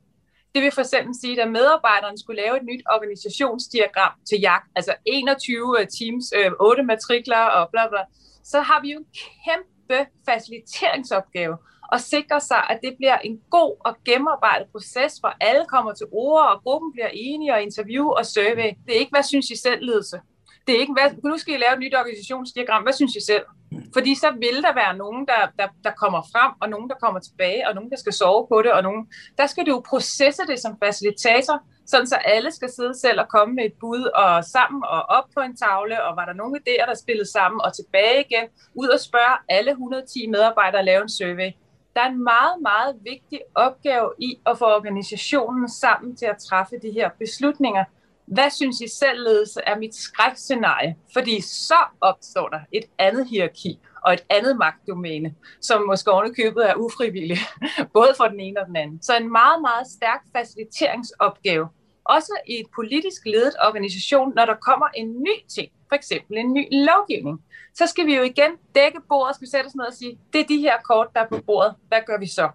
Det 0.54 0.62
vil 0.62 0.72
for 0.72 0.80
eksempel 0.80 1.14
sige, 1.20 1.42
at 1.42 1.50
medarbejderne 1.50 2.18
skulle 2.18 2.42
lave 2.42 2.56
et 2.56 2.64
nyt 2.70 2.82
organisationsdiagram 2.94 4.12
til 4.28 4.40
jagt, 4.40 4.66
altså 4.76 4.94
21 5.06 5.76
teams, 5.98 6.24
8 6.60 6.82
matrikler 6.82 7.44
og 7.56 7.70
bla 7.72 7.88
bla, 7.88 8.02
så 8.44 8.60
har 8.60 8.80
vi 8.82 8.92
jo 8.92 8.98
en 8.98 9.06
kæmpe 9.44 10.10
faciliteringsopgave 10.28 11.56
og 11.92 12.00
sikre 12.00 12.40
sig, 12.40 12.62
at 12.70 12.78
det 12.84 12.94
bliver 12.98 13.18
en 13.18 13.40
god 13.50 13.76
og 13.80 13.96
gennemarbejdet 14.04 14.66
proces, 14.72 15.12
hvor 15.20 15.32
alle 15.40 15.64
kommer 15.68 15.92
til 15.94 16.06
ord, 16.12 16.44
og 16.52 16.62
gruppen 16.62 16.92
bliver 16.92 17.10
enige 17.12 17.54
og 17.54 17.62
interview 17.62 18.06
og 18.08 18.26
survey. 18.26 18.70
Det 18.86 18.92
er 18.96 19.00
ikke, 19.02 19.16
hvad 19.16 19.22
synes 19.22 19.50
I 19.50 19.56
selv, 19.56 19.84
ledelse? 19.84 20.20
Det 20.66 20.76
er 20.76 20.80
ikke, 20.80 20.96
hvad, 20.98 21.30
nu 21.30 21.38
skal 21.38 21.54
I 21.54 21.56
lave 21.56 21.72
et 21.72 21.80
nyt 21.80 21.94
organisationsdiagram, 21.94 22.82
hvad 22.82 22.92
synes 22.92 23.16
I 23.16 23.24
selv? 23.24 23.44
Fordi 23.92 24.14
så 24.14 24.30
vil 24.30 24.62
der 24.62 24.74
være 24.74 24.96
nogen, 24.96 25.26
der, 25.26 25.40
der, 25.58 25.68
der 25.84 25.90
kommer 25.90 26.22
frem, 26.32 26.52
og 26.60 26.68
nogen, 26.68 26.88
der 26.88 26.94
kommer 27.02 27.20
tilbage, 27.20 27.68
og 27.68 27.74
nogen, 27.74 27.90
der 27.90 27.96
skal 27.96 28.12
sove 28.12 28.46
på 28.48 28.62
det, 28.62 28.72
og 28.72 28.82
nogen, 28.82 29.08
der 29.38 29.46
skal 29.46 29.66
du 29.66 29.70
jo 29.70 29.82
processe 29.88 30.42
det 30.46 30.58
som 30.60 30.76
facilitator, 30.84 31.58
sådan 31.86 32.06
så 32.06 32.16
alle 32.16 32.50
skal 32.52 32.70
sidde 32.70 33.00
selv 33.00 33.20
og 33.20 33.28
komme 33.28 33.54
med 33.54 33.64
et 33.64 33.72
bud 33.80 34.04
og 34.04 34.44
sammen 34.44 34.82
og 34.84 35.02
op 35.02 35.24
på 35.34 35.40
en 35.40 35.56
tavle, 35.56 36.04
og 36.04 36.16
var 36.16 36.24
der 36.24 36.32
nogle 36.32 36.60
idéer, 36.60 36.86
der 36.86 36.94
spillede 36.94 37.30
sammen, 37.30 37.60
og 37.64 37.76
tilbage 37.76 38.24
igen, 38.28 38.46
ud 38.74 38.88
og 38.88 39.00
spørge 39.00 39.36
alle 39.48 39.70
110 39.70 40.26
medarbejdere 40.26 40.78
at 40.78 40.84
lave 40.84 41.02
en 41.02 41.08
survey 41.08 41.50
der 41.98 42.04
er 42.04 42.08
en 42.08 42.24
meget, 42.24 42.62
meget 42.62 42.96
vigtig 43.02 43.40
opgave 43.54 44.12
i 44.18 44.38
at 44.46 44.58
få 44.58 44.64
organisationen 44.64 45.68
sammen 45.68 46.16
til 46.16 46.26
at 46.26 46.38
træffe 46.48 46.76
de 46.82 46.90
her 46.90 47.10
beslutninger. 47.18 47.84
Hvad 48.26 48.50
synes 48.50 48.80
I 48.80 48.88
selv, 48.88 49.18
ledelse, 49.24 49.60
er 49.66 49.78
mit 49.78 49.94
skrækscenarie? 49.94 50.96
Fordi 51.12 51.40
så 51.40 51.80
opstår 52.00 52.48
der 52.48 52.60
et 52.72 52.84
andet 52.98 53.28
hierarki 53.28 53.78
og 54.04 54.12
et 54.12 54.24
andet 54.30 54.56
magtdomæne, 54.56 55.34
som 55.60 55.86
måske 55.86 56.10
ovenikøbet 56.10 56.70
er 56.70 56.74
ufrivilligt, 56.74 57.40
både 57.98 58.14
for 58.16 58.24
den 58.24 58.40
ene 58.40 58.60
og 58.60 58.66
den 58.66 58.76
anden. 58.76 59.02
Så 59.02 59.16
en 59.16 59.32
meget, 59.32 59.60
meget 59.60 59.86
stærk 59.86 60.22
faciliteringsopgave, 60.36 61.68
også 62.08 62.32
i 62.46 62.54
et 62.60 62.66
politisk 62.74 63.26
ledet 63.26 63.54
organisation, 63.66 64.32
når 64.36 64.44
der 64.44 64.54
kommer 64.54 64.88
en 64.96 65.08
ny 65.22 65.36
ting, 65.48 65.68
for 65.88 65.96
eksempel 65.96 66.36
en 66.38 66.52
ny 66.52 66.64
lovgivning 66.70 67.40
så 67.78 67.86
skal 67.86 68.06
vi 68.06 68.16
jo 68.16 68.22
igen 68.22 68.52
dække 68.74 69.00
bordet, 69.08 69.34
skal 69.34 69.46
vi 69.46 69.50
sætte 69.50 69.66
os 69.66 69.74
ned 69.74 69.84
og 69.84 69.92
sige, 69.92 70.18
det 70.32 70.40
er 70.40 70.44
de 70.44 70.58
her 70.58 70.76
kort, 70.84 71.08
der 71.14 71.20
er 71.20 71.28
på 71.28 71.40
bordet, 71.46 71.74
hvad 71.88 72.00
gør 72.06 72.18
vi 72.18 72.26
så? 72.26 72.50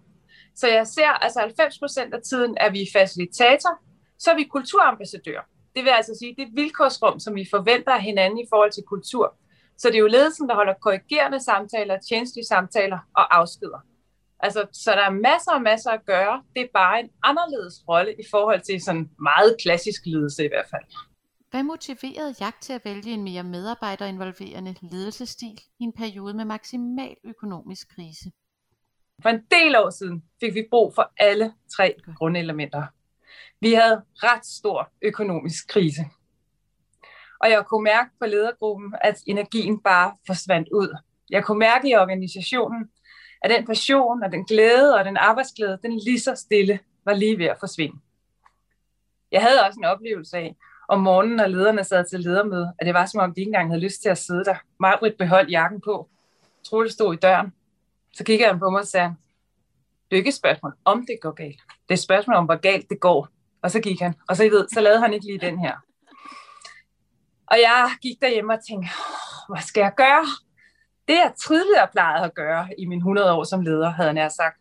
Så 0.55 0.67
jeg 0.67 0.87
ser, 0.87 1.09
altså 1.09 1.39
90% 1.39 2.15
af 2.15 2.21
tiden 2.21 2.57
er 2.59 2.69
vi 2.71 2.89
facilitator, 2.93 3.73
så 4.19 4.31
er 4.31 4.35
vi 4.35 4.43
kulturambassadør. 4.43 5.41
Det 5.75 5.83
vil 5.83 5.89
altså 5.89 6.15
sige, 6.19 6.35
det 6.37 6.43
er 6.43 6.51
vilkårsrum, 6.53 7.19
som 7.19 7.35
vi 7.35 7.47
forventer 7.51 7.91
af 7.91 8.01
hinanden 8.01 8.39
i 8.39 8.45
forhold 8.49 8.71
til 8.71 8.83
kultur. 8.83 9.35
Så 9.77 9.87
det 9.87 9.95
er 9.95 9.99
jo 9.99 10.07
ledelsen, 10.07 10.49
der 10.49 10.55
holder 10.55 10.73
korrigerende 10.81 11.43
samtaler, 11.43 11.97
tjenestlige 12.09 12.45
samtaler 12.45 12.99
og 13.15 13.37
afskeder. 13.37 13.79
Altså, 14.43 14.67
så 14.71 14.91
der 14.91 15.05
er 15.05 15.09
masser 15.09 15.51
og 15.51 15.61
masser 15.61 15.91
at 15.91 16.05
gøre. 16.05 16.43
Det 16.55 16.61
er 16.61 16.67
bare 16.73 16.99
en 16.99 17.09
anderledes 17.23 17.83
rolle 17.87 18.13
i 18.13 18.25
forhold 18.31 18.61
til 18.61 18.81
sådan 18.81 19.09
meget 19.19 19.55
klassisk 19.61 20.01
ledelse 20.05 20.45
i 20.45 20.47
hvert 20.47 20.69
fald. 20.71 20.83
Hvad 21.51 21.63
motiverede 21.63 22.35
Jagt 22.39 22.61
til 22.61 22.73
at 22.73 22.85
vælge 22.85 23.11
en 23.11 23.23
mere 23.23 23.43
medarbejderinvolverende 23.43 24.75
ledelsesstil 24.81 25.59
i 25.79 25.83
en 25.83 25.93
periode 25.93 26.33
med 26.33 26.45
maksimal 26.45 27.15
økonomisk 27.23 27.95
krise? 27.95 28.31
For 29.21 29.29
en 29.29 29.41
del 29.51 29.75
år 29.75 29.89
siden 29.89 30.23
fik 30.39 30.53
vi 30.53 30.67
brug 30.69 30.95
for 30.95 31.11
alle 31.17 31.53
tre 31.77 31.95
grundelementer. 32.17 32.83
Vi 33.59 33.73
havde 33.73 34.01
ret 34.15 34.45
stor 34.45 34.91
økonomisk 35.01 35.67
krise. 35.67 36.01
Og 37.39 37.49
jeg 37.49 37.65
kunne 37.65 37.83
mærke 37.83 38.09
på 38.19 38.25
ledergruppen, 38.25 38.95
at 39.01 39.15
energien 39.27 39.79
bare 39.79 40.15
forsvandt 40.27 40.69
ud. 40.71 40.97
Jeg 41.29 41.43
kunne 41.43 41.59
mærke 41.59 41.89
i 41.89 41.95
organisationen, 41.95 42.89
at 43.43 43.49
den 43.49 43.65
passion 43.65 44.23
og 44.23 44.31
den 44.31 44.45
glæde 44.45 44.95
og 44.95 45.05
den 45.05 45.17
arbejdsglæde, 45.17 45.79
den 45.81 45.97
lige 45.97 46.19
så 46.19 46.35
stille 46.35 46.79
var 47.05 47.13
lige 47.13 47.37
ved 47.37 47.45
at 47.45 47.57
forsvinde. 47.59 47.95
Jeg 49.31 49.41
havde 49.41 49.63
også 49.63 49.79
en 49.79 49.85
oplevelse 49.85 50.37
af, 50.37 50.55
om 50.87 51.01
morgenen, 51.01 51.35
når 51.35 51.47
lederne 51.47 51.83
sad 51.83 52.05
til 52.09 52.19
ledermøde, 52.19 52.73
at 52.79 52.85
det 52.85 52.93
var 52.93 53.05
som 53.05 53.19
om, 53.19 53.33
de 53.33 53.41
ikke 53.41 53.49
engang 53.49 53.69
havde 53.69 53.81
lyst 53.81 54.01
til 54.01 54.09
at 54.09 54.17
sidde 54.17 54.45
der. 54.45 54.55
Margrit 54.79 55.17
beholdt 55.17 55.51
jakken 55.51 55.81
på. 55.81 56.09
Troede 56.63 56.89
stod 56.89 57.13
i 57.13 57.17
døren. 57.17 57.53
Så 58.13 58.23
kiggede 58.23 58.49
han 58.49 58.59
på 58.59 58.69
mig 58.69 58.81
og 58.81 58.87
sagde, 58.87 59.15
det 60.09 60.15
er 60.15 60.17
ikke 60.17 60.29
et 60.29 60.33
spørgsmål, 60.33 60.73
om 60.85 61.05
det 61.05 61.17
går 61.21 61.31
galt. 61.31 61.61
Det 61.67 61.89
er 61.89 61.93
et 61.93 61.99
spørgsmål 61.99 62.35
om, 62.35 62.45
hvor 62.45 62.55
galt 62.55 62.89
det 62.89 62.99
går. 62.99 63.27
Og 63.61 63.71
så 63.71 63.79
gik 63.79 63.99
han. 63.99 64.13
Og 64.27 64.37
så, 64.37 64.43
I 64.43 64.49
ved, 64.49 64.67
så 64.73 64.81
lavede 64.81 64.99
han 64.99 65.13
ikke 65.13 65.25
lige 65.25 65.39
den 65.39 65.59
her. 65.59 65.75
Og 67.47 67.57
jeg 67.59 67.91
gik 68.01 68.21
derhjemme 68.21 68.53
og 68.53 68.59
tænkte, 68.67 68.89
hvad 69.49 69.61
skal 69.61 69.81
jeg 69.81 69.93
gøre? 69.97 70.25
Det 71.07 71.13
jeg 71.13 71.33
tidligere 71.47 71.87
plejede 71.91 72.25
at 72.25 72.33
gøre 72.33 72.67
i 72.77 72.85
mine 72.85 72.99
100 72.99 73.33
år 73.33 73.43
som 73.43 73.61
leder, 73.61 73.89
havde 73.89 74.21
jeg 74.21 74.31
sagt, 74.31 74.57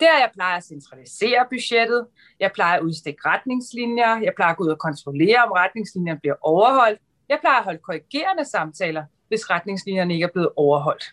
det 0.00 0.08
er, 0.08 0.18
jeg 0.18 0.30
plejer 0.34 0.56
at 0.56 0.64
centralisere 0.64 1.46
budgettet, 1.50 2.06
jeg 2.40 2.52
plejer 2.52 2.76
at 2.76 2.82
udstikke 2.82 3.20
retningslinjer, 3.24 4.20
jeg 4.20 4.32
plejer 4.36 4.50
at 4.50 4.56
gå 4.56 4.64
ud 4.64 4.68
og 4.68 4.78
kontrollere, 4.78 5.44
om 5.44 5.52
retningslinjerne 5.52 6.20
bliver 6.20 6.34
overholdt, 6.40 7.00
jeg 7.28 7.38
plejer 7.40 7.58
at 7.58 7.64
holde 7.64 7.78
korrigerende 7.78 8.44
samtaler, 8.44 9.04
hvis 9.28 9.50
retningslinjerne 9.50 10.14
ikke 10.14 10.24
er 10.24 10.32
blevet 10.32 10.48
overholdt. 10.56 11.04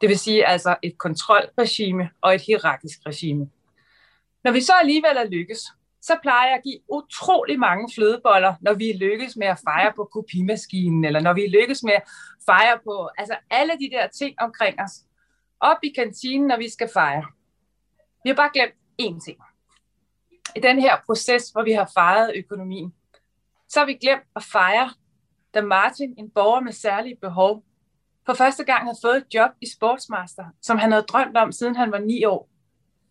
Det 0.00 0.08
vil 0.08 0.18
sige 0.18 0.46
altså 0.46 0.76
et 0.82 0.98
kontrolregime 0.98 2.10
og 2.20 2.34
et 2.34 2.40
hierarkisk 2.40 2.98
regime. 3.06 3.50
Når 4.44 4.52
vi 4.52 4.60
så 4.60 4.72
alligevel 4.80 5.16
er 5.16 5.24
lykkes, 5.24 5.60
så 6.02 6.16
plejer 6.22 6.46
jeg 6.46 6.56
at 6.56 6.62
give 6.62 6.78
utrolig 6.88 7.58
mange 7.58 7.88
flødeboller, 7.94 8.54
når 8.60 8.74
vi 8.74 8.92
lykkes 8.92 9.36
med 9.36 9.46
at 9.46 9.58
fejre 9.64 9.92
på 9.96 10.04
kopimaskinen, 10.12 11.04
eller 11.04 11.20
når 11.20 11.32
vi 11.32 11.46
lykkes 11.46 11.82
med 11.82 11.92
at 11.92 12.02
fejre 12.50 12.78
på 12.84 13.10
altså 13.18 13.36
alle 13.50 13.72
de 13.72 13.90
der 13.90 14.06
ting 14.08 14.34
omkring 14.40 14.80
os. 14.80 14.92
Op 15.60 15.76
i 15.82 15.88
kantinen, 15.88 16.46
når 16.46 16.56
vi 16.56 16.68
skal 16.68 16.90
fejre. 16.92 17.24
Vi 18.22 18.28
har 18.30 18.36
bare 18.36 18.50
glemt 18.54 18.74
én 19.02 19.24
ting. 19.24 19.38
I 20.56 20.60
den 20.60 20.80
her 20.80 20.96
proces, 21.06 21.50
hvor 21.50 21.62
vi 21.62 21.72
har 21.72 21.90
fejret 21.94 22.32
økonomien, 22.36 22.94
så 23.68 23.80
har 23.80 23.86
vi 23.86 23.94
glemt 23.94 24.26
at 24.36 24.42
fejre, 24.42 24.90
da 25.54 25.60
Martin, 25.60 26.14
en 26.18 26.30
borger 26.30 26.60
med 26.60 26.72
særlige 26.72 27.16
behov, 27.16 27.64
for 28.26 28.34
første 28.34 28.64
gang 28.64 28.82
havde 28.84 28.98
fået 29.02 29.16
et 29.16 29.34
job 29.34 29.50
i 29.60 29.66
Sportsmaster, 29.76 30.44
som 30.62 30.78
han 30.78 30.92
havde 30.92 31.04
drømt 31.04 31.36
om, 31.36 31.52
siden 31.52 31.76
han 31.76 31.92
var 31.92 31.98
ni 31.98 32.24
år. 32.24 32.48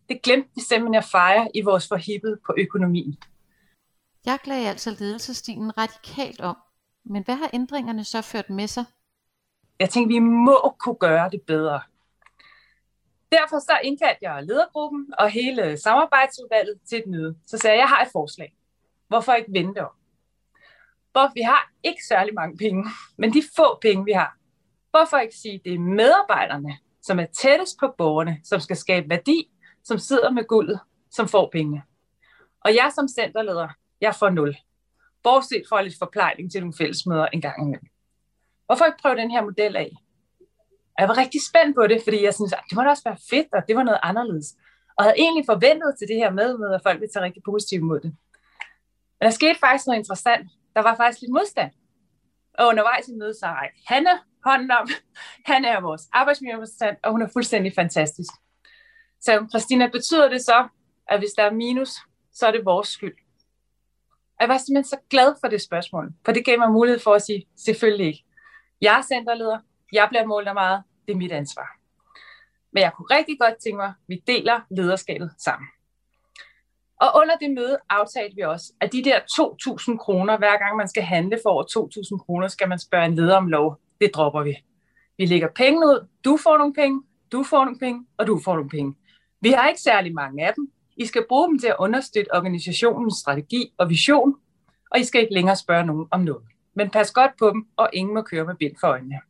Det 0.08 0.22
glemte 0.22 0.50
vi 0.54 0.60
simpelthen 0.60 0.94
at 0.94 1.04
fejre 1.04 1.48
i 1.54 1.60
vores 1.60 1.88
forhippet 1.88 2.38
på 2.46 2.54
økonomien. 2.58 3.16
Jeg 4.26 4.38
lagde 4.44 4.68
altså 4.68 4.96
ledelsestilen 4.98 5.78
radikalt 5.78 6.40
om. 6.40 6.56
Men 7.04 7.24
hvad 7.24 7.34
har 7.34 7.50
ændringerne 7.52 8.04
så 8.04 8.22
ført 8.22 8.50
med 8.50 8.66
sig? 8.66 8.84
Jeg 9.80 9.90
tænkte, 9.90 10.14
vi 10.14 10.18
må 10.18 10.74
kunne 10.78 10.94
gøre 10.94 11.30
det 11.30 11.42
bedre. 11.42 11.80
Derfor 13.32 13.58
så 13.58 13.78
indkaldte 13.84 14.18
jeg 14.22 14.44
ledergruppen 14.44 15.14
og 15.18 15.30
hele 15.30 15.76
samarbejdsudvalget 15.76 16.80
til 16.88 16.98
et 16.98 17.06
møde. 17.06 17.36
Så 17.46 17.58
sagde 17.58 17.76
jeg, 17.76 17.80
jeg 17.80 17.88
har 17.88 18.02
et 18.02 18.08
forslag. 18.12 18.54
Hvorfor 19.08 19.32
ikke 19.32 19.52
vente 19.52 19.86
om? 19.86 19.92
Hvor 21.12 21.34
vi 21.34 21.40
har 21.40 21.72
ikke 21.82 22.00
særlig 22.08 22.34
mange 22.34 22.56
penge, 22.56 22.84
men 23.16 23.32
de 23.32 23.42
få 23.56 23.78
penge, 23.80 24.04
vi 24.04 24.12
har. 24.12 24.36
Hvorfor 24.90 25.16
ikke 25.16 25.36
sige, 25.36 25.60
det 25.64 25.74
er 25.74 25.78
medarbejderne, 25.78 26.78
som 27.02 27.18
er 27.18 27.26
tættest 27.26 27.78
på 27.80 27.94
borgerne, 27.98 28.40
som 28.44 28.60
skal 28.60 28.76
skabe 28.76 29.10
værdi, 29.10 29.50
som 29.84 29.98
sidder 29.98 30.30
med 30.30 30.44
guldet, 30.44 30.80
som 31.10 31.28
får 31.28 31.48
pengene. 31.52 31.82
Og 32.60 32.74
jeg 32.74 32.92
som 32.94 33.08
centerleder, 33.08 33.68
jeg 34.00 34.14
får 34.14 34.30
nul. 34.30 34.56
Bortset 35.22 35.62
fra 35.68 35.82
lidt 35.82 35.98
forplejning 35.98 36.52
til 36.52 36.60
nogle 36.60 36.74
fællesmøder 36.78 37.26
en 37.26 37.40
gang 37.40 37.62
imellem. 37.62 37.88
Hvorfor 38.68 38.84
ikke 38.84 39.02
prøve 39.02 39.16
den 39.16 39.30
her 39.30 39.42
model 39.42 39.76
af? 39.76 39.90
Og 40.94 40.98
jeg 41.02 41.08
var 41.08 41.18
rigtig 41.18 41.40
spændt 41.50 41.76
på 41.76 41.86
det, 41.86 42.00
fordi 42.04 42.24
jeg 42.24 42.34
synes, 42.34 42.52
at 42.52 42.64
det 42.68 42.76
må 42.76 42.82
da 42.82 42.88
også 42.88 43.06
være 43.10 43.24
fedt, 43.30 43.48
og 43.52 43.62
det 43.68 43.76
var 43.76 43.82
noget 43.82 44.00
anderledes. 44.02 44.48
Og 44.96 45.04
havde 45.04 45.18
egentlig 45.18 45.44
forventet 45.46 45.90
til 45.98 46.08
det 46.08 46.16
her 46.16 46.30
med, 46.30 46.58
med 46.58 46.74
at 46.74 46.80
folk 46.86 47.00
ville 47.00 47.12
tage 47.12 47.24
rigtig 47.24 47.42
positivt 47.42 47.82
imod 47.82 48.00
det. 48.00 48.10
Men 49.16 49.24
der 49.26 49.30
skete 49.30 49.58
faktisk 49.58 49.86
noget 49.86 49.98
interessant. 49.98 50.44
Der 50.76 50.82
var 50.82 50.94
faktisk 50.96 51.20
lidt 51.20 51.32
modstand. 51.32 51.70
Og 52.58 52.66
undervejs 52.66 53.08
i 53.08 53.14
mødet 53.20 53.36
så 53.36 53.46
jeg, 53.46 53.70
Hanne, 53.86 54.14
hånden 54.44 54.70
om, 54.70 54.88
han 55.52 55.64
er 55.64 55.80
vores 55.80 56.02
arbejdsmiljørepræsentant, 56.12 56.98
og 57.04 57.10
hun 57.12 57.22
er 57.22 57.28
fuldstændig 57.32 57.72
fantastisk. 57.74 58.32
Så 59.20 59.46
Christina, 59.50 59.86
betyder 59.86 60.28
det 60.28 60.44
så, 60.44 60.68
at 61.08 61.18
hvis 61.18 61.30
der 61.36 61.42
er 61.42 61.50
minus, 61.50 61.92
så 62.32 62.46
er 62.46 62.52
det 62.52 62.64
vores 62.64 62.88
skyld? 62.88 63.16
Og 64.36 64.40
jeg 64.40 64.48
var 64.48 64.58
simpelthen 64.58 64.84
så 64.84 64.98
glad 65.10 65.34
for 65.40 65.48
det 65.48 65.62
spørgsmål, 65.62 66.12
for 66.24 66.32
det 66.32 66.44
gav 66.44 66.58
mig 66.58 66.72
mulighed 66.72 67.00
for 67.00 67.14
at 67.14 67.22
sige, 67.22 67.48
selvfølgelig 67.56 68.06
ikke. 68.06 68.24
Jeg 68.80 68.98
er 68.98 69.02
centerleder, 69.02 69.58
jeg 69.92 70.06
bliver 70.10 70.26
målt 70.26 70.48
af 70.48 70.54
meget, 70.54 70.82
det 71.06 71.12
er 71.12 71.16
mit 71.16 71.32
ansvar. 71.32 71.68
Men 72.72 72.82
jeg 72.82 72.92
kunne 72.96 73.16
rigtig 73.16 73.38
godt 73.38 73.54
tænke 73.64 73.76
mig, 73.76 73.86
at 73.86 73.94
vi 74.08 74.22
deler 74.26 74.60
lederskabet 74.70 75.30
sammen. 75.38 75.68
Og 77.00 77.08
under 77.14 77.36
det 77.36 77.50
møde 77.50 77.78
aftalte 77.90 78.36
vi 78.36 78.42
også, 78.42 78.72
at 78.80 78.92
de 78.92 79.04
der 79.04 79.18
2.000 79.18 79.96
kroner, 79.96 80.38
hver 80.38 80.58
gang 80.58 80.76
man 80.76 80.88
skal 80.88 81.02
handle 81.02 81.38
for 81.42 81.50
over 81.50 81.88
2.000 82.18 82.24
kroner, 82.24 82.48
skal 82.48 82.68
man 82.68 82.78
spørge 82.78 83.06
en 83.06 83.14
leder 83.14 83.36
om 83.36 83.46
lov. 83.46 83.80
Det 84.00 84.10
dropper 84.14 84.42
vi. 84.42 84.56
Vi 85.18 85.26
lægger 85.26 85.48
penge 85.54 85.78
ud, 85.78 86.08
du 86.24 86.38
får 86.42 86.58
nogle 86.58 86.74
penge, 86.74 87.02
du 87.32 87.42
får 87.42 87.64
nogle 87.64 87.78
penge, 87.78 88.06
og 88.18 88.26
du 88.26 88.40
får 88.44 88.54
nogle 88.54 88.70
penge. 88.70 88.94
Vi 89.40 89.50
har 89.50 89.68
ikke 89.68 89.80
særlig 89.80 90.14
mange 90.14 90.46
af 90.46 90.54
dem. 90.54 90.72
I 90.96 91.06
skal 91.06 91.24
bruge 91.28 91.48
dem 91.48 91.58
til 91.58 91.68
at 91.68 91.76
understøtte 91.78 92.34
organisationens 92.34 93.14
strategi 93.14 93.74
og 93.78 93.90
vision, 93.90 94.34
og 94.90 95.00
I 95.00 95.04
skal 95.04 95.20
ikke 95.20 95.34
længere 95.34 95.56
spørge 95.56 95.86
nogen 95.86 96.08
om 96.10 96.20
noget. 96.20 96.42
Men 96.78 96.90
pas 96.90 97.12
godt 97.12 97.30
på 97.38 97.50
dem, 97.50 97.66
og 97.76 97.90
ingen 97.92 98.14
må 98.14 98.22
køre 98.22 98.44
med 98.44 98.54
bind 98.54 98.76
for 98.80 98.88
øjnene. 98.88 99.20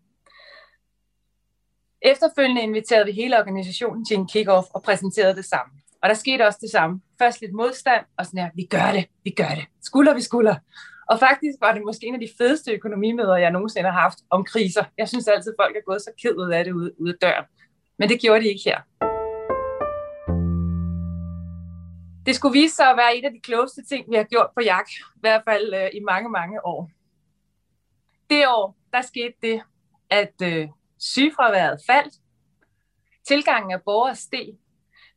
Efterfølgende 2.03 2.63
inviterede 2.63 3.07
vi 3.07 3.13
hele 3.13 3.39
organisationen 3.39 4.05
til 4.05 4.17
en 4.17 4.29
kick-off 4.33 4.67
og 4.75 4.83
præsenterede 4.83 5.37
det 5.37 5.45
samme. 5.45 5.73
Og 6.03 6.09
der 6.09 6.15
skete 6.15 6.47
også 6.47 6.59
det 6.63 6.71
samme. 6.71 7.01
Først 7.19 7.41
lidt 7.41 7.53
modstand, 7.53 8.05
og 8.19 8.27
sådan 8.27 8.41
her, 8.41 8.51
vi 8.55 8.65
gør 8.65 8.93
det, 8.93 9.05
vi 9.25 9.31
gør 9.31 9.53
det. 9.59 9.67
Skulder 9.83 10.15
vi 10.15 10.21
skulder. 10.21 10.57
Og 11.11 11.19
faktisk 11.19 11.57
var 11.61 11.73
det 11.73 11.83
måske 11.87 12.07
en 12.07 12.15
af 12.15 12.21
de 12.21 12.29
fedeste 12.39 12.73
økonomimøder, 12.73 13.37
jeg 13.37 13.51
nogensinde 13.51 13.91
har 13.91 14.01
haft 14.01 14.19
om 14.31 14.45
kriser. 14.45 14.85
Jeg 14.99 15.09
synes 15.09 15.29
altid, 15.29 15.53
folk 15.61 15.77
er 15.77 15.81
gået 15.87 16.03
så 16.03 16.11
ked 16.23 16.35
ud 16.37 16.51
af 16.51 16.65
det 16.65 16.73
ude, 16.73 17.01
ude 17.01 17.13
af 17.13 17.19
døren. 17.21 17.45
Men 17.99 18.09
det 18.09 18.21
gjorde 18.21 18.41
de 18.41 18.49
ikke 18.49 18.63
her. 18.65 18.81
Det 22.27 22.37
skulle 22.37 22.61
vise 22.61 22.75
sig 22.75 22.91
at 22.91 22.97
være 22.97 23.17
et 23.17 23.25
af 23.25 23.31
de 23.31 23.41
klogeste 23.41 23.85
ting, 23.85 24.11
vi 24.11 24.17
har 24.17 24.25
gjort 24.25 24.51
på 24.57 24.63
jagt, 24.63 24.91
i 25.17 25.21
hvert 25.21 25.43
fald 25.49 25.75
øh, 25.75 25.89
i 25.95 26.01
mange, 26.01 26.29
mange 26.31 26.67
år. 26.67 26.91
Det 28.31 28.49
år, 28.49 28.77
der 28.93 29.03
skete 29.03 29.35
det, 29.43 29.63
at 30.11 30.35
øh, 30.43 30.69
sygefraværet 30.99 31.81
faldt, 31.87 32.15
tilgangen 33.29 33.73
af 33.73 33.83
borgere 33.83 34.15
steg, 34.15 34.59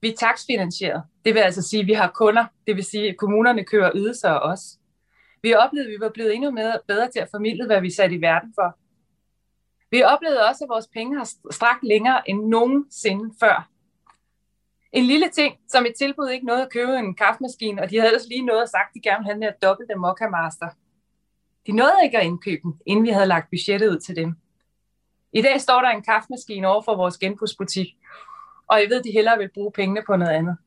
vi 0.01 0.09
er 0.09 0.15
taksfinansieret. 0.15 1.03
Det 1.25 1.33
vil 1.33 1.39
altså 1.39 1.61
sige, 1.61 1.81
at 1.81 1.87
vi 1.87 1.93
har 1.93 2.11
kunder, 2.15 2.45
det 2.67 2.75
vil 2.75 2.83
sige, 2.83 3.09
at 3.09 3.17
kommunerne 3.17 3.65
kører 3.65 3.91
ydelser 3.95 4.29
af 4.29 4.51
os. 4.51 4.61
Vi 5.41 5.53
oplevede, 5.53 5.89
at 5.89 5.91
vi 5.91 5.99
var 5.99 6.09
blevet 6.09 6.35
endnu 6.35 6.51
bedre 6.87 7.11
til 7.11 7.19
at 7.19 7.29
formidle, 7.31 7.65
hvad 7.65 7.81
vi 7.81 7.89
satte 7.89 8.15
i 8.15 8.21
verden 8.21 8.53
for. 8.55 8.77
Vi 9.91 10.03
oplevede 10.03 10.47
også, 10.49 10.63
at 10.63 10.69
vores 10.69 10.87
penge 10.87 11.17
har 11.17 11.29
strakt 11.51 11.83
længere 11.83 12.29
end 12.29 12.45
nogensinde 12.47 13.35
før. 13.39 13.69
En 14.91 15.05
lille 15.05 15.29
ting, 15.29 15.57
som 15.67 15.85
et 15.85 15.93
tilbud 15.97 16.29
ikke 16.29 16.45
nåede 16.45 16.61
at 16.61 16.71
købe 16.71 16.97
en 16.97 17.15
kaffemaskine, 17.15 17.81
og 17.81 17.89
de 17.89 17.95
havde 17.95 18.07
ellers 18.07 18.27
lige 18.27 18.45
noget 18.45 18.61
at 18.61 18.69
sagt, 18.69 18.93
de 18.93 19.01
gerne 19.01 19.17
ville 19.17 19.27
have 19.27 19.35
den 19.35 19.43
her 19.43 19.67
dobbelte 19.67 19.95
Mokka 19.95 20.27
Master. 20.29 20.69
De 21.67 21.71
nåede 21.71 22.03
ikke 22.03 22.17
at 22.17 22.25
indkøbe 22.25 22.61
den, 22.63 22.79
inden 22.85 23.05
vi 23.05 23.09
havde 23.09 23.25
lagt 23.25 23.49
budgettet 23.49 23.89
ud 23.89 23.99
til 23.99 24.15
dem. 24.15 24.35
I 25.33 25.41
dag 25.41 25.61
står 25.61 25.81
der 25.81 25.89
en 25.89 26.03
kaffemaskine 26.03 26.67
over 26.67 26.81
for 26.81 26.95
vores 26.95 27.17
genbrugsbutik, 27.17 27.87
og 28.67 28.79
jeg 28.81 28.89
ved, 28.89 28.99
at 28.99 29.03
de 29.03 29.11
hellere 29.11 29.37
vil 29.37 29.49
bruge 29.53 29.71
pengene 29.71 30.01
på 30.07 30.15
noget 30.15 30.31
andet. 30.31 30.57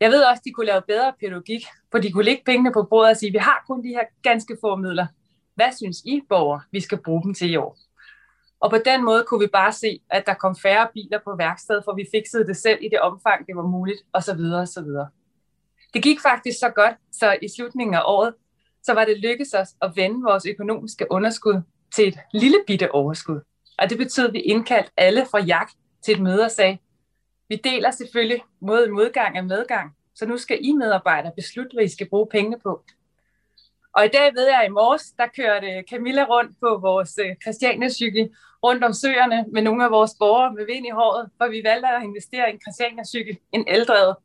Jeg 0.00 0.10
ved 0.10 0.22
også, 0.22 0.40
at 0.40 0.44
de 0.44 0.52
kunne 0.52 0.66
lave 0.66 0.82
bedre 0.88 1.12
pædagogik, 1.20 1.64
for 1.90 1.98
de 1.98 2.12
kunne 2.12 2.24
lægge 2.24 2.42
pengene 2.46 2.72
på 2.72 2.82
bordet 2.82 3.10
og 3.10 3.16
sige, 3.16 3.28
at 3.28 3.32
vi 3.32 3.38
har 3.38 3.64
kun 3.66 3.84
de 3.84 3.88
her 3.88 4.04
ganske 4.22 4.56
få 4.60 4.76
midler. 4.76 5.06
Hvad 5.54 5.72
synes 5.76 6.02
I, 6.04 6.20
borgere, 6.28 6.60
vi 6.70 6.80
skal 6.80 6.98
bruge 6.98 7.22
dem 7.22 7.34
til 7.34 7.50
i 7.50 7.56
år? 7.56 7.78
Og 8.60 8.70
på 8.70 8.76
den 8.84 9.04
måde 9.04 9.24
kunne 9.28 9.40
vi 9.40 9.46
bare 9.46 9.72
se, 9.72 10.00
at 10.10 10.26
der 10.26 10.34
kom 10.34 10.56
færre 10.56 10.88
biler 10.94 11.18
på 11.24 11.36
værkstedet, 11.38 11.84
for 11.84 11.94
vi 11.94 12.06
fikset 12.14 12.46
det 12.46 12.56
selv 12.56 12.78
i 12.82 12.88
det 12.88 13.00
omfang, 13.00 13.46
det 13.46 13.56
var 13.56 13.62
muligt, 13.62 13.98
osv. 14.12 14.38
videre. 14.84 15.08
Det 15.94 16.02
gik 16.02 16.20
faktisk 16.20 16.58
så 16.58 16.70
godt, 16.70 16.94
så 17.12 17.36
i 17.42 17.48
slutningen 17.56 17.94
af 17.94 18.02
året, 18.04 18.34
så 18.84 18.92
var 18.94 19.04
det 19.04 19.18
lykkedes 19.18 19.54
os 19.54 19.68
at 19.82 19.92
vende 19.96 20.22
vores 20.22 20.46
økonomiske 20.46 21.06
underskud 21.10 21.62
til 21.94 22.08
et 22.08 22.18
lille 22.32 22.58
bitte 22.66 22.94
overskud. 22.94 23.40
Og 23.78 23.90
det 23.90 23.98
betød, 23.98 24.26
at 24.26 24.32
vi 24.32 24.40
indkaldte 24.40 24.90
alle 24.96 25.26
fra 25.30 25.40
JAK 25.40 25.68
til 26.04 26.14
et 26.14 26.22
møde 26.22 26.44
og 26.44 26.50
sagde, 26.50 26.78
vi 27.48 27.56
deler 27.56 27.90
selvfølgelig 27.90 28.42
mod 28.60 28.88
modgang 28.88 29.38
og 29.38 29.44
medgang, 29.44 29.96
så 30.14 30.26
nu 30.26 30.36
skal 30.36 30.58
I 30.60 30.72
medarbejdere 30.72 31.32
beslutte, 31.36 31.74
hvad 31.74 31.84
I 31.84 31.88
skal 31.88 32.08
bruge 32.08 32.26
pengene 32.26 32.58
på. 32.62 32.84
Og 33.96 34.04
i 34.04 34.08
dag 34.08 34.34
ved 34.34 34.46
jeg, 34.48 34.60
at 34.60 34.66
i 34.66 34.70
morges, 34.70 35.12
der 35.18 35.26
kørte 35.26 35.84
Camilla 35.90 36.24
rundt 36.24 36.52
på 36.60 36.78
vores 36.82 37.18
øh, 37.18 37.36
Christiania-cykel 37.42 38.30
rundt 38.64 38.84
om 38.84 38.92
søerne 38.92 39.44
med 39.52 39.62
nogle 39.62 39.84
af 39.84 39.90
vores 39.90 40.12
borgere 40.18 40.54
med 40.54 40.66
vind 40.66 40.86
i 40.86 40.90
håret, 40.90 41.30
for 41.38 41.48
vi 41.48 41.60
valgte 41.64 41.88
at 41.88 42.02
investere 42.02 42.50
i 42.50 42.52
en 42.52 42.60
Christiania-cykel, 42.64 43.38
en 43.52 43.64
eldrevet. 43.68 44.16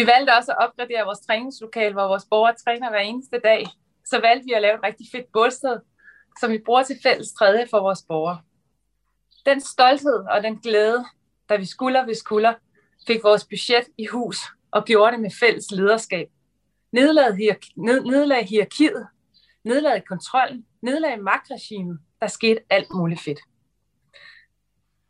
Vi 0.00 0.06
valgte 0.06 0.36
også 0.38 0.52
at 0.52 0.58
opgradere 0.64 1.04
vores 1.04 1.20
træningslokal, 1.20 1.92
hvor 1.92 2.08
vores 2.08 2.26
borgere 2.30 2.54
træner 2.64 2.90
hver 2.90 2.98
eneste 2.98 3.40
dag. 3.44 3.66
Så 4.04 4.20
valgte 4.20 4.44
vi 4.44 4.52
at 4.52 4.62
lave 4.62 4.74
et 4.74 4.82
rigtig 4.82 5.06
fedt 5.12 5.32
bålsted, 5.32 5.80
som 6.40 6.52
vi 6.52 6.58
bruger 6.58 6.82
til 6.82 6.96
fælles 7.02 7.32
træde 7.32 7.66
for 7.70 7.80
vores 7.80 8.02
borgere. 8.08 8.40
Den 9.46 9.60
stolthed 9.60 10.24
og 10.30 10.42
den 10.42 10.58
glæde, 10.58 11.04
da 11.48 11.56
vi 11.56 11.64
skulder 11.64 12.06
ved 12.06 12.14
skulder 12.14 12.54
fik 13.06 13.22
vores 13.22 13.44
budget 13.44 13.84
i 13.98 14.06
hus 14.06 14.38
og 14.70 14.84
gjorde 14.84 15.12
det 15.12 15.20
med 15.20 15.30
fælles 15.40 15.70
lederskab. 15.70 16.28
Nedlagde, 16.92 17.36
hierarki, 17.36 17.72
ned, 17.76 18.00
nedlag 18.04 18.46
hierarkiet, 18.46 19.06
nedlagde 19.64 20.00
kontrollen, 20.00 20.66
nedlagde 20.82 21.22
magtregimet. 21.22 21.98
Der 22.20 22.26
skete 22.26 22.60
alt 22.70 22.90
muligt 22.94 23.20
fedt. 23.20 23.40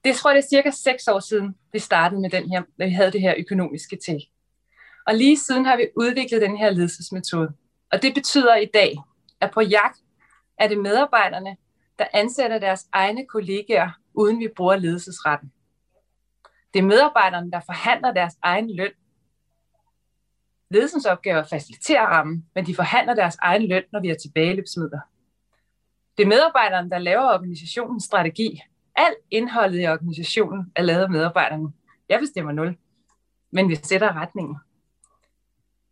Det 0.04 0.16
tror 0.16 0.30
jeg, 0.30 0.36
det 0.36 0.44
er 0.44 0.48
cirka 0.48 0.70
seks 0.70 1.08
år 1.08 1.20
siden, 1.20 1.54
vi 1.72 1.78
startede 1.78 2.20
med 2.20 2.30
den 2.30 2.50
her, 2.50 2.62
da 2.78 2.84
vi 2.84 2.90
havde 2.90 3.12
det 3.12 3.20
her 3.20 3.34
økonomiske 3.38 3.96
til. 3.96 4.20
Og 5.10 5.16
lige 5.16 5.38
siden 5.38 5.64
har 5.64 5.76
vi 5.76 5.88
udviklet 5.96 6.42
den 6.42 6.56
her 6.56 6.70
ledelsesmetode. 6.70 7.52
Og 7.92 8.02
det 8.02 8.14
betyder 8.14 8.56
i 8.56 8.66
dag, 8.74 8.96
at 9.40 9.50
på 9.50 9.60
jagt 9.60 9.98
er 10.58 10.68
det 10.68 10.78
medarbejderne, 10.78 11.56
der 11.98 12.06
ansætter 12.12 12.58
deres 12.58 12.86
egne 12.92 13.26
kollegaer, 13.26 13.90
uden 14.14 14.40
vi 14.40 14.48
bruger 14.56 14.76
ledelsesretten. 14.76 15.52
Det 16.74 16.78
er 16.78 16.82
medarbejderne, 16.82 17.50
der 17.50 17.60
forhandler 17.66 18.12
deres 18.12 18.34
egen 18.42 18.76
løn. 18.76 18.90
Ledelsens 20.70 21.06
opgave 21.06 21.38
er 21.38 21.42
at 21.42 21.48
facilitere 21.48 22.06
rammen, 22.06 22.46
men 22.54 22.66
de 22.66 22.74
forhandler 22.74 23.14
deres 23.14 23.36
egen 23.42 23.68
løn, 23.68 23.84
når 23.92 24.00
vi 24.00 24.08
har 24.08 24.16
tilbageløbsmidler. 24.16 25.00
Det 26.16 26.22
er 26.22 26.28
medarbejderne, 26.28 26.90
der 26.90 26.98
laver 26.98 27.34
organisationens 27.34 28.04
strategi. 28.04 28.60
Alt 28.96 29.18
indholdet 29.30 29.82
i 29.82 29.86
organisationen 29.86 30.72
er 30.76 30.82
lavet 30.82 31.02
af 31.02 31.10
medarbejderne. 31.10 31.72
Jeg 32.08 32.20
bestemmer 32.20 32.52
nul, 32.52 32.76
men 33.50 33.68
vi 33.68 33.74
sætter 33.74 34.12
retningen. 34.12 34.56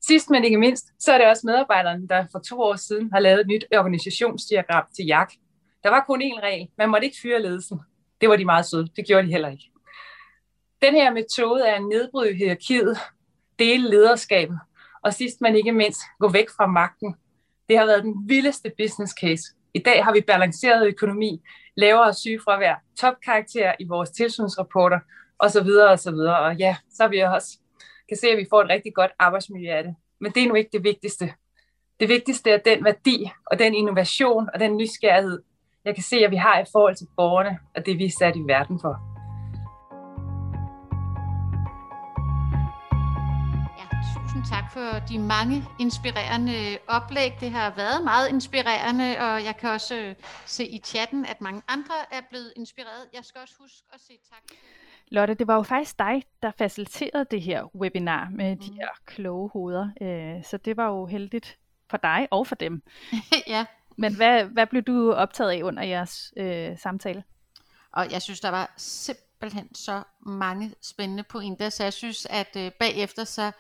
Sidst 0.07 0.31
men 0.31 0.45
ikke 0.45 0.59
mindst, 0.59 0.87
så 0.99 1.13
er 1.13 1.19
det 1.19 1.27
også 1.27 1.43
medarbejderne, 1.47 2.09
der 2.09 2.27
for 2.33 2.39
to 2.39 2.61
år 2.61 2.77
siden 2.77 3.11
har 3.13 3.21
lavet 3.21 3.41
et 3.41 3.47
nyt 3.47 3.65
organisationsdiagram 3.77 4.85
til 4.97 5.07
JAK. 5.07 5.33
Der 5.83 5.91
var 5.91 6.05
kun 6.07 6.23
én 6.23 6.41
regel. 6.43 6.69
Man 6.79 6.89
måtte 6.89 7.07
ikke 7.07 7.19
fyre 7.23 7.43
ledelsen. 7.43 7.81
Det 8.21 8.29
var 8.29 8.37
de 8.37 8.45
meget 8.45 8.67
søde. 8.67 8.89
Det 8.97 9.07
gjorde 9.07 9.27
de 9.27 9.33
heller 9.33 9.49
ikke. 9.49 9.71
Den 10.83 10.95
her 10.95 11.13
metode 11.13 11.67
er 11.67 11.75
at 11.75 11.83
nedbryde 11.83 12.35
hierarkiet 12.35 12.99
dele 13.59 13.91
lederskabet, 13.91 14.59
og 15.03 15.15
sidst 15.15 15.41
men 15.41 15.57
ikke 15.57 15.73
mindst 15.73 16.01
gå 16.19 16.29
væk 16.29 16.51
fra 16.57 16.67
magten. 16.67 17.15
Det 17.69 17.79
har 17.79 17.87
været 17.87 18.03
den 18.03 18.15
vildeste 18.29 18.73
business 18.79 19.15
case. 19.21 19.43
I 19.75 19.79
dag 19.79 20.05
har 20.05 20.13
vi 20.13 20.21
balanceret 20.21 20.87
økonomi, 20.87 21.43
lavere 21.77 22.15
sygefravær, 22.15 22.83
topkarakter 23.01 23.73
i 23.81 23.85
vores 23.85 24.11
tilsynsrapporter 24.11 24.99
osv. 25.39 25.71
osv. 25.89 26.15
Og 26.15 26.57
ja, 26.57 26.77
så 26.91 27.03
har 27.03 27.09
vi 27.09 27.19
også 27.19 27.59
kan 28.09 28.17
se, 28.17 28.29
at 28.29 28.39
vi 28.39 28.47
får 28.51 28.63
et 28.63 28.69
rigtig 28.69 28.95
godt 28.95 29.11
arbejdsmiljø 29.19 29.71
af 29.73 29.83
det. 29.85 29.95
Men 30.21 30.33
det 30.33 30.43
er 30.43 30.49
nu 30.49 30.55
ikke 30.55 30.71
det 30.73 30.85
vigtigste. 30.85 31.35
Det 32.01 32.09
vigtigste 32.09 32.51
er 32.51 32.59
den 32.59 32.85
værdi 32.85 33.31
og 33.47 33.59
den 33.59 33.75
innovation 33.75 34.49
og 34.55 34.61
den 34.61 34.77
nysgerrighed, 34.77 35.43
jeg 35.85 35.95
kan 35.95 36.05
se, 36.05 36.17
at 36.17 36.31
vi 36.31 36.37
har 36.37 36.61
i 36.61 36.65
forhold 36.73 36.97
til 36.97 37.07
borgerne 37.17 37.59
og 37.77 37.87
det, 37.87 37.99
vi 37.99 38.05
er 38.05 38.15
sat 38.19 38.37
i 38.37 38.41
verden 38.41 38.81
for. 38.81 39.19
tusind 44.39 44.57
tak 44.57 44.73
for 44.73 45.07
de 45.09 45.19
mange 45.19 45.65
inspirerende 45.81 46.79
oplæg. 46.87 47.33
Det 47.41 47.51
har 47.51 47.75
været 47.77 48.05
meget 48.05 48.29
inspirerende, 48.29 49.19
og 49.19 49.45
jeg 49.45 49.57
kan 49.61 49.71
også 49.71 49.97
øh, 49.97 50.15
se 50.47 50.65
i 50.67 50.79
chatten, 50.85 51.27
at 51.27 51.41
mange 51.41 51.63
andre 51.69 51.95
er 52.13 52.21
blevet 52.31 52.53
inspireret. 52.57 53.09
Jeg 53.15 53.25
skal 53.25 53.41
også 53.41 53.55
huske 53.59 53.83
at 53.95 54.01
sige 54.01 54.19
tak. 54.31 54.43
Lotte, 55.11 55.35
det 55.35 55.47
var 55.47 55.55
jo 55.55 55.63
faktisk 55.63 55.99
dig, 55.99 56.23
der 56.43 56.51
faciliterede 56.59 57.27
det 57.31 57.43
her 57.43 57.77
webinar 57.77 58.29
med 58.31 58.55
mm. 58.55 58.61
de 58.61 58.73
her 58.73 58.89
kloge 59.07 59.51
hoveder, 59.51 59.89
øh, 60.01 60.45
så 60.45 60.57
det 60.57 60.77
var 60.77 60.87
jo 60.87 61.07
heldigt 61.07 61.59
for 61.91 61.97
dig 61.97 62.29
og 62.31 62.47
for 62.47 62.55
dem. 62.55 62.83
ja. 63.47 63.67
Men 63.97 64.17
hvad, 64.17 64.45
hvad 64.45 64.67
blev 64.67 64.83
du 64.83 65.13
optaget 65.13 65.51
af 65.51 65.63
under 65.63 65.83
jeres 65.83 66.33
øh, 66.37 66.79
samtale? 66.79 67.25
Og 67.93 68.13
jeg 68.13 68.23
synes, 68.23 68.41
der 68.41 68.49
var 68.49 68.75
simpelthen 68.77 69.75
så 69.75 70.03
mange 70.27 70.75
spændende 70.83 71.23
pointer, 71.23 71.69
så 71.69 71.83
jeg 71.83 71.93
synes, 71.93 72.27
at 72.31 72.57
øh, 72.57 72.73
bagefter 72.73 73.25
så 73.25 73.53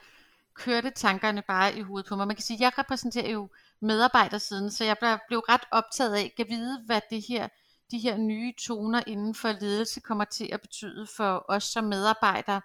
kørte 0.54 0.90
tankerne 0.90 1.42
bare 1.42 1.78
i 1.78 1.80
hovedet 1.80 2.08
på 2.08 2.16
mig. 2.16 2.26
Man 2.26 2.36
kan 2.36 2.42
sige, 2.42 2.56
at 2.56 2.60
jeg 2.60 2.78
repræsenterer 2.78 3.30
jo 3.30 3.48
medarbejdersiden, 3.80 4.70
så 4.70 4.84
jeg 4.84 4.96
blev 5.28 5.38
ret 5.38 5.60
optaget 5.70 6.14
af 6.14 6.32
at 6.38 6.46
vide, 6.48 6.82
hvad 6.86 7.00
det 7.10 7.24
her, 7.28 7.48
de 7.90 7.98
her 7.98 8.16
nye 8.16 8.52
toner 8.58 9.02
inden 9.06 9.34
for 9.34 9.52
ledelse 9.60 10.00
kommer 10.00 10.24
til 10.24 10.48
at 10.52 10.60
betyde 10.60 11.06
for 11.16 11.44
os 11.48 11.64
som 11.64 11.84
medarbejdere. 11.84 12.56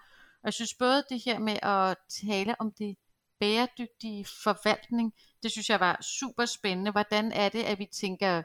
Og 0.41 0.45
jeg 0.45 0.53
synes 0.53 0.73
både 0.73 1.03
det 1.09 1.21
her 1.25 1.39
med 1.39 1.57
at 1.63 1.97
tale 2.09 2.55
om 2.59 2.71
det 2.71 2.97
bæredygtige 3.39 4.25
forvaltning, 4.43 5.13
det 5.43 5.51
synes 5.51 5.69
jeg 5.69 5.79
var 5.79 6.01
super 6.01 6.45
spændende. 6.45 6.91
Hvordan 6.91 7.31
er 7.31 7.49
det, 7.49 7.63
at 7.63 7.79
vi 7.79 7.87
tænker 7.93 8.43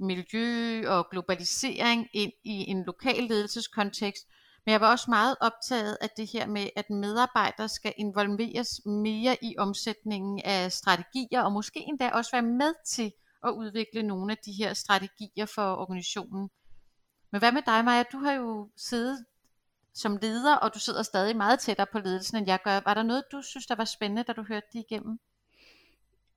miljø 0.00 0.88
og 0.88 1.10
globalisering 1.10 2.08
ind 2.12 2.32
i 2.44 2.70
en 2.70 2.84
lokal 2.84 3.22
ledelseskontekst, 3.22 4.26
men 4.66 4.72
jeg 4.72 4.80
var 4.80 4.90
også 4.90 5.10
meget 5.10 5.36
optaget 5.40 5.96
af 6.00 6.10
det 6.16 6.30
her 6.32 6.46
med, 6.46 6.68
at 6.76 6.90
medarbejdere 6.90 7.68
skal 7.68 7.94
involveres 7.96 8.80
mere 8.86 9.36
i 9.42 9.54
omsætningen 9.58 10.40
af 10.44 10.72
strategier, 10.72 11.42
og 11.42 11.52
måske 11.52 11.80
endda 11.80 12.10
også 12.10 12.30
være 12.32 12.42
med 12.42 12.74
til 12.86 13.12
at 13.44 13.50
udvikle 13.50 14.02
nogle 14.02 14.32
af 14.32 14.38
de 14.38 14.52
her 14.52 14.74
strategier 14.74 15.46
for 15.46 15.74
organisationen. 15.76 16.50
Men 17.30 17.38
hvad 17.38 17.52
med 17.52 17.62
dig, 17.66 17.84
Maja? 17.84 18.02
Du 18.12 18.18
har 18.18 18.32
jo 18.32 18.70
siddet 18.76 19.24
som 19.92 20.18
leder, 20.22 20.56
og 20.56 20.74
du 20.74 20.78
sidder 20.78 21.02
stadig 21.02 21.36
meget 21.36 21.60
tættere 21.60 21.86
på 21.92 21.98
ledelsen, 21.98 22.36
end 22.36 22.46
jeg 22.46 22.58
gør. 22.64 22.80
Var 22.84 22.94
der 22.94 23.02
noget, 23.02 23.24
du 23.32 23.42
synes, 23.42 23.66
der 23.66 23.74
var 23.74 23.84
spændende, 23.84 24.22
da 24.22 24.32
du 24.32 24.42
hørte 24.42 24.66
det 24.72 24.84
igennem? 24.90 25.20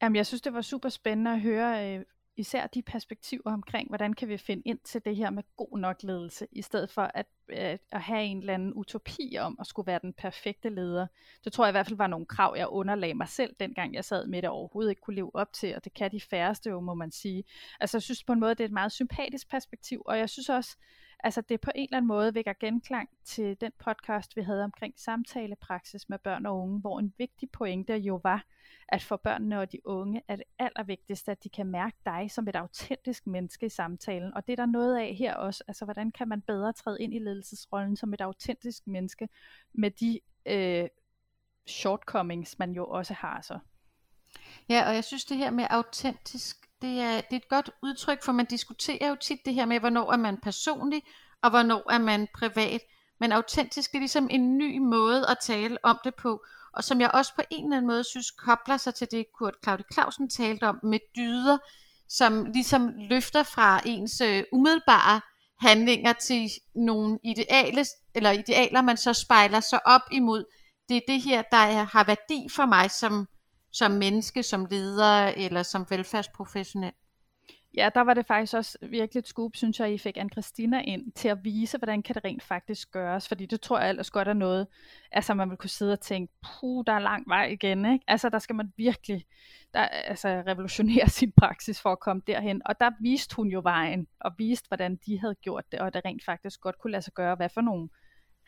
Jamen, 0.02 0.16
jeg 0.16 0.26
synes, 0.26 0.42
det 0.42 0.54
var 0.54 0.62
super 0.62 0.90
spændende 0.90 1.32
at 1.32 1.42
høre, 1.42 1.98
øh, 1.98 2.06
især 2.38 2.68
de 2.68 2.82
perspektiver 2.82 3.54
omkring, 3.54 3.88
hvordan 3.88 4.14
kan 4.14 4.28
vi 4.28 4.38
finde 4.38 4.64
ind 4.66 4.80
til 4.80 5.06
det 5.06 5.16
her 5.16 5.30
med 5.30 5.44
god 5.58 5.78
nok 5.78 6.04
ledelse, 6.04 6.48
i 6.52 6.62
stedet 6.62 6.90
for 6.90 7.02
at, 7.14 7.26
at, 7.50 7.82
at 7.92 8.02
have 8.02 8.24
en 8.24 8.40
eller 8.40 8.54
anden 8.54 8.74
utopi 8.74 9.38
om 9.40 9.58
at 9.60 9.68
skulle 9.68 9.88
være 9.88 10.00
den 10.02 10.14
perfekte 10.14 10.70
leder. 10.70 11.08
Det 11.44 11.54
tror 11.54 11.66
jeg 11.66 11.70
i 11.70 11.72
hvert 11.72 11.88
fald 11.88 11.98
var 11.98 12.08
nogle 12.08 12.26
krav, 12.26 12.56
jeg 12.58 12.68
underlagde 12.68 13.14
mig 13.14 13.28
selv, 13.28 13.56
dengang 13.60 13.94
jeg 13.94 14.06
sad 14.06 14.28
med 14.28 14.42
det 14.42 14.50
overhovedet 14.50 14.92
ikke 14.92 15.02
kunne 15.02 15.16
leve 15.16 15.36
op 15.36 15.54
til, 15.54 15.76
og 15.76 15.84
det 15.84 15.94
kan 15.94 16.12
de 16.12 16.22
færreste 16.22 16.70
jo, 16.70 16.80
må 16.80 16.94
man 16.94 17.12
sige. 17.12 17.44
Altså 17.80 17.98
jeg 17.98 18.04
synes 18.04 18.24
på 18.24 18.34
en 18.34 18.40
måde, 18.40 18.56
det 18.56 18.64
er 18.64 18.66
et 18.66 18.72
meget 18.72 18.92
sympatisk 18.92 19.50
perspektiv, 19.50 20.02
og 20.06 20.18
jeg 20.18 20.30
synes 20.30 20.50
også, 20.50 20.78
altså 21.24 21.42
det 21.42 21.62
på 21.62 21.72
en 21.76 21.84
eller 21.84 21.98
anden 21.98 22.08
måde 22.08 22.36
vækker 22.36 22.54
genklang 22.60 23.10
til 23.26 23.62
den 23.62 23.72
podcast, 23.80 24.36
vi 24.36 24.42
havde 24.42 24.64
omkring 24.64 24.94
samtalepraksis 24.98 26.10
med 26.10 26.20
børn 26.20 26.46
og 26.46 26.58
unge, 26.58 26.80
hvor 26.80 27.00
en 27.00 27.14
vigtig 27.18 27.52
pointe 27.52 27.94
jo 27.94 28.20
var, 28.24 28.46
at 28.90 29.04
for 29.04 29.16
børnene 29.16 29.60
og 29.60 29.72
de 29.72 29.88
unge 29.88 30.22
er 30.28 30.36
det 30.36 30.46
allervigtigste, 30.60 31.32
at 31.32 31.44
de 31.44 31.50
kan 31.50 31.68
mærke 31.68 31.98
dig 32.06 32.32
som 32.32 32.48
et 32.48 32.56
autentisk 32.56 33.28
menneske 33.28 33.66
i 33.66 33.70
samtalen. 33.70 34.34
Og 34.34 34.48
det 34.48 34.54
er 34.54 34.58
der 34.58 34.66
noget 34.66 34.98
af 34.98 35.16
her 35.16 35.36
også. 35.36 35.64
Altså, 35.68 35.86
hvordan 35.86 36.12
kan 36.12 36.28
man 36.28 36.42
bedre 36.42 36.74
træde 36.74 37.02
ind 37.02 37.14
i 37.14 37.20
ledelsesrollen 37.20 37.96
som 37.96 38.14
et 38.14 38.22
autentisk 38.22 38.88
menneske 38.88 39.30
med 39.74 39.92
de 39.92 40.20
øh, 40.46 40.88
shortcomings, 41.68 42.60
man 42.60 42.72
jo 42.72 42.86
også 42.86 43.14
har 43.14 43.42
så. 43.42 43.60
Ja, 44.70 44.88
og 44.88 44.96
jeg 44.96 45.04
synes 45.04 45.26
det 45.26 45.38
her 45.38 45.52
med 45.52 45.68
autentisk, 45.70 46.63
det 46.84 47.00
er, 47.00 47.16
det 47.22 47.32
er 47.32 47.36
et 47.36 47.50
godt 47.50 47.70
udtryk, 47.84 48.24
for 48.24 48.32
man 48.32 48.46
diskuterer 48.46 49.10
jo 49.10 49.16
tit 49.16 49.40
det 49.46 49.54
her 49.54 49.66
med, 49.66 49.80
hvornår 49.80 50.12
er 50.12 50.18
man 50.18 50.38
personlig, 50.38 51.04
og 51.42 51.50
hvornår 51.50 51.92
er 51.92 51.98
man 51.98 52.28
privat. 52.36 52.82
Men 53.20 53.32
autentisk 53.32 53.96
er 53.96 54.00
ligesom 54.00 54.28
en 54.32 54.58
ny 54.58 54.78
måde 54.78 55.28
at 55.30 55.38
tale 55.42 55.78
om 55.84 56.00
det 56.04 56.16
på 56.16 56.46
og 56.74 56.84
som 56.84 57.02
jeg 57.02 57.12
også 57.14 57.36
på 57.36 57.42
en 57.50 57.64
eller 57.64 57.78
anden 57.78 57.88
måde 57.88 58.04
synes 58.04 58.32
kobler 58.32 58.78
sig 58.78 58.96
til 58.96 59.08
det, 59.12 59.26
Kurt 59.38 59.54
Claudia 59.64 59.86
Clausen 59.94 60.30
talte 60.30 60.64
om 60.64 60.80
med 60.84 61.00
dyder, 61.16 61.58
som 62.10 62.46
ligesom 62.46 62.92
løfter 63.10 63.44
fra 63.44 63.82
ens 63.86 64.22
øh, 64.22 64.44
umiddelbare 64.52 65.22
handlinger 65.60 66.14
til 66.14 66.50
nogle 66.76 67.20
ideale, 67.24 67.86
eller 68.16 68.32
idealer, 68.32 68.82
man 68.82 68.98
så 68.98 69.14
spejler 69.14 69.60
sig 69.60 69.88
op 69.88 70.02
imod. 70.12 70.46
Det 70.90 70.98
er 70.98 71.02
det 71.08 71.22
her, 71.22 71.42
der 71.42 71.84
har 71.84 72.04
værdi 72.04 72.48
for 72.52 72.66
mig 72.66 72.92
som, 72.92 73.28
som 73.74 73.92
menneske, 73.92 74.44
som 74.44 74.66
leder 74.66 75.28
eller 75.28 75.64
som 75.64 75.86
velfærdsprofessionel. 75.90 76.94
Ja, 77.76 77.90
der 77.96 78.02
var 78.02 78.14
det 78.14 78.26
faktisk 78.26 78.54
også 78.54 78.78
virkelig 78.82 79.20
et 79.20 79.28
scoop, 79.28 79.56
synes 79.56 79.80
jeg, 79.80 79.94
I 79.94 79.98
fik 79.98 80.18
anne 80.18 80.30
Christina 80.30 80.82
ind 80.82 81.12
til 81.12 81.28
at 81.28 81.44
vise, 81.44 81.78
hvordan 81.78 82.04
kan 82.04 82.16
det 82.16 82.24
rent 82.26 82.44
faktisk 82.44 82.92
gøres, 82.92 83.28
fordi 83.28 83.46
det 83.46 83.62
tror 83.62 83.80
jeg 83.80 83.90
ellers 83.90 84.12
godt 84.12 84.28
er 84.28 84.34
noget, 84.34 84.68
altså 85.12 85.34
man 85.34 85.50
vil 85.50 85.58
kunne 85.58 85.70
sidde 85.70 85.94
og 85.94 86.00
tænke, 86.00 86.34
puh, 86.42 86.84
der 86.88 86.94
er 86.94 87.00
lang 87.00 87.28
vej 87.28 87.46
igen, 87.46 87.86
ikke? 87.94 88.06
Altså 88.08 88.30
der 88.30 88.40
skal 88.40 88.56
man 88.56 88.74
virkelig 88.78 89.26
der, 89.74 89.82
altså, 89.82 90.44
revolutionere 90.48 91.10
sin 91.20 91.32
praksis 91.32 91.82
for 91.82 91.92
at 91.92 92.00
komme 92.00 92.22
derhen, 92.28 92.62
og 92.66 92.80
der 92.80 92.92
viste 93.02 93.36
hun 93.36 93.48
jo 93.48 93.60
vejen, 93.64 94.08
og 94.20 94.32
viste, 94.38 94.68
hvordan 94.68 95.00
de 95.06 95.20
havde 95.20 95.36
gjort 95.36 95.72
det, 95.72 95.80
og 95.80 95.94
det 95.94 96.06
rent 96.06 96.26
faktisk 96.26 96.62
godt 96.62 96.80
kunne 96.80 96.92
lade 96.92 97.02
sig 97.02 97.14
gøre, 97.14 97.36
hvad 97.36 97.50
for 97.50 97.62
nogle 97.62 97.90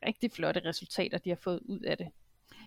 rigtig 0.06 0.32
flotte 0.32 0.62
resultater, 0.66 1.18
de 1.18 1.30
har 1.30 1.40
fået 1.44 1.60
ud 1.66 1.80
af 1.80 1.98
det. 1.98 2.08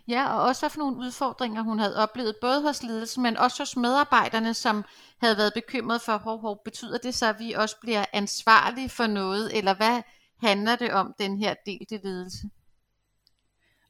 Ja, 0.09 0.33
og 0.33 0.41
også 0.41 0.61
hvad 0.61 0.69
for 0.69 0.79
nogle 0.79 0.97
udfordringer 0.97 1.61
hun 1.61 1.79
havde 1.79 1.97
oplevet, 1.97 2.35
både 2.41 2.61
hos 2.61 2.83
ledelsen, 2.83 3.23
men 3.23 3.37
også 3.37 3.61
hos 3.61 3.77
medarbejderne, 3.77 4.53
som 4.53 4.85
havde 5.21 5.37
været 5.37 5.53
bekymret 5.53 6.01
for, 6.01 6.17
hov, 6.17 6.41
hov, 6.41 6.61
betyder 6.65 6.97
det 6.97 7.15
så, 7.15 7.25
at 7.25 7.39
vi 7.39 7.53
også 7.53 7.75
bliver 7.81 8.05
ansvarlige 8.13 8.89
for 8.89 9.07
noget, 9.07 9.57
eller 9.57 9.73
hvad 9.73 10.01
handler 10.41 10.75
det 10.75 10.93
om, 10.93 11.13
den 11.19 11.37
her 11.37 11.55
delte 11.65 11.99
ledelse? 12.03 12.49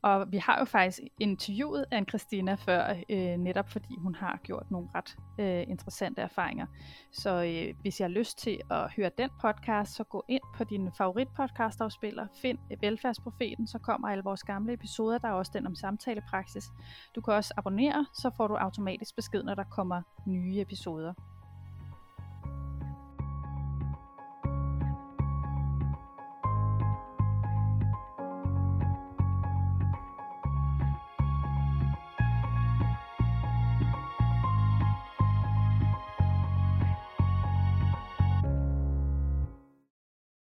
Og 0.01 0.31
vi 0.31 0.37
har 0.37 0.59
jo 0.59 0.65
faktisk 0.65 0.99
interviewet 1.19 1.85
anne 1.91 2.05
Christina 2.09 2.53
før, 2.53 2.95
øh, 3.09 3.37
netop 3.37 3.69
fordi 3.69 3.95
hun 3.97 4.15
har 4.15 4.39
gjort 4.43 4.71
nogle 4.71 4.89
ret 4.95 5.17
øh, 5.39 5.63
interessante 5.67 6.21
erfaringer. 6.21 6.65
Så 7.11 7.29
øh, 7.43 7.75
hvis 7.81 7.99
jeg 7.99 8.05
har 8.05 8.13
lyst 8.13 8.37
til 8.37 8.59
at 8.71 8.91
høre 8.95 9.11
den 9.17 9.29
podcast, 9.41 9.95
så 9.95 10.03
gå 10.03 10.25
ind 10.27 10.43
på 10.55 10.63
din 10.63 10.89
favoritpodcastafspiller, 10.97 12.27
find 12.41 12.57
øh, 12.71 12.81
Velfærdsprofeten, 12.81 13.67
så 13.67 13.79
kommer 13.79 14.07
alle 14.09 14.23
vores 14.23 14.43
gamle 14.43 14.73
episoder, 14.73 15.17
der 15.17 15.27
er 15.27 15.33
også 15.33 15.51
den 15.55 15.67
om 15.67 15.75
samtalepraksis. 15.75 16.65
Du 17.15 17.21
kan 17.21 17.33
også 17.33 17.53
abonnere, 17.57 18.05
så 18.13 18.31
får 18.37 18.47
du 18.47 18.55
automatisk 18.55 19.15
besked, 19.15 19.43
når 19.43 19.55
der 19.55 19.63
kommer 19.63 20.01
nye 20.27 20.61
episoder. 20.61 21.13